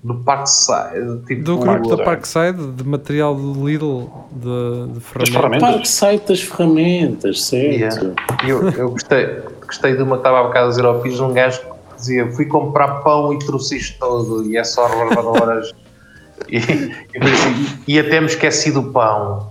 Do 0.04 0.14
Parkside. 0.16 1.24
Tipo, 1.26 1.42
do 1.42 1.58
grupo 1.58 1.96
da 1.96 2.04
Parkside. 2.04 2.52
Parkside, 2.56 2.72
de 2.72 2.84
material 2.86 3.34
do 3.34 3.66
Lidl, 3.66 4.08
de, 4.30 4.92
de 4.94 5.00
ferramentas. 5.00 5.88
site 5.88 6.28
das 6.28 6.42
ferramentas, 6.42 7.42
certo? 7.44 7.74
Yeah. 7.74 8.14
Eu, 8.46 8.70
eu 8.70 8.90
gostei, 8.90 9.42
gostei 9.64 9.96
de 9.96 10.02
uma 10.02 10.16
que 10.16 10.20
estava 10.20 10.40
há 10.40 10.42
bocado 10.44 10.66
a 10.66 10.68
dizer 10.70 10.84
ao 10.84 11.00
Pis, 11.00 11.18
um 11.18 11.32
gajo 11.32 11.60
que 11.60 11.96
dizia: 11.96 12.30
fui 12.32 12.44
comprar 12.44 13.00
pão 13.02 13.32
e 13.32 13.38
trouxe 13.40 13.78
isto 13.78 13.98
todo, 13.98 14.44
e 14.48 14.56
é 14.56 14.62
só 14.62 14.86
reservadoras. 14.86 15.72
e, 16.48 16.58
e, 16.58 17.18
assim, 17.18 17.78
e 17.88 17.98
até 17.98 18.20
me 18.20 18.26
esqueci 18.26 18.70
do 18.70 18.84
pão. 18.84 19.50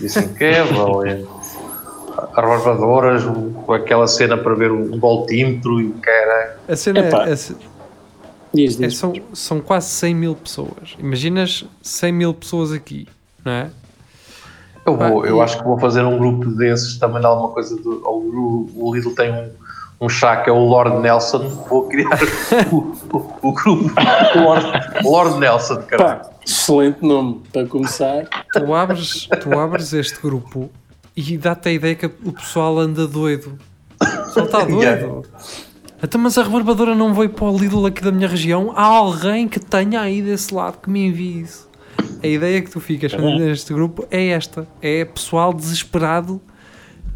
E 0.00 0.06
assim, 0.06 0.28
que 0.34 0.44
é, 0.44 0.62
valente. 0.62 1.26
Reservadoras, 2.34 3.24
com 3.66 3.72
aquela 3.72 4.06
cena 4.06 4.36
para 4.38 4.54
ver 4.54 4.70
um 4.70 4.98
voltímetro 4.98 5.80
e 5.80 5.90
cara. 5.92 6.56
A 6.68 6.76
cena 6.76 7.00
é- 7.00 7.08
Epá. 7.08 7.26
É, 8.52 8.56
Diz, 8.56 8.80
é- 8.80 8.86
diz. 8.86 8.96
são, 8.96 9.12
são 9.32 9.60
quase 9.60 9.88
100 9.88 10.14
mil 10.14 10.34
pessoas. 10.34 10.96
Imaginas 10.98 11.64
100 11.82 12.12
mil 12.12 12.34
pessoas 12.34 12.72
aqui, 12.72 13.08
não 13.44 13.52
é? 13.52 13.70
Eu, 14.84 14.96
vou, 14.96 15.24
eu 15.24 15.40
acho 15.40 15.58
que 15.58 15.64
vou 15.64 15.78
fazer 15.78 16.02
um 16.04 16.18
grupo 16.18 16.46
desses 16.50 16.98
também 16.98 17.20
de 17.20 17.26
alguma 17.26 17.50
coisa. 17.50 17.76
Do, 17.76 18.02
o, 18.04 18.70
o 18.88 18.94
Lidl 18.94 19.14
tem 19.14 19.30
um, 19.32 19.50
um 20.00 20.08
chá 20.08 20.38
que 20.38 20.50
é 20.50 20.52
o 20.52 20.58
Lord 20.58 20.98
Nelson. 20.98 21.48
Vou 21.68 21.88
criar 21.88 22.18
o, 22.72 22.76
o, 23.12 23.48
o 23.48 23.52
grupo 23.52 23.92
Lord, 24.34 24.66
Lord 25.04 25.38
Nelson, 25.38 25.82
cara. 25.82 26.28
Excelente 26.44 27.00
nome 27.06 27.42
para 27.52 27.64
começar. 27.66 28.26
Tu 28.52 28.74
abres, 28.74 29.28
tu 29.40 29.56
abres 29.56 29.92
este 29.92 30.20
grupo 30.20 30.68
e 31.16 31.38
dá-te 31.38 31.68
a 31.68 31.72
ideia 31.72 31.94
que 31.94 32.06
o 32.06 32.32
pessoal 32.32 32.76
anda 32.80 33.06
doido. 33.06 33.56
O 34.00 34.04
pessoal 34.24 34.46
está 34.46 34.64
doido. 34.66 34.82
Yeah. 34.82 35.22
Então, 36.02 36.20
mas 36.20 36.36
a 36.36 36.42
rebarbadora 36.42 36.94
não 36.94 37.14
veio 37.14 37.30
para 37.30 37.44
o 37.44 37.56
Lidl 37.56 37.86
aqui 37.86 38.02
da 38.02 38.10
minha 38.10 38.26
região. 38.26 38.72
Há 38.74 38.82
alguém 38.82 39.46
que 39.46 39.60
tenha 39.60 40.00
aí 40.00 40.20
desse 40.20 40.52
lado 40.52 40.78
que 40.78 40.90
me 40.90 41.06
envie 41.06 41.42
isso. 41.42 41.70
A 42.22 42.26
ideia 42.26 42.60
que 42.60 42.70
tu 42.70 42.80
ficas 42.80 43.12
neste 43.12 43.72
grupo 43.72 44.06
é 44.10 44.28
esta: 44.28 44.66
é 44.80 45.04
pessoal 45.04 45.52
desesperado 45.52 46.40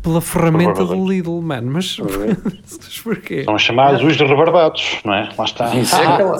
pela 0.02 0.20
ferramenta 0.20 0.84
do 0.84 1.08
Lidl, 1.08 1.40
mano. 1.42 1.72
Mas, 1.72 1.98
mas 1.98 2.98
porquê? 3.02 3.42
São 3.44 3.58
chamados 3.58 4.02
os 4.02 4.16
rebarbados, 4.16 4.98
não 5.04 5.14
é? 5.14 5.28
Lá 5.36 5.44
está. 5.44 5.64
É 5.74 5.80
aquela, 5.80 6.36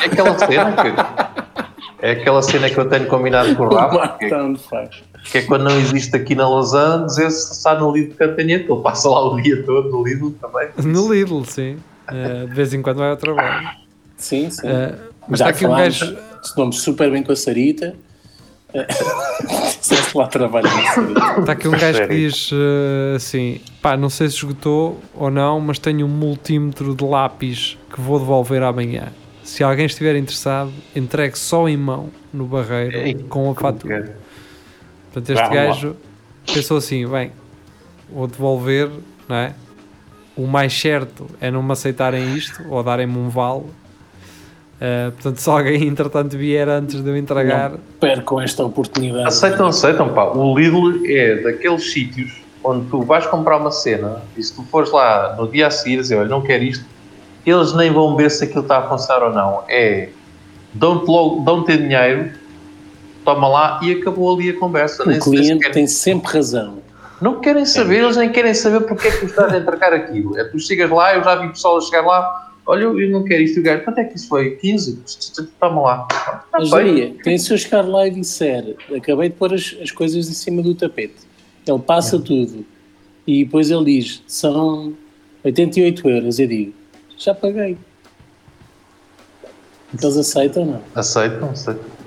é 0.00 0.06
aquela 0.06 0.38
cena 0.38 0.72
que 0.72 1.98
É 2.00 2.10
aquela 2.12 2.42
cena 2.42 2.70
que 2.70 2.78
eu 2.78 2.88
tenho 2.88 3.06
combinado 3.06 3.54
com 3.56 3.64
o 3.64 3.66
O 3.66 3.74
Rafa, 3.74 3.94
Marco 3.94 4.18
que, 4.18 4.24
está 4.24 4.42
onde 4.42 4.60
faz. 4.60 5.02
Que 5.24 5.38
é 5.38 5.42
quando 5.42 5.64
não 5.64 5.78
existe 5.78 6.14
aqui 6.16 6.34
na 6.34 6.48
Lausanne, 6.48 7.06
dizer 7.06 7.30
se 7.30 7.52
está 7.52 7.78
no 7.78 7.92
Lidl 7.92 8.14
Cantanhete, 8.14 8.70
ele 8.70 8.82
passa 8.82 9.08
lá 9.08 9.28
o 9.28 9.40
dia 9.40 9.62
todo 9.64 9.90
no 9.90 10.02
Lidl 10.02 10.30
também. 10.40 10.68
No 10.82 11.12
Lidl, 11.12 11.44
sim. 11.44 11.78
Eh, 12.10 12.46
de 12.46 12.54
vez 12.54 12.72
em 12.72 12.82
quando 12.82 12.98
vai 12.98 13.10
ao 13.10 13.16
trabalho. 13.16 13.68
Sim, 14.16 14.50
sim. 14.50 14.66
Eh, 14.66 14.94
mas 15.28 15.40
Já 15.40 15.50
está 15.50 15.56
aqui 15.56 15.66
um 15.66 15.76
gajo. 15.76 16.16
Estamos 16.42 16.80
super 16.80 17.10
bem 17.10 17.22
com 17.22 17.32
a 17.32 17.36
Sarita. 17.36 17.94
Disseste 19.80 20.16
lá 20.16 20.26
trabalho. 20.26 20.68
Está 21.38 21.52
aqui 21.52 21.68
um 21.68 21.72
gajo 21.72 22.06
que 22.06 22.14
diz 22.14 22.50
eh, 22.52 23.16
assim: 23.16 23.60
pá, 23.80 23.96
não 23.96 24.10
sei 24.10 24.28
se 24.28 24.36
esgotou 24.36 25.00
ou 25.14 25.30
não, 25.30 25.60
mas 25.60 25.78
tenho 25.78 26.06
um 26.06 26.08
multímetro 26.08 26.94
de 26.94 27.04
lápis 27.04 27.78
que 27.92 28.00
vou 28.00 28.18
devolver 28.18 28.62
amanhã. 28.62 29.08
Se 29.42 29.64
alguém 29.64 29.86
estiver 29.86 30.14
interessado, 30.16 30.70
entregue 30.94 31.38
só 31.38 31.66
em 31.66 31.76
mão 31.76 32.10
no 32.32 32.44
barreiro 32.44 32.96
Ei, 32.98 33.14
com 33.14 33.50
a 33.50 33.54
fatura. 33.54 34.14
Portanto, 35.12 35.30
este 35.30 35.42
Vamos 35.42 35.56
lá. 35.56 35.64
gajo 35.66 35.96
pensou 36.52 36.76
assim: 36.76 37.06
bem, 37.06 37.32
vou 38.10 38.26
devolver, 38.26 38.90
não 39.28 39.36
é? 39.36 39.54
O 40.36 40.46
mais 40.46 40.78
certo 40.78 41.26
é 41.40 41.50
não 41.50 41.62
me 41.62 41.72
aceitarem 41.72 42.34
isto 42.36 42.62
ou 42.68 42.82
darem-me 42.82 43.16
um 43.18 43.28
vale. 43.28 43.64
Eh, 44.80 45.10
portanto, 45.10 45.38
se 45.38 45.50
alguém 45.50 45.84
entretanto 45.88 46.36
vier 46.36 46.68
antes 46.68 47.02
de 47.02 47.08
eu 47.08 47.16
entregar, 47.16 47.72
Não 47.72 47.78
percam 47.98 48.40
esta 48.40 48.64
oportunidade. 48.64 49.26
Aceitam, 49.26 49.66
aceitam, 49.66 50.08
pá. 50.14 50.24
O 50.26 50.56
Lidl 50.56 51.04
é 51.06 51.42
daqueles 51.42 51.90
sítios 51.92 52.40
onde 52.62 52.86
tu 52.88 53.02
vais 53.02 53.26
comprar 53.26 53.56
uma 53.58 53.72
cena 53.72 54.22
e 54.36 54.42
se 54.42 54.54
tu 54.54 54.62
fores 54.64 54.90
lá 54.92 55.34
no 55.36 55.48
dia 55.48 55.66
a 55.66 55.70
seguir 55.70 55.96
dizer, 55.96 56.16
olha, 56.16 56.28
não 56.28 56.42
quero 56.42 56.62
isto, 56.62 56.84
eles 57.44 57.72
nem 57.74 57.90
vão 57.90 58.16
ver 58.16 58.30
se 58.30 58.44
aquilo 58.44 58.62
está 58.62 58.78
a 58.78 58.82
funcionar 58.88 59.26
ou 59.28 59.32
não. 59.32 59.64
É, 59.68 60.10
dão-te 60.72 61.06
logo, 61.08 61.40
dão-te 61.44 61.76
dinheiro, 61.76 62.30
toma 63.28 63.46
lá 63.46 63.80
e 63.82 63.92
acabou 63.92 64.34
ali 64.34 64.48
a 64.48 64.58
conversa. 64.58 65.02
O 65.02 65.20
cliente 65.20 65.70
tem 65.70 65.86
sempre 65.86 66.32
razão. 66.32 66.78
Não 67.20 67.40
querem 67.40 67.66
saber, 67.66 68.02
eles 68.02 68.16
nem 68.16 68.32
querem 68.32 68.54
saber 68.54 68.86
porque 68.86 69.08
é 69.08 69.10
que 69.10 69.18
tu 69.18 69.26
estás 69.26 69.52
a 69.52 69.58
entregar 69.58 69.92
aquilo. 69.92 70.38
É 70.38 70.44
tu 70.44 70.58
chegas 70.58 70.88
lá, 70.88 71.14
eu 71.14 71.22
já 71.22 71.34
vi 71.34 71.48
pessoal 71.48 71.76
a 71.76 71.80
chegar 71.80 72.06
lá, 72.06 72.52
olha, 72.64 72.84
eu 72.84 73.10
não 73.10 73.24
quero 73.24 73.42
isto, 73.42 73.60
o 73.60 73.62
gajo, 73.62 73.84
quanto 73.84 73.98
é 73.98 74.04
que 74.04 74.16
isso 74.16 74.28
foi? 74.28 74.52
15? 74.52 75.02
Toma 75.60 75.80
lá. 75.80 76.08
Está 76.10 76.42
Mas. 76.52 76.70
Maria, 76.70 77.14
tem 77.22 77.36
se 77.36 77.52
eu 77.52 77.58
chegar 77.58 77.86
lá 77.86 78.06
e 78.06 78.12
disser 78.12 78.76
acabei 78.96 79.28
de 79.28 79.34
pôr 79.34 79.52
as, 79.52 79.76
as 79.82 79.90
coisas 79.90 80.28
em 80.28 80.32
cima 80.32 80.62
do 80.62 80.74
tapete. 80.74 81.28
Ele 81.66 81.78
passa 81.80 82.18
tudo 82.18 82.64
e 83.26 83.44
depois 83.44 83.70
ele 83.70 83.84
diz 83.84 84.22
são 84.26 84.94
88 85.44 86.08
euros. 86.08 86.38
Eu 86.38 86.46
digo 86.46 86.72
já 87.18 87.34
paguei. 87.34 87.76
Eles 89.92 90.16
aceitam 90.16 90.62
ou 90.62 90.68
não? 90.72 90.82
Aceitam, 90.94 91.50
aceitam. 91.50 91.97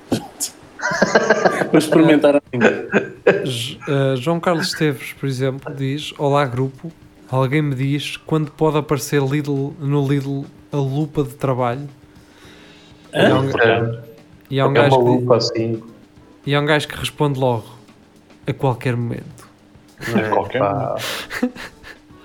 Vou 1.72 1.78
experimentar 1.78 2.42
ainda. 2.52 2.88
J- 3.46 3.80
uh, 3.88 4.18
João 4.18 4.40
Carlos 4.40 4.68
Esteves, 4.68 5.14
por 5.14 5.28
exemplo, 5.28 5.74
diz: 5.74 6.14
Olá, 6.18 6.46
grupo. 6.46 6.92
Alguém 7.30 7.62
me 7.62 7.74
diz 7.76 8.18
quando 8.18 8.52
pode 8.52 8.78
aparecer 8.78 9.22
Lidl, 9.22 9.74
no 9.80 10.06
Lidl 10.08 10.44
a 10.72 10.78
lupa 10.78 11.24
de 11.24 11.34
trabalho? 11.36 11.88
E 13.14 13.20
há 13.20 13.40
um, 13.40 13.50
É, 13.50 14.00
e 14.50 14.60
há 14.60 14.68
um 14.68 14.72
é 14.72 14.74
gajo 14.74 14.96
uma 14.98 15.06
que, 15.06 15.22
lupa 15.22 15.38
assim. 15.38 15.84
e 16.46 16.54
há 16.56 16.60
um 16.60 16.66
gajo 16.66 16.88
que 16.88 16.96
responde 16.98 17.40
logo: 17.40 17.66
A 18.46 18.52
qualquer 18.54 18.98
momento. 18.98 19.50
É, 20.16 20.30
qualquer 20.30 20.60
Pá, 20.60 20.96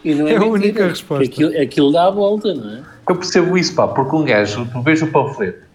E 0.04 0.14
não 0.14 0.26
é, 0.26 0.32
É 0.32 0.36
a 0.38 0.44
única 0.44 0.88
resposta. 0.88 1.24
Aquilo, 1.24 1.60
aquilo 1.60 1.92
dá 1.92 2.06
a 2.06 2.10
volta, 2.10 2.52
não 2.54 2.70
é? 2.70 2.82
Eu 3.08 3.14
percebo 3.16 3.56
isso, 3.56 3.74
pá, 3.74 3.86
porque 3.86 4.16
um 4.16 4.24
gajo, 4.24 4.66
tu 4.72 4.82
vês 4.82 5.00
o 5.02 5.06
panfleto 5.08 5.65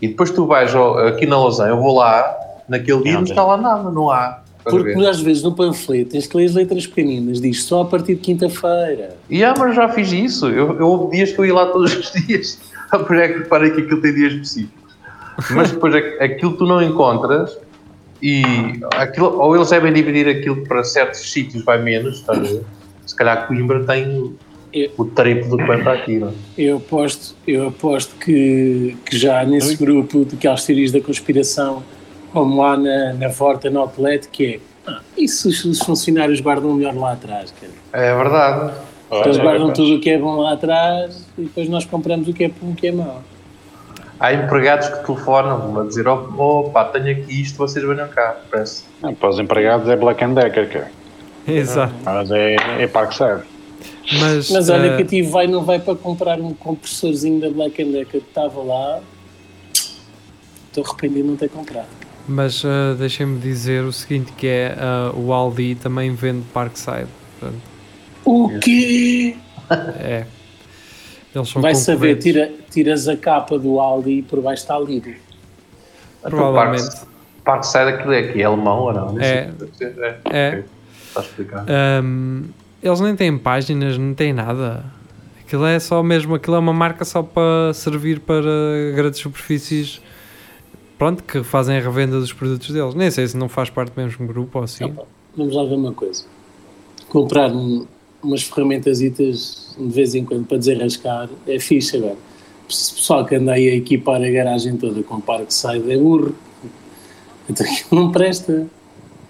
e 0.00 0.08
depois 0.08 0.30
tu 0.30 0.46
vais 0.46 0.74
ao- 0.74 0.98
aqui 0.98 1.26
na 1.26 1.38
Lausanne, 1.38 1.70
eu 1.70 1.78
vou 1.80 1.96
lá, 1.96 2.36
naquele 2.68 3.02
dia 3.02 3.12
não 3.14 3.20
Nada. 3.20 3.30
está 3.32 3.44
lá 3.44 3.56
nada, 3.56 3.90
não 3.90 4.10
há. 4.10 4.40
Porque 4.64 4.92
ver? 4.92 5.08
às 5.08 5.18
vezes 5.20 5.42
no 5.42 5.54
panfleto 5.54 6.10
tens 6.10 6.26
que 6.26 6.36
ler 6.36 6.44
as 6.44 6.54
letras 6.54 6.86
pequeninas, 6.86 7.40
diz 7.40 7.64
só 7.64 7.82
a 7.82 7.84
partir 7.86 8.16
de 8.16 8.20
quinta-feira. 8.20 9.16
E 9.30 9.42
ah, 9.42 9.54
mas 9.58 9.74
já 9.74 9.88
fiz 9.88 10.12
isso. 10.12 10.46
Eu, 10.48 10.78
eu 10.78 10.86
houve 10.88 11.16
dias 11.16 11.32
que 11.32 11.38
eu 11.38 11.46
ia 11.46 11.54
lá 11.54 11.66
todos 11.66 11.96
os 11.96 12.12
dias. 12.26 12.58
Depois 12.92 13.18
é 13.20 13.28
que 13.28 13.38
reparei 13.38 13.70
que 13.70 13.80
aquilo 13.80 14.00
tem 14.02 14.12
dias 14.14 14.32
específicos. 14.34 14.94
Mas 15.52 15.70
depois 15.70 15.94
aqu- 15.94 16.22
aquilo 16.22 16.52
tu 16.56 16.66
não 16.66 16.82
encontras 16.82 17.56
e 18.20 18.42
aquilo, 18.96 19.38
ou 19.40 19.56
eles 19.56 19.70
devem 19.70 19.92
dividir 19.92 20.28
aquilo 20.28 20.66
para 20.66 20.84
certos 20.84 21.20
sítios, 21.32 21.64
vai 21.64 21.80
menos. 21.80 22.24
Se 23.06 23.16
calhar 23.16 23.46
Coimbra 23.46 23.84
tem 23.86 24.36
Eu- 24.72 24.90
o 24.98 25.04
triplo 25.04 25.50
do 25.50 25.56
que 25.58 25.64
para 25.64 25.92
aqui. 25.92 26.18
Não? 26.18 26.28
é? 26.28 26.32
Eu 26.56 26.76
aposto, 26.78 27.34
eu 27.46 27.68
aposto 27.68 28.14
que, 28.16 28.96
que 29.06 29.16
já 29.18 29.44
nesse 29.44 29.76
grupo 29.76 30.24
de 30.24 30.36
aquelas 30.36 30.64
teorias 30.64 30.92
da 30.92 31.00
conspiração, 31.00 31.82
como 32.32 32.60
lá 32.60 32.76
na, 32.76 33.14
na 33.14 33.28
Vorta, 33.28 33.70
no 33.70 33.80
Outlet, 33.80 34.28
que 34.28 34.54
é 34.54 34.60
ah, 34.86 35.00
e 35.16 35.28
se 35.28 35.46
os, 35.48 35.64
os 35.64 35.78
funcionários 35.80 36.40
guardam 36.40 36.74
melhor 36.74 36.94
lá 36.94 37.12
atrás? 37.12 37.52
Cara? 37.60 37.72
É 37.92 38.14
verdade. 38.16 38.72
Eles 39.10 39.36
Olha, 39.36 39.42
guardam 39.42 39.68
rapaz. 39.68 39.78
tudo 39.78 39.96
o 39.96 40.00
que 40.00 40.10
é 40.10 40.18
bom 40.18 40.36
lá 40.36 40.52
atrás 40.52 41.26
e 41.36 41.42
depois 41.42 41.68
nós 41.68 41.84
compramos 41.84 42.28
o 42.28 42.32
que 42.32 42.44
é 42.44 42.48
bom 42.48 42.68
e 42.68 42.72
o 42.72 42.74
que 42.74 42.86
é 42.88 42.92
mau. 42.92 43.22
Há 44.20 44.32
empregados 44.32 44.88
que 44.88 45.04
telefonam 45.06 45.80
a 45.80 45.84
dizer: 45.84 46.08
oh, 46.08 46.28
oh 46.36 46.70
pá, 46.70 46.84
tenho 46.86 47.10
aqui 47.10 47.40
isto, 47.42 47.56
vocês 47.56 47.84
venham 47.84 48.08
cá. 48.08 48.36
Parece. 48.50 48.84
Ah, 49.02 49.12
Para 49.12 49.28
os 49.28 49.38
empregados 49.38 49.88
é 49.88 49.96
Black 49.96 50.24
and 50.24 50.34
Decker, 50.34 50.68
cara. 50.70 50.90
Exato. 51.46 51.94
Mas 52.04 52.30
é, 52.30 52.56
é 52.80 52.86
Parkside. 52.86 53.42
Mas, 54.12 54.50
Mas 54.50 54.68
olha 54.70 54.92
uh, 54.92 54.96
que 54.96 55.02
eu 55.02 55.06
tive, 55.06 55.28
vai 55.28 55.46
não 55.46 55.64
vai 55.64 55.78
para 55.78 55.94
comprar 55.94 56.40
um 56.40 56.54
compressorzinho 56.54 57.40
da 57.40 57.50
Black 57.50 57.82
Decker 57.84 58.06
que 58.06 58.28
estava 58.28 58.62
lá. 58.62 59.00
Estou 60.68 60.84
arrependido 60.84 61.22
de 61.22 61.28
não 61.28 61.36
ter 61.36 61.48
comprado. 61.50 61.88
mas 62.26 62.64
uh, 62.64 62.94
deixem-me 62.98 63.38
dizer 63.38 63.84
o 63.84 63.92
seguinte: 63.92 64.32
que 64.32 64.46
é 64.46 64.76
uh, 65.14 65.18
o 65.18 65.32
Aldi 65.32 65.74
também 65.74 66.14
vende 66.14 66.44
Parkside. 66.54 67.08
Portanto, 67.38 67.60
O 68.24 68.58
quê? 68.60 69.36
é. 69.98 70.24
Eles 71.34 71.48
são 71.50 71.60
Vai 71.60 71.74
saber, 71.74 72.16
tira, 72.16 72.50
tiras 72.70 73.06
a 73.06 73.16
capa 73.16 73.58
do 73.58 73.78
Aldi 73.78 74.10
e 74.10 74.22
por 74.22 74.40
baixo 74.40 74.62
está 74.62 74.78
Lidl. 74.78 75.12
Provavelmente. 76.22 76.84
Então, 76.84 77.08
Parkside 77.44 77.84
aquilo 77.84 78.12
é 78.12 78.18
aqui, 78.20 78.40
é 78.42 78.44
alemão 78.44 78.78
ou 78.80 78.92
não? 78.92 79.20
É. 79.20 79.50
é. 79.80 80.18
É. 80.30 80.48
Ok. 80.48 80.64
Está 81.08 81.20
a 81.20 81.22
explicar. 81.22 81.66
Um, 82.02 82.44
eles 82.82 83.00
nem 83.00 83.14
têm 83.16 83.36
páginas, 83.38 83.96
não 83.98 84.14
têm 84.14 84.32
nada. 84.32 84.84
Aquilo 85.40 85.64
é 85.64 85.78
só 85.78 86.02
mesmo, 86.02 86.34
aquilo 86.34 86.56
é 86.56 86.58
uma 86.58 86.72
marca 86.72 87.04
só 87.04 87.22
para 87.22 87.72
servir 87.72 88.20
para 88.20 88.42
grandes 88.94 89.20
superfícies. 89.20 90.00
Pronto, 90.98 91.22
que 91.22 91.42
fazem 91.42 91.76
a 91.76 91.80
revenda 91.80 92.18
dos 92.18 92.32
produtos 92.32 92.70
deles. 92.70 92.94
Nem 92.94 93.10
sei 93.10 93.26
se 93.26 93.36
não 93.36 93.48
faz 93.48 93.70
parte 93.70 93.92
do 93.92 94.02
mesmo 94.02 94.26
grupo 94.26 94.58
ou 94.58 94.64
assim. 94.64 94.84
Opa, 94.84 95.04
vamos 95.36 95.54
lá 95.54 95.64
ver 95.64 95.74
uma 95.76 95.92
coisa. 95.92 96.24
Comprar 97.08 97.50
um- 97.52 97.86
umas 98.22 98.42
ferramentas 98.42 98.98
de 98.98 99.12
vez 99.78 100.14
em 100.14 100.24
quando 100.24 100.44
para 100.44 100.58
desarrascar 100.58 101.28
é 101.46 101.58
fixe 101.60 101.96
agora. 101.96 102.16
O 102.64 102.66
pessoal 102.66 103.24
que 103.24 103.34
anda 103.36 103.52
aí 103.52 103.68
a 103.70 103.74
equipar 103.76 104.20
a 104.22 104.28
garagem 104.30 104.76
toda 104.76 105.02
com 105.02 105.20
Parkside 105.20 105.90
é 105.90 105.96
burro. 105.96 106.34
Então 107.48 107.64
aquilo 107.64 108.02
não 108.04 108.12
presta. 108.12 108.66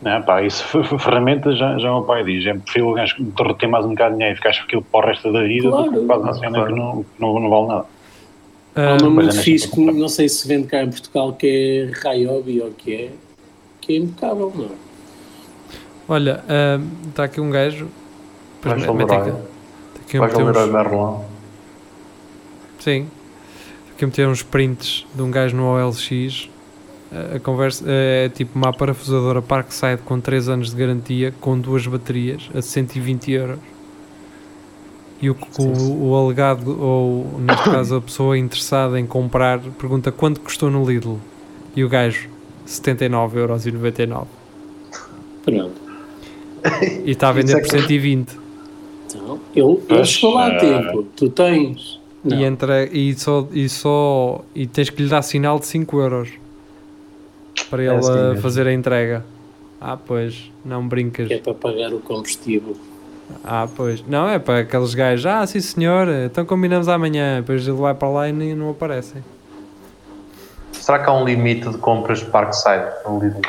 Não, 0.00 0.22
pá, 0.22 0.42
isso, 0.42 0.64
ferramentas, 0.98 1.58
já, 1.58 1.76
já 1.78 1.90
o 1.90 1.98
meu 1.98 2.04
pai 2.04 2.22
diz. 2.24 2.46
É 2.46 2.54
preferível 2.54 2.90
o 2.90 2.94
gajo 2.94 3.16
derreter 3.20 3.66
mais 3.68 3.84
um 3.84 3.90
bocado 3.90 4.10
de 4.12 4.18
dinheiro 4.18 4.34
e 4.34 4.36
ficar 4.36 4.56
com 4.56 4.62
aquilo 4.64 4.82
para 4.82 5.00
o 5.00 5.08
resto 5.08 5.32
da 5.32 5.42
vida 5.42 5.70
do 5.70 5.76
Claro. 5.76 5.92
que 6.00 6.06
faz 6.06 6.20
uma 6.22 6.34
cena 6.34 6.66
que 6.66 6.72
não, 6.72 7.06
não, 7.18 7.40
não 7.40 7.50
vale 7.50 7.66
nada. 7.66 7.84
Há 8.76 8.80
Um, 8.94 8.98
uma 9.08 9.10
muito 9.10 9.36
é, 9.36 9.42
fixe, 9.42 9.66
nessa 9.66 9.74
que 9.92 9.98
não 10.00 10.08
sei 10.08 10.28
se 10.28 10.46
vende 10.46 10.68
cá 10.68 10.82
em 10.84 10.90
Portugal, 10.90 11.32
que 11.32 11.46
é 11.46 12.08
Ryobi 12.10 12.60
ou 12.60 12.70
que 12.70 12.94
é, 12.94 13.10
que 13.80 13.92
é 13.94 13.96
impecável, 13.96 14.52
não 14.54 14.66
é? 14.66 14.68
olha, 16.08 16.42
está 17.08 17.24
aqui 17.24 17.40
um 17.40 17.50
gajo. 17.50 17.88
Pois 18.62 18.74
Vais 18.82 18.86
me- 18.86 18.98
mete 18.98 19.12
ao 19.12 19.20
aqui- 19.22 19.30
tem 20.06 20.20
aqui 20.22 20.36
um- 20.36 20.48
uns- 20.48 20.56
Leroy 20.56 20.70
Merlin. 20.72 21.16
Sim. 22.78 23.08
Aqui 23.94 24.04
a 24.04 24.06
meter 24.06 24.28
uns 24.28 24.42
prints 24.44 25.04
de 25.12 25.22
um 25.22 25.30
gajo 25.30 25.56
no 25.56 25.64
OLX. 25.66 26.48
A, 27.10 27.38
conversa 27.40 27.84
é 27.86 28.28
tipo 28.28 28.58
uma 28.58 28.72
parafusadora 28.72 29.40
Parkside 29.40 29.98
com 30.04 30.20
3 30.20 30.48
anos 30.50 30.70
de 30.70 30.76
garantia, 30.76 31.32
com 31.40 31.58
duas 31.58 31.86
baterias, 31.86 32.48
a 32.54 32.60
120 32.60 33.32
euros. 33.32 33.58
E 35.20 35.30
o, 35.30 35.36
o, 35.58 36.08
o 36.10 36.16
alegado, 36.16 36.80
ou 36.80 37.40
neste 37.40 37.64
caso 37.70 37.96
a 37.96 38.00
pessoa 38.00 38.38
interessada 38.38 39.00
em 39.00 39.06
comprar, 39.06 39.58
pergunta 39.78 40.12
quanto 40.12 40.40
custou 40.40 40.70
no 40.70 40.84
Lidl. 40.88 41.16
E 41.74 41.82
o 41.82 41.88
gajo, 41.88 42.28
79,99€. 42.66 44.26
Pronto. 45.44 45.80
E 47.04 47.10
está 47.10 47.30
a 47.30 47.32
vender 47.32 47.52
é 47.52 47.60
por 47.60 47.70
que- 47.70 47.70
120. 47.70 48.38
Então, 49.06 49.40
ele, 49.56 49.64
ele 49.66 49.82
Pois, 49.88 50.08
chegou 50.08 50.34
lá 50.34 50.48
a 50.48 50.58
tempo. 50.58 51.02
Tu 51.16 51.30
tens. 51.30 51.98
Não. 52.22 52.36
E, 52.36 52.44
entre, 52.44 52.86
e, 52.92 53.14
só, 53.14 53.48
e 53.52 53.68
só 53.68 54.44
e 54.54 54.66
tens 54.66 54.90
que 54.90 55.02
lhe 55.02 55.08
dar 55.08 55.22
sinal 55.22 55.58
de 55.58 55.66
5 55.66 55.98
euros 56.00 56.28
para 57.68 57.82
ele 57.82 57.94
assim 57.94 58.10
uh, 58.10 58.28
mesmo. 58.28 58.42
fazer 58.42 58.66
a 58.66 58.72
entrega. 58.72 59.24
Ah, 59.80 59.96
pois, 59.96 60.50
não 60.64 60.86
brincas. 60.88 61.28
que 61.28 61.34
é 61.34 61.38
para 61.38 61.54
pagar 61.54 61.92
o 61.92 62.00
combustível. 62.00 62.76
Ah, 63.44 63.68
pois, 63.76 64.02
não 64.06 64.28
é 64.28 64.38
para 64.38 64.60
aqueles 64.60 64.94
gajos. 64.94 65.26
Ah, 65.26 65.46
sim 65.46 65.60
senhor, 65.60 66.08
então 66.08 66.44
combinamos 66.44 66.88
amanhã. 66.88 67.40
Depois 67.40 67.66
ele 67.66 67.76
vai 67.76 67.94
para 67.94 68.08
lá 68.08 68.28
e 68.28 68.32
nem, 68.32 68.54
não 68.54 68.70
aparecem. 68.70 69.22
Será 70.72 70.98
que 70.98 71.08
há 71.10 71.12
um 71.12 71.24
limite 71.24 71.68
de 71.68 71.78
compras 71.78 72.20
de 72.20 72.26
Parkside 72.26 72.86
no 73.06 73.20
Lidl? 73.20 73.42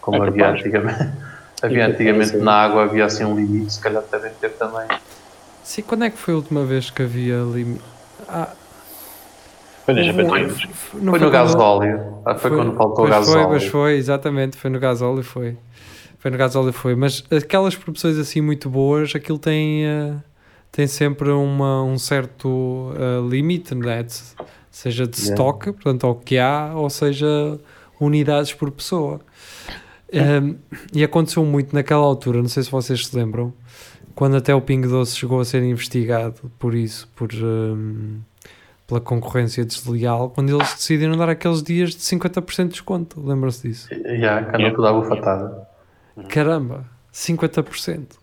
Como 0.00 0.22
É 0.24 0.28
havia 0.28 0.44
capaz. 0.44 0.60
antigamente. 0.60 1.10
havia 1.62 1.82
É 1.82 1.86
antigamente 1.86 2.36
é. 2.36 2.38
na 2.38 2.52
água, 2.52 2.84
havia 2.84 3.04
assim 3.04 3.24
um 3.24 3.34
limite, 3.34 3.72
se 3.74 3.80
calhar 3.80 4.02
devem 4.10 4.30
ter 4.40 4.50
também. 4.52 4.86
Sim, 5.64 5.82
quando 5.82 6.04
é 6.04 6.10
que 6.10 6.16
foi 6.16 6.34
a 6.34 6.36
última 6.36 6.64
vez 6.64 6.88
que 6.90 7.02
havia 7.02 7.38
limite? 7.42 7.82
Ah, 8.28 8.48
Foi 9.94 10.04
nas 10.06 10.06
houve 10.06 10.22
um- 10.22 10.26
Japatinas. 10.28 10.68
não 10.94 11.12
Foi 11.12 11.18
no 11.20 11.30
gasóleo. 11.30 12.00
Ah, 12.24 12.34
Foi, 12.34 12.50
quando 12.50 12.74
faltou 12.76 12.96
pois 13.06 13.10
gasóleo. 13.10 13.42
Foi, 13.44 13.52
mas 13.54 13.64
foi, 13.66 13.96
exatamente, 13.96 14.56
foi 14.56 14.70
no 14.70 14.78
gasóleo, 14.78 15.22
foi. 15.22 15.56
Foi 16.18 16.30
no 16.30 16.36
gasóleo, 16.38 16.72
foi. 16.72 16.94
Mas 16.94 17.24
aquelas 17.30 17.74
produções 17.74 18.18
assim 18.18 18.40
muito 18.40 18.68
boas, 18.68 19.14
aquilo 19.14 19.38
tem, 19.38 19.86
eh, 19.86 20.14
tem 20.70 20.86
sempre 20.86 21.30
uma, 21.30 21.82
um 21.82 21.96
certo 21.98 22.92
eh, 22.96 23.20
limite, 23.28 23.74
né? 23.74 24.02
De- 24.02 24.12
seja 24.70 25.06
de 25.06 25.18
Yeah. 25.18 25.34
stock, 25.34 25.72
portanto, 25.72 26.06
ao 26.06 26.14
que 26.14 26.38
há, 26.38 26.72
ou 26.76 26.88
seja, 26.90 27.58
unidades 27.98 28.52
por 28.52 28.70
pessoa. 28.70 29.20
Um, 30.12 30.56
e 30.92 31.04
aconteceu 31.04 31.44
muito 31.44 31.74
naquela 31.74 32.02
altura, 32.04 32.38
não 32.42 32.48
sei 32.48 32.62
se 32.64 32.70
vocês 32.70 33.06
se 33.06 33.16
lembram, 33.16 33.52
quando 34.14 34.36
até 34.36 34.52
o 34.54 34.60
Pingo 34.60 34.88
Doce 34.88 35.16
chegou 35.16 35.38
a 35.40 35.44
ser 35.44 35.62
investigado 35.62 36.50
por 36.58 36.74
isso, 36.74 37.08
por, 37.14 37.30
um, 37.32 38.18
pela 38.90 39.00
concorrência 39.00 39.64
desleal, 39.64 40.30
quando 40.30 40.48
eles 40.50 40.74
decidiram 40.74 41.16
dar 41.16 41.28
aqueles 41.30 41.62
dias 41.62 41.90
de 41.90 41.98
50% 42.00 42.64
de 42.64 42.68
desconto. 42.70 43.20
Lembram-se 43.24 43.68
disso? 43.68 43.88
Yeah, 43.94 44.42
que 44.42 44.48
andou 44.48 44.60
Yeah. 44.60 44.74
tudo 44.76 44.86
à 44.88 44.92
bufatada. 44.92 45.68
Caramba, 46.28 46.84
50%. 47.12 48.18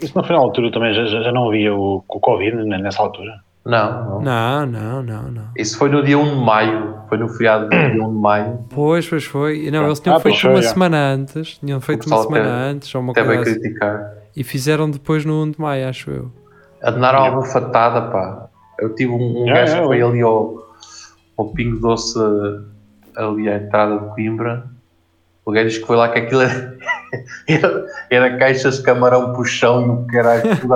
Isso 0.00 0.12
no 0.16 0.22
final 0.22 0.40
da 0.40 0.44
altura 0.46 0.70
também 0.70 0.94
já, 0.94 1.04
já 1.06 1.22
já 1.22 1.32
não 1.32 1.48
havia 1.48 1.74
o, 1.74 2.04
o 2.06 2.20
Covid 2.20 2.56
né, 2.64 2.78
nessa 2.78 3.02
altura. 3.02 3.40
Não, 3.64 4.20
não, 4.20 4.22
Não, 4.22 4.66
não, 4.66 5.02
não, 5.02 5.22
não. 5.30 5.48
Isso 5.56 5.78
foi 5.78 5.88
no 5.88 6.04
dia 6.04 6.18
1 6.18 6.38
de 6.38 6.44
maio. 6.44 6.98
Foi 7.08 7.16
no 7.16 7.28
feriado 7.30 7.64
do 7.64 7.70
dia 7.70 8.04
1 8.04 8.12
de 8.12 8.18
maio. 8.20 8.58
Pois, 8.68 9.08
pois 9.08 9.24
foi. 9.24 9.70
Não, 9.70 9.86
eles 9.86 9.98
tinham 10.00 10.16
Ah, 10.16 10.20
feito 10.20 10.38
foi, 10.38 10.50
uma 10.50 10.58
é. 10.58 10.62
semana 10.62 10.96
antes, 11.14 11.56
tinham 11.58 11.80
feito 11.80 12.06
uma 12.06 12.22
semana 12.22 12.44
até- 12.44 12.70
antes, 12.70 12.94
ou 12.94 13.00
uma 13.00 13.12
Até 13.12 13.24
coisa 13.24 13.42
veio 13.42 13.52
assim, 13.52 13.60
criticar. 13.62 14.12
e 14.36 14.44
fizeram 14.44 14.90
depois 14.90 15.24
no 15.24 15.42
1 15.42 15.50
de 15.52 15.60
maio, 15.60 15.88
acho 15.88 16.10
eu. 16.10 16.30
Andaram 16.82 17.24
à 17.24 17.30
bufatada, 17.30 18.02
pá. 18.10 18.48
Eu 18.78 18.94
tive 18.94 19.12
um, 19.12 19.42
um 19.42 19.46
Yeah, 19.46 19.60
gajo 19.60 19.72
que 19.72 19.78
yeah, 19.78 19.86
foi 19.86 20.02
ali 20.02 20.20
ao, 20.22 20.74
ao 21.36 21.48
Pingo 21.50 21.78
Doce, 21.78 22.18
ali 23.16 23.48
à 23.48 23.56
entrada 23.56 23.98
de 23.98 24.14
Coimbra. 24.14 24.64
O 25.44 25.52
gajo 25.52 25.80
que 25.80 25.86
foi 25.86 25.96
lá 25.96 26.08
que 26.08 26.18
aquilo 26.20 26.42
era, 26.42 26.76
era, 27.48 27.86
era 28.10 28.38
caixas 28.38 28.78
de 28.78 28.82
camarão 28.82 29.32
chão 29.44 29.84
e 29.86 29.88
o 29.90 30.06
caralho 30.06 30.56
tudo 30.60 30.74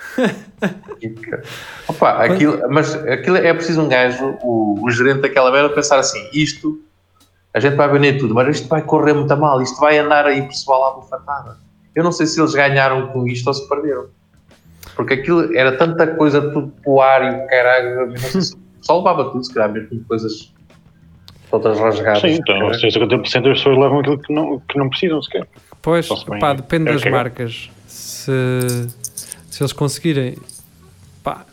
que- 1.10 1.40
Opa, 1.88 2.24
aquilo, 2.24 2.60
mas 2.70 2.94
aquilo 2.94 3.36
é 3.36 3.52
preciso 3.52 3.82
um 3.82 3.88
gajo, 3.88 4.38
o, 4.42 4.82
o 4.84 4.90
gerente 4.90 5.20
daquela 5.20 5.50
merda, 5.50 5.74
pensar 5.74 5.98
assim: 5.98 6.18
isto 6.32 6.80
a 7.52 7.58
gente 7.60 7.74
vai 7.74 7.88
vender 7.90 8.18
tudo, 8.18 8.34
mas 8.34 8.56
isto 8.56 8.68
vai 8.68 8.80
correr 8.82 9.12
muito 9.12 9.36
mal, 9.36 9.60
isto 9.60 9.78
vai 9.80 9.98
andar 9.98 10.24
aí 10.26 10.42
pessoal 10.42 10.92
à 10.92 11.00
bufatada. 11.00 11.56
Eu 11.94 12.04
não 12.04 12.12
sei 12.12 12.26
se 12.26 12.40
eles 12.40 12.54
ganharam 12.54 13.08
com 13.08 13.26
isto 13.26 13.46
ou 13.48 13.54
se 13.54 13.68
perderam. 13.68 14.06
Porque 15.00 15.14
aquilo 15.14 15.56
era 15.56 15.78
tanta 15.78 16.06
coisa, 16.08 16.42
tudo 16.52 16.68
pro 16.82 17.00
ar 17.00 17.24
e 17.24 17.30
o 17.30 17.46
caralho, 17.46 18.12
só 18.82 18.98
levava 18.98 19.30
tudo, 19.30 19.42
se 19.42 19.54
calhar 19.54 19.72
mesmo 19.72 20.04
coisas 20.04 20.52
todas 21.50 21.80
rasgadas. 21.80 22.20
Sim, 22.20 22.38
então, 22.38 22.74
se 22.74 22.86
50% 22.86 23.08
das 23.08 23.32
pessoas 23.32 23.78
levam 23.78 24.00
aquilo 24.00 24.18
que 24.18 24.30
não, 24.30 24.60
que 24.60 24.76
não 24.78 24.90
precisam 24.90 25.22
sequer. 25.22 25.48
Pois, 25.80 26.06
pá, 26.38 26.52
depende 26.52 26.90
é 26.90 26.92
das 26.92 27.02
que 27.02 27.08
marcas. 27.08 27.70
Se, 27.86 28.30
se 29.48 29.62
eles 29.62 29.72
conseguirem, 29.72 30.36
pá, 31.24 31.46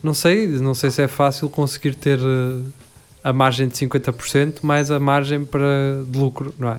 não 0.00 0.14
sei, 0.14 0.46
não 0.46 0.74
sei 0.74 0.92
se 0.92 1.02
é 1.02 1.08
fácil 1.08 1.50
conseguir 1.50 1.96
ter 1.96 2.20
eh, 2.20 2.70
a 3.24 3.32
margem 3.32 3.66
de 3.66 3.74
50% 3.74 4.58
mais 4.62 4.92
a 4.92 5.00
margem 5.00 5.44
para 5.44 6.04
de 6.06 6.16
lucro, 6.16 6.54
não 6.56 6.68
é? 6.68 6.78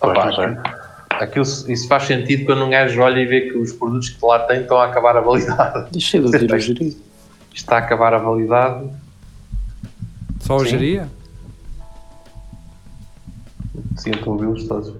Pois, 0.00 0.18
Opa, 0.18 0.26
não 0.26 0.34
sei. 0.34 0.89
Aquilo, 1.24 1.44
isso 1.44 1.86
faz 1.88 2.04
sentido 2.04 2.44
quando 2.46 2.64
um 2.64 2.70
gajo 2.70 3.00
olha 3.00 3.20
e 3.20 3.26
vê 3.26 3.42
que 3.50 3.58
os 3.58 3.72
produtos 3.72 4.08
que 4.10 4.24
lá 4.24 4.40
tem 4.40 4.62
estão 4.62 4.78
a 4.78 4.86
acabar 4.86 5.16
a 5.16 5.20
validade. 5.20 5.90
Deixa 5.92 6.18
de 6.18 6.26
o 6.26 6.58
gerir. 6.58 6.86
Isto 6.86 7.02
está 7.54 7.76
a 7.76 7.78
acabar 7.78 8.14
a 8.14 8.18
validade. 8.18 8.88
Só 10.40 10.56
o 10.56 10.60
Sim. 10.60 10.66
geria? 10.70 11.08
Sinto 13.96 14.30
ouvi-los 14.30 14.66
todos. 14.66 14.94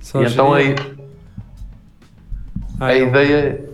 Só 0.00 0.22
e 0.22 0.26
então 0.26 0.56
geria? 0.56 0.74
aí, 0.80 0.96
Ah, 2.80 2.86
a 2.86 2.96
eu- 2.96 3.08
ideia. 3.08 3.66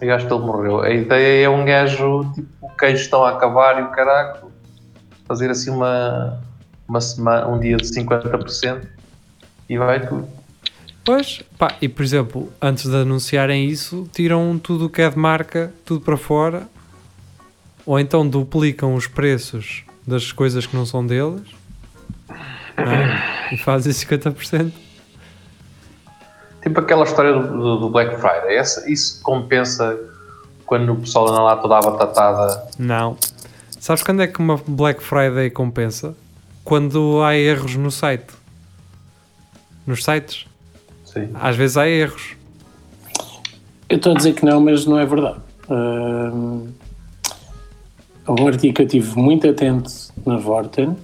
Eu 0.00 0.14
acho 0.14 0.26
que 0.26 0.32
ele 0.34 0.44
morreu. 0.44 0.80
A 0.80 0.90
ideia 0.90 1.44
é 1.46 1.48
um 1.48 1.64
gajo, 1.64 2.30
tipo, 2.34 2.48
o 2.60 2.68
queijo 2.70 3.02
estão 3.02 3.24
a 3.24 3.30
acabar 3.30 3.78
e 3.78 3.82
o 3.84 3.90
caraco, 3.90 4.50
fazer 5.26 5.48
assim 5.48 5.70
uma, 5.70 6.40
uma 6.88 7.00
semana, 7.00 7.46
um 7.46 7.58
dia 7.60 7.76
de 7.76 7.86
50% 7.86 8.82
e 9.68 9.76
vai 9.78 10.06
tudo. 10.06 10.28
Pois, 11.04 11.42
pá, 11.58 11.74
e 11.82 11.88
por 11.88 12.02
exemplo, 12.04 12.52
antes 12.60 12.88
de 12.88 12.96
anunciarem 12.96 13.66
isso, 13.66 14.08
tiram 14.12 14.58
tudo 14.58 14.86
o 14.86 14.88
que 14.90 15.02
é 15.02 15.10
de 15.10 15.18
marca, 15.18 15.72
tudo 15.84 16.00
para 16.00 16.16
fora, 16.16 16.68
ou 17.84 17.98
então 17.98 18.26
duplicam 18.28 18.94
os 18.94 19.06
preços 19.08 19.82
das 20.06 20.30
coisas 20.30 20.64
que 20.66 20.76
não 20.76 20.86
são 20.86 21.04
deles 21.04 21.42
não 22.76 22.84
é? 22.92 23.48
e 23.52 23.56
fazem 23.56 23.92
50%. 23.92 24.72
Tipo 26.62 26.78
aquela 26.80 27.02
história 27.04 27.32
do, 27.32 27.48
do- 27.58 27.80
do 27.80 27.90
Black 27.90 28.14
Friday. 28.20 28.56
Essa, 28.56 28.88
isso 28.90 29.20
compensa 29.22 29.98
quando 30.64 30.92
o 30.92 30.96
pessoal 30.96 31.28
anda 31.28 31.42
lá 31.42 31.56
toda 31.56 31.76
a 31.78 31.80
batatada. 31.80 32.68
Não. 32.78 33.16
Sabes 33.80 34.04
quando 34.04 34.22
é 34.22 34.28
que 34.28 34.38
uma 34.38 34.56
Black 34.66 35.02
Friday 35.02 35.50
compensa? 35.50 36.14
Quando 36.62 37.20
há 37.24 37.36
erros 37.36 37.74
no 37.74 37.90
site. 37.90 38.26
Nos 39.86 40.04
sites. 40.04 40.46
Sim. 41.04 41.30
Às 41.34 41.56
vezes 41.56 41.76
há 41.76 41.88
erros. 41.88 42.36
Eu 43.88 43.96
estou 43.96 44.12
a 44.12 44.16
dizer 44.16 44.34
que 44.34 44.44
não, 44.44 44.60
mas 44.60 44.86
não 44.86 44.98
é 44.98 45.04
verdade. 45.04 45.40
Há 48.24 48.32
um 48.32 48.46
artigo 48.46 48.74
que 48.74 48.82
eu 48.82 48.86
estive 48.86 49.18
muito 49.18 49.48
atento 49.48 49.90
na 50.24 50.36
Vorten 50.36 50.96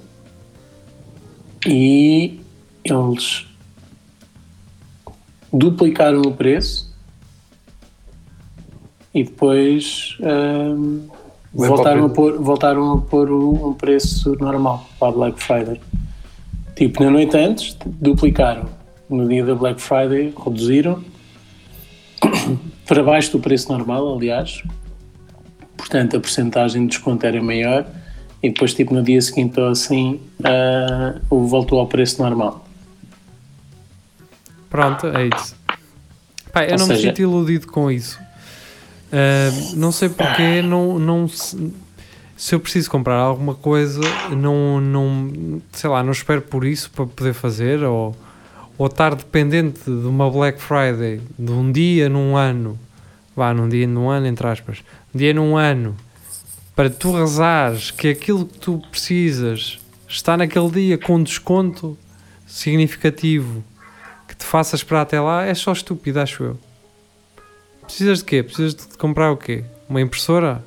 e 1.67 2.41
eles 2.85 3.47
duplicaram 5.53 6.23
o 6.23 6.33
preço 6.33 6.95
e 9.13 9.25
depois 9.25 10.17
Bem 10.21 11.11
voltaram, 11.53 12.05
a 12.07 12.09
pôr, 12.09 12.39
voltaram 12.39 12.93
a 12.93 12.99
pôr 12.99 13.31
um 13.33 13.75
preço 13.75 14.37
normal 14.39 14.87
para 14.99 15.09
a 15.09 15.13
Black 15.13 15.43
Friday. 15.43 15.81
Tipo, 16.79 17.03
na 17.03 17.11
noite 17.11 17.37
antes, 17.37 17.77
duplicaram. 17.85 18.69
No 19.11 19.27
dia 19.29 19.45
da 19.45 19.55
Black 19.55 19.81
Friday, 19.81 20.33
reduziram 20.45 21.03
para 22.87 23.03
baixo 23.03 23.33
do 23.33 23.41
preço 23.41 23.73
normal, 23.73 24.15
aliás. 24.17 24.63
Portanto, 25.77 26.17
a 26.17 26.21
porcentagem 26.21 26.83
de 26.83 26.89
desconto 26.91 27.27
era 27.27 27.43
maior 27.43 27.85
e 28.41 28.49
depois, 28.51 28.75
tipo, 28.75 28.95
no 28.95 29.03
dia 29.03 29.21
seguinte 29.21 29.59
ou 29.59 29.69
assim, 29.71 30.21
o 31.29 31.47
voltou 31.49 31.81
ao 31.81 31.89
preço 31.89 32.23
normal. 32.23 32.65
Pronto, 34.71 35.07
é 35.09 35.29
isso. 35.35 35.57
Pá, 36.53 36.65
eu 36.65 36.73
Ou 36.75 36.79
não 36.79 36.87
me 36.87 36.95
seja- 36.95 37.09
sinto 37.09 37.23
iludido 37.23 37.67
com 37.67 37.91
isso. 37.91 38.21
Ah, 39.13 39.51
não 39.75 39.91
sei 39.91 40.11
porque 40.11 40.63
não, 40.63 40.99
não 40.99 41.27
se, 41.27 41.73
se 42.39 42.55
eu 42.55 42.61
preciso 42.61 42.89
comprar 42.89 43.17
alguma 43.17 43.53
coisa, 43.53 44.01
não, 44.31 44.81
não 44.81 45.61
sei 45.73 45.91
lá, 45.91 46.05
não 46.05 46.13
espero 46.13 46.41
por 46.41 46.65
isso 46.65 46.89
para 46.89 47.05
poder 47.05 47.35
fazer 47.35 47.83
ou, 47.83 48.15
ou 48.79 48.87
estar 48.87 49.17
dependente 49.17 49.83
de 49.85 50.07
uma 50.07 50.31
Black 50.31 50.63
Friday 50.63 51.21
de 51.37 51.51
um 51.51 51.73
dia 51.73 52.09
num 52.09 52.37
ano, 52.37 52.79
vá, 53.35 53.53
num 53.53 53.69
dia 53.69 53.89
num 53.89 54.09
ano, 54.09 54.29
entre 54.29 54.47
aspas, 54.47 54.85
um 55.13 55.19
dia 55.19 55.35
num 55.35 55.57
ano, 55.57 55.97
para 56.77 56.89
tu 56.89 57.11
rezares 57.11 57.91
que 57.91 58.07
aquilo 58.07 58.47
que 58.47 58.59
tu 58.59 58.81
precisas 58.89 59.81
está 60.09 60.37
naquele 60.37 60.71
dia 60.71 60.97
com 60.97 61.21
desconto 61.21 61.99
significativo 62.47 63.65
que 64.29 64.37
te 64.37 64.45
faça 64.45 64.77
esperar 64.77 65.01
até 65.01 65.21
lá, 65.21 65.45
é 65.45 65.55
só 65.55 65.73
estúpido, 65.73 66.21
acho 66.21 66.45
eu. 66.45 66.59
Precisas 67.83 68.19
de 68.19 68.25
quê? 68.27 68.45
Precisas 68.45 68.77
de 68.77 68.97
comprar 68.97 69.33
o 69.33 69.37
quê? 69.37 69.65
Uma 69.89 70.01
impressora? 70.01 70.63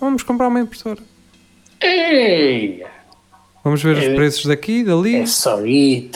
Vamos 0.00 0.22
comprar 0.22 0.48
uma 0.48 0.60
impressora. 0.60 0.98
Ei! 1.80 2.84
Vamos 3.62 3.82
ver 3.82 3.96
os 3.96 4.04
É- 4.04 4.14
preços 4.14 4.46
daqui, 4.46 4.82
dali. 4.82 5.16
É 5.16 5.26
só 5.26 5.58
it. 5.58 6.12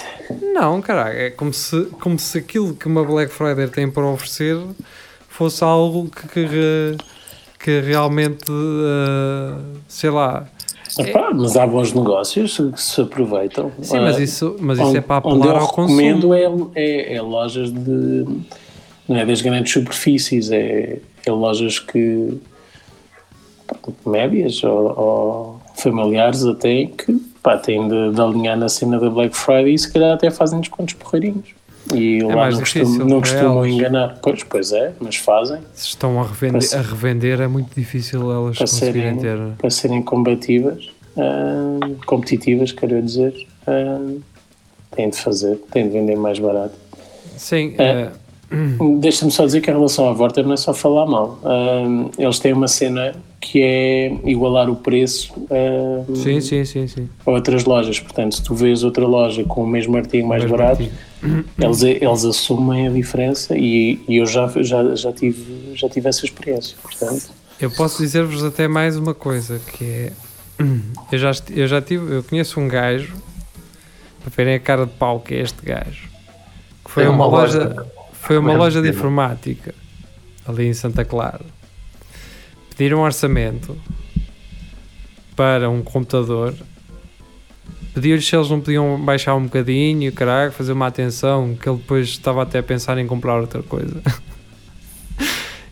Não, 0.55 0.81
caralho, 0.81 1.19
é 1.19 1.31
como 1.31 1.53
se, 1.53 1.85
como 2.01 2.19
se 2.19 2.39
aquilo 2.39 2.75
que 2.75 2.87
uma 2.87 3.05
Black 3.05 3.33
Friday 3.33 3.69
tem 3.69 3.91
para 3.91 4.07
oferecer 4.07 4.57
fosse 5.29 5.63
algo 5.63 6.09
que, 6.11 6.27
que, 6.29 6.97
que 7.59 7.81
realmente, 7.81 8.51
eh, 8.51 9.59
sei 9.89 10.11
lá. 10.11 10.47
Epá, 10.99 11.33
mas 11.35 11.57
há 11.57 11.67
bons 11.67 11.93
negócios 11.93 12.57
que 12.57 12.81
se 12.81 13.01
aproveitam. 13.01 13.73
Sim, 13.83 13.97
Ah, 13.99 14.03
mas 14.03 14.19
isso, 14.21 14.57
mas 14.61 14.79
isso 14.79 14.89
onde, 14.89 14.99
é 14.99 15.01
para 15.01 15.27
onde 15.29 15.41
apelar 15.41 15.57
eu 15.57 15.63
ao 15.63 15.69
consumo. 15.69 15.99
recomendo 16.01 16.35
é, 16.35 16.81
é, 16.81 17.15
é 17.17 17.21
lojas 17.23 17.71
de. 17.73 18.25
Não 19.07 19.17
é 19.17 19.27
das 19.27 19.43
grandes 19.43 19.71
superfícies, 19.73 20.51
é, 20.51 20.99
é 21.27 21.31
lojas 21.31 21.79
que, 21.79 22.39
médias 24.07 24.63
ou, 24.65 24.99
ou 24.99 25.61
familiares 25.77 26.45
até 26.45 26.87
que 26.87 27.13
pá, 27.43 27.57
têm 27.59 27.89
de, 27.89 28.13
de 28.13 28.21
alinhar 28.21 28.57
na 28.57 28.69
cena 28.69 28.99
da 28.99 29.11
Black 29.11 29.37
Friday 29.37 29.75
e 29.75 29.79
se 29.79 29.93
calhar 29.93 30.15
até 30.15 30.31
fazem 30.31 30.61
descontos 30.61 30.95
porreirinhos. 30.95 31.49
E 31.93 32.23
lá 32.23 32.37
mais 32.37 32.75
não 32.75 33.07
não 33.07 33.21
costumam 33.21 33.59
elas. 33.59 33.71
enganar. 33.73 34.19
Pois, 34.23 34.43
pois 34.43 34.73
é, 34.73 34.93
mas 35.01 35.17
fazem 35.17 35.59
Se 35.75 35.89
estão 35.89 36.19
a 36.19 36.27
revender, 36.27 36.69
a 36.75 36.81
revender 36.81 37.41
é 37.43 37.47
muito 37.47 37.75
difícil 37.75 38.33
elas 38.33 38.57
para 38.57 38.67
serem, 38.67 39.19
ter. 39.19 39.39
para 39.59 39.69
serem 39.69 40.03
combativas, 40.03 40.89
ah, 41.19 41.79
competitivas, 42.07 42.73
quero 42.73 43.03
dizer, 43.03 43.35
ah, 43.67 44.01
têm 44.93 45.11
de 45.11 45.17
fazer, 45.19 45.57
têm 45.73 45.85
de 45.85 45.91
vender 45.91 46.17
mais 46.17 46.39
barato. 46.39 46.75
Sim, 47.37 47.75
É. 47.77 47.85
eh, 47.85 48.11
Deixa-me 49.01 49.31
só 49.31 49.45
dizer 49.45 49.61
que 49.61 49.71
em 49.71 49.75
relação 49.75 50.09
à 50.09 50.13
Vorta 50.13 50.43
não 50.43 50.53
é 50.53 50.57
só 50.57 50.73
falar 50.73 51.07
mal. 51.07 51.39
Eles 52.17 52.39
têm 52.39 52.53
uma 52.53 52.69
cena 52.69 53.13
que 53.47 53.61
é 53.63 54.07
igualar 54.25 54.71
o 54.71 54.77
preço 54.77 55.33
ah, 55.51 56.05
sim, 56.17 56.41
sim, 56.41 56.65
sim, 56.65 56.87
sim. 56.87 57.09
a 57.27 57.31
outras 57.31 57.65
lojas. 57.65 58.01
Portanto, 58.01 58.37
se 58.37 58.43
tu 58.43 58.55
vês 58.55 58.83
outra 58.83 59.07
loja 59.07 59.45
com 59.45 59.63
o 59.63 59.67
mesmo 59.67 59.97
artigo 59.97 60.27
mais 60.27 60.43
Mesmo 60.43 60.57
barato, 60.57 60.83
artigo. 60.83 61.45
eles, 61.59 61.83
eles 61.83 62.25
assumem 62.25 62.89
a 62.89 62.91
difera 62.91 63.33
e, 63.51 64.01
e 64.09 64.17
eu 64.17 64.27
já, 64.27 64.47
já, 64.63 64.95
já, 64.95 65.13
tive, 65.13 65.73
já 65.75 65.89
tive 65.89 66.09
essa 66.09 66.25
experiência. 66.25 66.77
Portanto, 66.83 67.31
Eu 67.61 67.71
posso 67.71 68.03
dizer-vos 68.03 68.43
até 68.43 68.67
mais 68.67 68.97
uma 68.97 69.13
coisa, 69.15 69.61
que 69.73 69.85
é 69.85 70.13
eu 71.13 71.19
já, 71.19 71.33
eu 71.51 71.69
já 71.69 71.83
tive, 71.83 72.15
eu 72.17 72.23
conheço 72.23 72.59
um 72.59 72.67
gajo 72.69 73.13
para 74.23 74.31
verem 74.37 74.55
a 74.55 74.61
cara 74.61 74.87
de 74.87 74.93
pau 74.93 75.21
que 75.21 75.35
é 75.35 75.41
este 75.43 75.65
gajo. 75.65 76.09
Que 76.85 76.91
foi 76.91 77.03
Tem 77.05 77.13
uma, 77.13 77.27
uma 77.27 77.39
loja, 77.41 77.65
loja- 77.65 77.87
foi 78.13 78.39
uma 78.39 78.55
loja 78.55 78.81
de 78.81 78.87
pequena. 78.89 78.99
informática 78.99 79.75
ali 80.47 80.67
em 80.67 80.75
Santa 80.75 81.05
Clara. 81.05 81.41
Pediram 82.77 82.99
um 82.99 83.03
orçamento 83.03 83.77
para 85.37 85.69
um 85.71 85.83
computador. 85.83 86.55
Pediu-lhes 87.95 88.27
se 88.27 88.35
eles 88.35 88.51
não 88.51 88.61
podiam 88.61 89.01
baixar 89.01 89.37
um 89.37 89.45
bocadinho, 89.45 90.13
caralho, 90.13 90.51
fazer 90.51 90.73
uma 90.73 90.87
atenção, 90.89 91.55
que 91.61 91.69
ele 91.69 91.79
depois 91.79 92.09
estava 92.09 92.43
até 92.43 92.59
a 92.59 92.63
pensar 92.63 92.99
em 92.99 93.07
comprar 93.07 93.41
outra 93.41 93.63
coisa. 93.63 94.03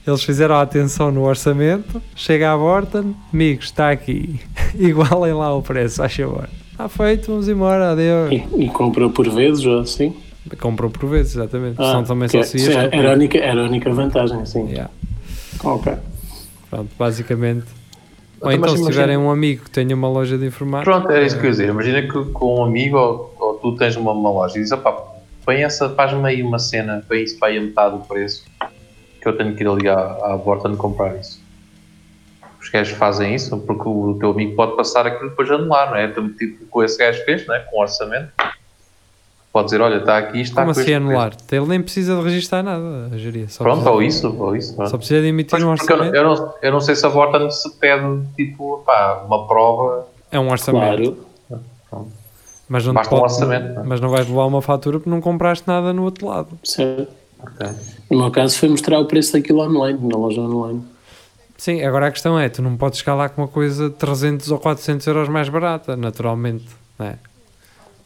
Eles 0.05 0.25
fizeram 0.25 0.57
a 0.57 0.63
atenção 0.63 1.13
no 1.13 1.23
orçamento, 1.23 2.03
chega 2.17 2.53
à 2.53 2.57
Borton, 2.57 3.15
amigos, 3.33 3.67
está 3.67 3.93
aqui, 3.93 4.41
igualem 4.77 5.33
lá 5.33 5.55
o 5.55 5.63
preço, 5.63 5.99
faz 5.99 6.13
favor. 6.17 6.49
Está 6.73 6.89
feito, 6.89 7.29
vamos 7.31 7.49
embora, 7.49 7.93
adeus. 7.93 8.33
e, 8.33 8.65
e 8.65 8.69
comprou 8.69 9.11
por 9.11 9.29
vezes 9.31 9.65
ou 9.65 9.79
assim. 9.79 10.13
Comprou 10.61 10.91
por 10.91 11.09
vezes, 11.09 11.37
exatamente. 11.37 11.77
Ah, 11.79 11.85
Senão 11.91 12.03
também 12.05 12.29
que 12.29 12.33
só 12.33 12.41
é- 12.41 12.43
se 12.45 12.59
ia. 12.69 12.89
era, 12.91 13.11
a 13.13 13.15
única, 13.15 13.39
era 13.39 13.61
a 13.63 13.65
única 13.65 13.93
vantagem, 13.93 14.45
sim. 14.45 14.67
Yeah. 14.67 14.91
Ok. 15.63 15.93
Pronto, 16.73 16.91
basicamente. 16.99 17.67
Ou 18.41 18.51
Então, 18.51 18.53
então, 18.53 18.69
se 18.71 18.77
imagina- 18.81 18.91
tiverem 18.91 19.17
um 19.19 19.31
amigo 19.31 19.65
que 19.65 19.71
tenha 19.71 19.95
uma 19.95 20.09
loja 20.09 20.39
de 20.39 20.47
informática, 20.47 20.91
Pronto, 20.91 21.11
era 21.13 21.23
isso 21.23 21.37
que 21.37 21.43
eu 21.43 21.45
ia 21.45 21.51
dizer. 21.51 21.69
Imagina 21.69 22.01
que 22.03 22.25
com 22.33 22.61
um 22.61 22.65
amigo 22.65 22.97
ou, 22.97 23.37
ou 23.39 23.55
tu 23.59 23.77
tens 23.77 23.95
uma, 23.95 24.13
uma 24.13 24.31
loja 24.31 24.55
e 24.57 24.63
dizes, 24.63 24.73
opá, 24.73 24.91
põe 25.45 25.63
essa, 25.63 25.91
faz-me 25.91 26.27
aí 26.27 26.43
uma 26.43 26.59
cena, 26.59 27.05
põe 27.07 27.23
isso 27.23 27.39
para 27.39 27.49
aí 27.49 27.59
a 27.59 27.61
metade 27.61 27.99
do 27.99 28.05
preço, 28.05 28.47
que 29.21 29.29
eu 29.29 29.37
tenho 29.37 29.55
que 29.55 29.63
ir 29.63 29.69
ali 29.69 29.87
à, 29.87 29.99
à 29.99 30.37
Vorten 30.37 30.75
comprar 30.75 31.15
isso. 31.17 31.43
Os 32.59 32.71
gajos 32.71 32.97
fazem 32.97 33.35
isso 33.35 33.59
porque 33.59 33.87
o 33.87 34.17
teu 34.19 34.31
amigo 34.31 34.57
pode 34.57 34.75
passar 34.75 35.07
aquilo 35.07 35.29
depois 35.29 35.51
a 35.51 35.57
anular, 35.57 35.91
não 35.91 35.97
é? 35.99 36.09
Tipo, 36.09 36.65
com 36.71 36.83
esse 36.83 36.97
gajo 36.97 37.23
fez, 37.27 37.47
não 37.47 37.55
é? 37.55 37.59
Com 37.61 37.81
orçamento. 37.81 38.33
Pode 39.53 39.67
dizer, 39.67 39.81
olha, 39.83 39.97
está 39.99 40.17
aqui, 40.17 40.41
está 40.41 40.63
como 40.63 40.73
com 40.75 40.81
assim 40.81 40.95
anular? 40.95 41.33
Ele 41.51 41.67
nem 41.67 41.83
precisa 41.83 42.17
de 42.17 42.23
registrar 42.23 42.63
nada, 42.63 43.11
a 43.13 43.19
geria. 43.19 43.49
Só. 43.51 43.63
Pronto, 43.63 43.87
ou 43.87 44.03
isso, 44.03 44.35
ou 44.35 44.57
isso. 44.57 44.79
não? 44.79 44.87
Só 44.87 44.97
precisa 44.97 45.21
de 45.21 45.27
emitir 45.27 45.51
Pois, 45.51 45.63
um 45.63 45.75
porque 45.77 45.93
eu, 45.93 45.97
orçamento. 45.97 46.17
eu 46.17 46.25
não, 46.25 46.55
eu 46.63 46.73
não 46.73 46.81
sei 46.81 46.95
se 46.97 47.05
a 47.05 47.11
Vorten 47.11 47.51
se 47.51 47.71
pede, 47.77 48.23
tipo, 48.35 48.83
pá, 48.87 49.23
uma 49.27 49.47
prova, 49.47 50.07
É 50.31 50.41
um 50.41 50.51
orçamento. 50.51 51.19
Claro. 51.91 52.09
Mas, 52.67 52.87
não 52.87 52.95
basta 52.95 53.15
um 53.15 53.19
pode- 53.19 53.33
orçamento. 53.35 53.75
não 53.75 53.83
é? 53.83 53.87
mas 53.87 54.01
não 54.01 54.09
vais 54.09 54.27
levar 54.27 54.47
uma 54.47 54.63
fatura 54.63 54.99
porque 54.99 55.11
não 55.11 55.21
compraste 55.21 55.69
nada 55.69 55.93
no 55.93 56.05
outro 56.05 56.27
lado. 56.27 56.59
Certo. 56.65 57.09
Ok. 57.43 57.69
No 58.11 58.19
meu 58.21 58.31
caso 58.31 58.59
foi 58.59 58.71
mostrar 58.71 58.99
o 59.01 59.05
preço 59.05 59.35
daquilo 59.35 59.61
online, 59.61 59.99
na 60.03 60.17
loja 60.17 60.41
online. 60.41 60.83
Sim, 61.59 61.83
agora 61.83 62.07
a 62.07 62.11
questão 62.11 62.39
é, 62.39 62.49
tu 62.49 62.63
não 62.63 62.77
podes 62.77 63.05
lá 63.05 63.29
com 63.29 63.43
uma 63.43 63.49
coisa 63.49 63.91
300 63.91 64.51
ou 64.51 64.59
400 64.59 65.07
euros 65.07 65.29
mais 65.29 65.49
barata, 65.51 65.95
naturalmente, 65.97 66.65
não 66.99 67.07
é? 67.07 67.19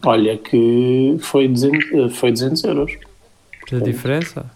Olha 0.04 0.36
que 0.36 1.16
foi 1.20 1.48
200, 1.48 1.92
eh, 1.92 2.08
foi 2.10 2.30
200 2.32 2.64
euros. 2.64 2.92
A 3.72 3.78
diferença? 3.78 4.46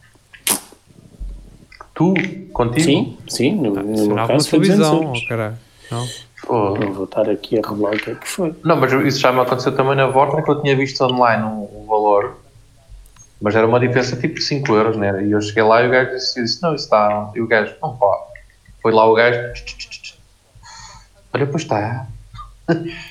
Tu, 1.95 2.15
contigo? 2.53 2.83
Sim, 2.83 3.19
sim, 3.29 3.55
no, 3.57 3.75
no 3.75 4.15
meu 4.15 4.27
caso 4.27 4.49
foi 4.49 4.61
200 4.61 4.61
televisão, 4.61 5.03
euros. 5.03 5.23
oh, 5.23 5.29
caralho. 5.29 5.59
Não? 5.91 6.07
Pô. 6.47 6.79
Não 6.79 6.93
vou 6.93 7.05
estar 7.05 7.29
aqui 7.29 7.59
a 7.59 7.69
revelar 7.69 7.95
o 7.95 7.99
que 7.99 8.11
é 8.11 8.15
que 8.15 8.29
foi. 8.29 8.55
Não, 8.65 8.77
mas 8.77 8.93
isso 8.93 9.19
já 9.19 9.33
me 9.33 9.41
aconteceu 9.41 9.75
também 9.75 9.97
na 9.97 10.07
Vorta, 10.07 10.41
que 10.43 10.51
eu 10.51 10.63
tinha 10.63 10.77
visto 10.77 11.03
online 11.03 11.43
um, 11.43 11.83
um 11.83 11.87
valor, 11.87 12.39
mas 13.41 13.55
era 13.55 13.67
uma 13.67 13.81
diferença 13.81 14.17
tipo 14.17 14.35
de 14.35 14.43
5 14.43 14.73
euros, 14.75 14.97
né? 14.97 15.25
E 15.25 15.33
eu 15.33 15.41
cheguei 15.41 15.63
lá 15.63 15.83
e 15.83 15.89
o 15.89 15.91
gajo 15.91 16.11
disse, 16.13 16.43
disse 16.43 16.63
não, 16.63 16.75
isso 16.75 16.85
está. 16.85 17.31
E 17.35 17.41
o 17.41 17.47
gajo, 17.47 17.75
não 17.83 17.97
pá. 17.97 18.17
Foi 18.81 18.93
lá 18.93 19.07
o 19.07 19.15
gajo, 19.15 19.39
olha, 21.35 21.47
pois 21.47 21.63
está. 21.63 22.07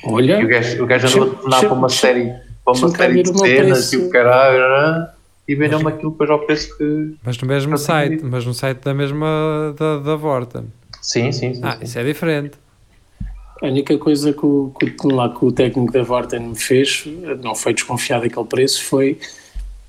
Olha, 0.03 0.39
E 0.39 0.45
o 0.45 0.47
gajo, 0.47 0.84
o 0.84 0.86
gajo 0.86 1.07
andou 1.07 1.32
a 1.32 1.36
tornar 1.36 1.60
para 1.60 1.74
uma 1.74 1.88
Deixa- 1.88 2.01
série, 2.01 2.34
para 2.66 2.74
uma 2.78 2.89
série 2.89 3.24
de 3.24 3.39
cenas 3.39 3.93
e 3.93 3.97
o 3.97 4.10
caralho, 4.10 5.07
e 5.47 5.55
vendeu-me 5.55 5.88
aquilo 5.88 6.12
depois 6.12 6.30
ao 6.30 6.39
preço 6.39 6.78
que. 6.78 7.16
Mas 7.24 7.38
no 7.39 7.47
mesmo 7.47 7.78
site, 7.78 8.24
mas 8.24 8.45
no 8.45 8.53
site 8.53 8.80
da 8.84 8.93
mesma 8.93 9.76
da, 9.78 9.97
da 9.99 10.16
Vorten. 10.16 10.66
Sim, 11.01 11.32
sim, 11.32 11.53
sim. 11.55 11.62
Ah, 11.64 11.78
sim. 11.78 11.86
isso 11.86 11.97
é 11.99 12.03
diferente. 12.03 12.57
a 13.62 13.66
única 13.68 13.97
coisa 13.97 14.32
que 14.32 14.45
o, 14.45 14.72
que, 14.80 15.07
o- 15.07 15.12
lá 15.16 15.30
que 15.34 15.43
o 15.43 15.51
técnico 15.51 15.91
da 15.91 16.01
Vorten 16.03 16.39
me 16.39 16.55
fez, 16.55 17.03
não 17.43 17.53
foi 17.55 17.74
desconfiar 17.74 18.22
daquele 18.22 18.45
preço, 18.45 18.84
foi 18.86 19.18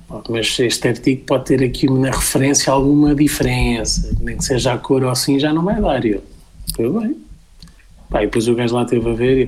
"Oh, 0.09 0.21
mas 0.29 0.59
este 0.59 0.89
artigo 0.89 1.25
pode 1.25 1.45
ter 1.45 1.63
aqui 1.63 1.87
na 1.89 2.11
referência 2.11 2.73
alguma 2.73 3.15
diferença, 3.15 4.13
nem 4.21 4.37
que 4.39 4.45
seja 4.45 4.73
a 4.73 4.79
cor 4.79 5.05
ou 5.05 5.11
assim, 5.11 5.39
já 5.39 5.53
não 5.53 5.63
vai 5.63 5.81
dar. 5.81 6.05
Eu, 6.05 6.21
tudo 6.75 7.01
bem. 7.01 7.17
Pá, 8.11 8.23
e 8.23 8.27
depois 8.27 8.49
o 8.49 8.55
gajo 8.55 8.75
lá 8.75 8.85
teve 8.85 9.09
a 9.09 9.15
ver 9.15 9.39
e 9.39 9.47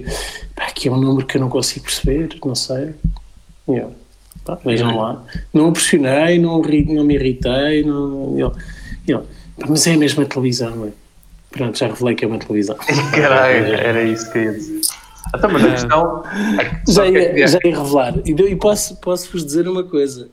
pá, 0.55 0.65
aqui 0.67 0.89
é 0.89 0.93
um 0.93 0.97
número 1.01 1.27
que 1.27 1.37
eu 1.37 1.41
não 1.41 1.49
consigo 1.49 1.85
perceber, 1.85 2.29
não 2.45 2.55
sei. 2.55 2.95
E 3.69 3.73
eu, 3.77 3.93
pá, 4.45 4.59
vejam 4.65 4.97
lá. 4.97 5.25
Não 5.53 5.69
o 5.69 5.73
pressionei, 5.73 6.39
não, 6.39 6.61
não 6.63 7.05
me 7.05 7.15
irritei, 7.15 7.83
não, 7.85 8.39
ele, 8.39 8.51
ele, 9.09 9.19
"Pá, 9.59 9.67
mas 9.69 9.87
é 9.87 9.95
a 9.95 9.99
mesma 9.99 10.25
televisão, 10.25 10.77
não 10.77 10.87
é? 10.87 10.91
Pronto, 11.51 11.77
já 11.79 11.87
revelei 11.89 12.15
que 12.15 12.25
é 12.25 12.29
uma 12.29 12.39
televisão. 12.39 12.77
Caralho, 13.15 13.75
era 13.75 14.03
isso 14.05 14.31
que 14.33 14.39
eu 14.39 14.43
ia 14.45 14.53
dizer. 14.53 14.81
Então, 15.35 15.51
mas 15.51 15.65
a 15.65 15.69
É. 15.69 15.71
questão. 15.73 16.23
Já 16.89 17.07
ia, 17.07 17.47
já 17.49 17.59
ia 17.65 17.77
revelar. 17.79 18.15
E, 18.25 18.31
e 18.31 18.57
posso, 18.57 18.97
posso 18.97 19.31
vos 19.31 19.45
dizer 19.45 19.69
uma 19.69 19.83
coisa: 19.85 20.31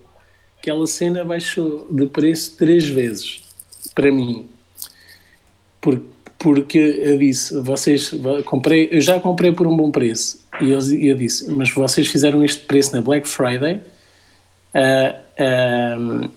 aquela 0.60 0.86
cena 0.88 1.24
baixou 1.26 1.88
de 1.92 2.06
preço 2.08 2.56
três 2.58 2.88
vezes 2.88 3.42
para 3.94 4.12
mim. 4.12 4.48
Por, 5.82 6.02
porque 6.40 6.78
eu 6.78 7.18
disse, 7.18 7.60
vocês 7.62 8.12
comprei, 8.46 8.88
eu 8.92 9.02
já 9.02 9.20
comprei 9.20 9.52
por 9.52 9.68
um 9.68 9.76
bom 9.76 9.92
preço. 9.92 10.40
E 10.62 10.72
eu, 10.72 10.80
eu 10.80 11.16
disse, 11.16 11.52
mas 11.52 11.70
vocês 11.70 12.08
fizeram 12.08 12.44
este 12.44 12.62
preço 12.62 12.96
na 12.96 13.02
Black 13.02 13.28
Friday. 13.28 13.82
Ah, 14.74 15.16
ah, 15.38 16.30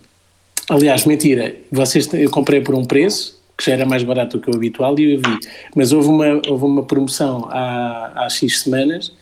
aliás, 0.69 1.05
mentira, 1.05 1.55
vocês, 1.71 2.13
eu 2.13 2.31
comprei 2.31 2.61
por 2.61 2.75
um 2.75 2.85
preço 2.85 3.41
que 3.57 3.65
já 3.65 3.75
era 3.75 3.87
mais 3.87 4.03
barato 4.03 4.39
do 4.39 4.43
que 4.43 4.51
o 4.51 4.57
habitual 4.57 4.99
e 4.99 5.15
eu 5.15 5.19
vi. 5.21 5.39
Mas 5.77 5.93
houve 5.93 6.09
uma, 6.09 6.43
houve 6.49 6.65
uma 6.65 6.83
promoção 6.83 7.49
há, 7.49 8.25
há 8.25 8.29
X 8.29 8.63
semanas 8.63 9.13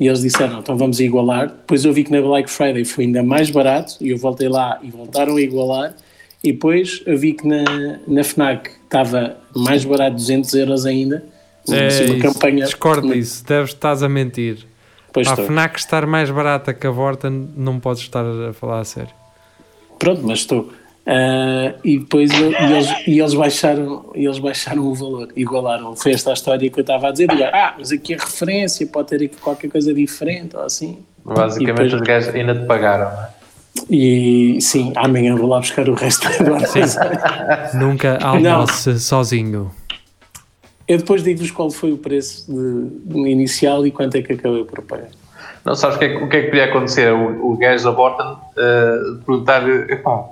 e 0.00 0.06
eles 0.06 0.22
disseram, 0.22 0.60
então 0.60 0.78
vamos 0.78 0.98
igualar. 0.98 1.48
Depois 1.48 1.84
eu 1.84 1.92
vi 1.92 2.04
que 2.04 2.10
na 2.10 2.22
Black 2.22 2.50
Friday 2.50 2.86
foi 2.86 3.04
ainda 3.04 3.22
mais 3.22 3.50
barato 3.50 3.96
e 4.00 4.08
eu 4.10 4.16
voltei 4.16 4.48
lá 4.48 4.80
e 4.82 4.90
voltaram 4.90 5.36
a 5.36 5.42
igualar. 5.42 5.94
E 6.42 6.52
depois 6.52 7.02
eu 7.04 7.18
vi 7.18 7.34
que 7.34 7.46
na, 7.46 8.00
na 8.08 8.24
FNAC 8.24 8.70
estava 8.96 9.36
mais 9.56 9.84
barato, 9.84 10.16
200 10.16 10.52
euros 10.54 10.84
ainda. 10.86 11.24
É 11.70 11.86
Assim, 11.86 12.04
uma 12.06 12.14
isso. 12.16 12.22
campanha. 12.32 12.64
Discordo 12.64 13.12
disso, 13.12 13.44
deves 13.46 13.70
estás 13.70 14.02
a 14.02 14.08
mentir. 14.08 14.66
Pois 15.12 15.28
a. 15.28 15.36
FNAC 15.36 15.78
estar 15.78 16.06
mais 16.06 16.30
barata 16.30 16.74
que 16.74 16.86
a 16.86 16.90
Vorten, 16.90 17.48
não 17.56 17.78
podes 17.80 18.02
estar 18.02 18.24
a 18.24 18.52
falar 18.52 18.80
a 18.80 18.84
sério. 18.84 19.10
Pronto, 19.98 20.22
mas 20.24 20.40
estou. 20.40 20.70
Ah, 21.06 21.74
e 21.84 21.98
depois 21.98 22.30
eu- 22.32 22.52
e 22.52 22.72
eles, 22.72 22.88
e 23.06 23.18
eles 23.20 23.34
baixaram, 23.34 24.10
e 24.14 24.24
eles 24.24 24.38
baixaram 24.38 24.82
o 24.86 24.94
valor, 24.94 25.28
igualaram. 25.36 25.96
Foi 25.96 26.12
esta 26.12 26.30
a 26.30 26.32
história 26.32 26.68
que 26.70 26.78
eu 26.78 26.82
estava 26.82 27.08
a 27.08 27.10
dizer. 27.12 27.28
digo, 27.28 27.42
ah, 27.44 27.74
mas 27.78 27.90
aqui 27.92 28.14
a 28.14 28.18
referência 28.18 28.86
pode 28.86 29.08
ter 29.08 29.16
aqui 29.24 29.36
qualquer 29.36 29.68
coisa 29.70 29.92
diferente 29.94 30.56
ou 30.56 30.62
assim. 30.64 30.98
Basicamente, 31.24 31.66
depois- 31.76 31.94
os 31.94 32.00
gajos 32.00 32.34
ainda 32.34 32.54
te 32.54 32.66
pagaram, 32.66 33.10
não 33.16 33.22
é? 33.24 33.28
E 33.90 34.58
sim, 34.60 34.92
amanhã 34.96 35.34
vou 35.36 35.48
lá 35.48 35.58
buscar 35.58 35.88
o 35.88 35.94
resto 35.94 36.28
agora. 36.28 37.70
Nunca 37.74 38.18
almoce 38.22 38.98
sozinho. 39.00 39.70
Eu 40.86 40.98
depois 40.98 41.22
digo-vos 41.22 41.50
qual 41.50 41.70
foi 41.70 41.92
o 41.92 41.96
preço 41.96 42.52
de, 42.52 42.90
de 43.14 43.30
inicial 43.30 43.86
e 43.86 43.90
quanto 43.90 44.16
é 44.16 44.22
que 44.22 44.32
acabei 44.34 44.64
por 44.64 44.82
pagar. 44.82 45.08
Não 45.64 45.74
sabes 45.74 45.96
o 45.96 45.98
que 46.00 46.04
é, 46.04 46.08
que- 46.18 46.24
o 46.24 46.28
que, 46.28 46.36
é 46.36 46.40
que 46.42 46.46
podia 46.48 46.64
acontecer? 46.64 47.12
O, 47.12 47.52
o 47.52 47.56
gajo 47.56 47.84
da 47.84 47.92
Borton 47.92 48.32
uh, 48.32 49.18
perguntar, 49.24 49.66
epá, 49.88 50.24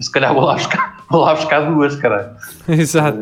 se 0.00 0.10
calhar 0.10 0.32
vou 0.32 0.44
lá 0.44 0.54
buscar, 0.54 0.95
vou 1.08 1.22
lá 1.22 1.34
buscar 1.34 1.60
duas, 1.70 1.96
caralho. 1.96 2.30
Exato. 2.68 3.18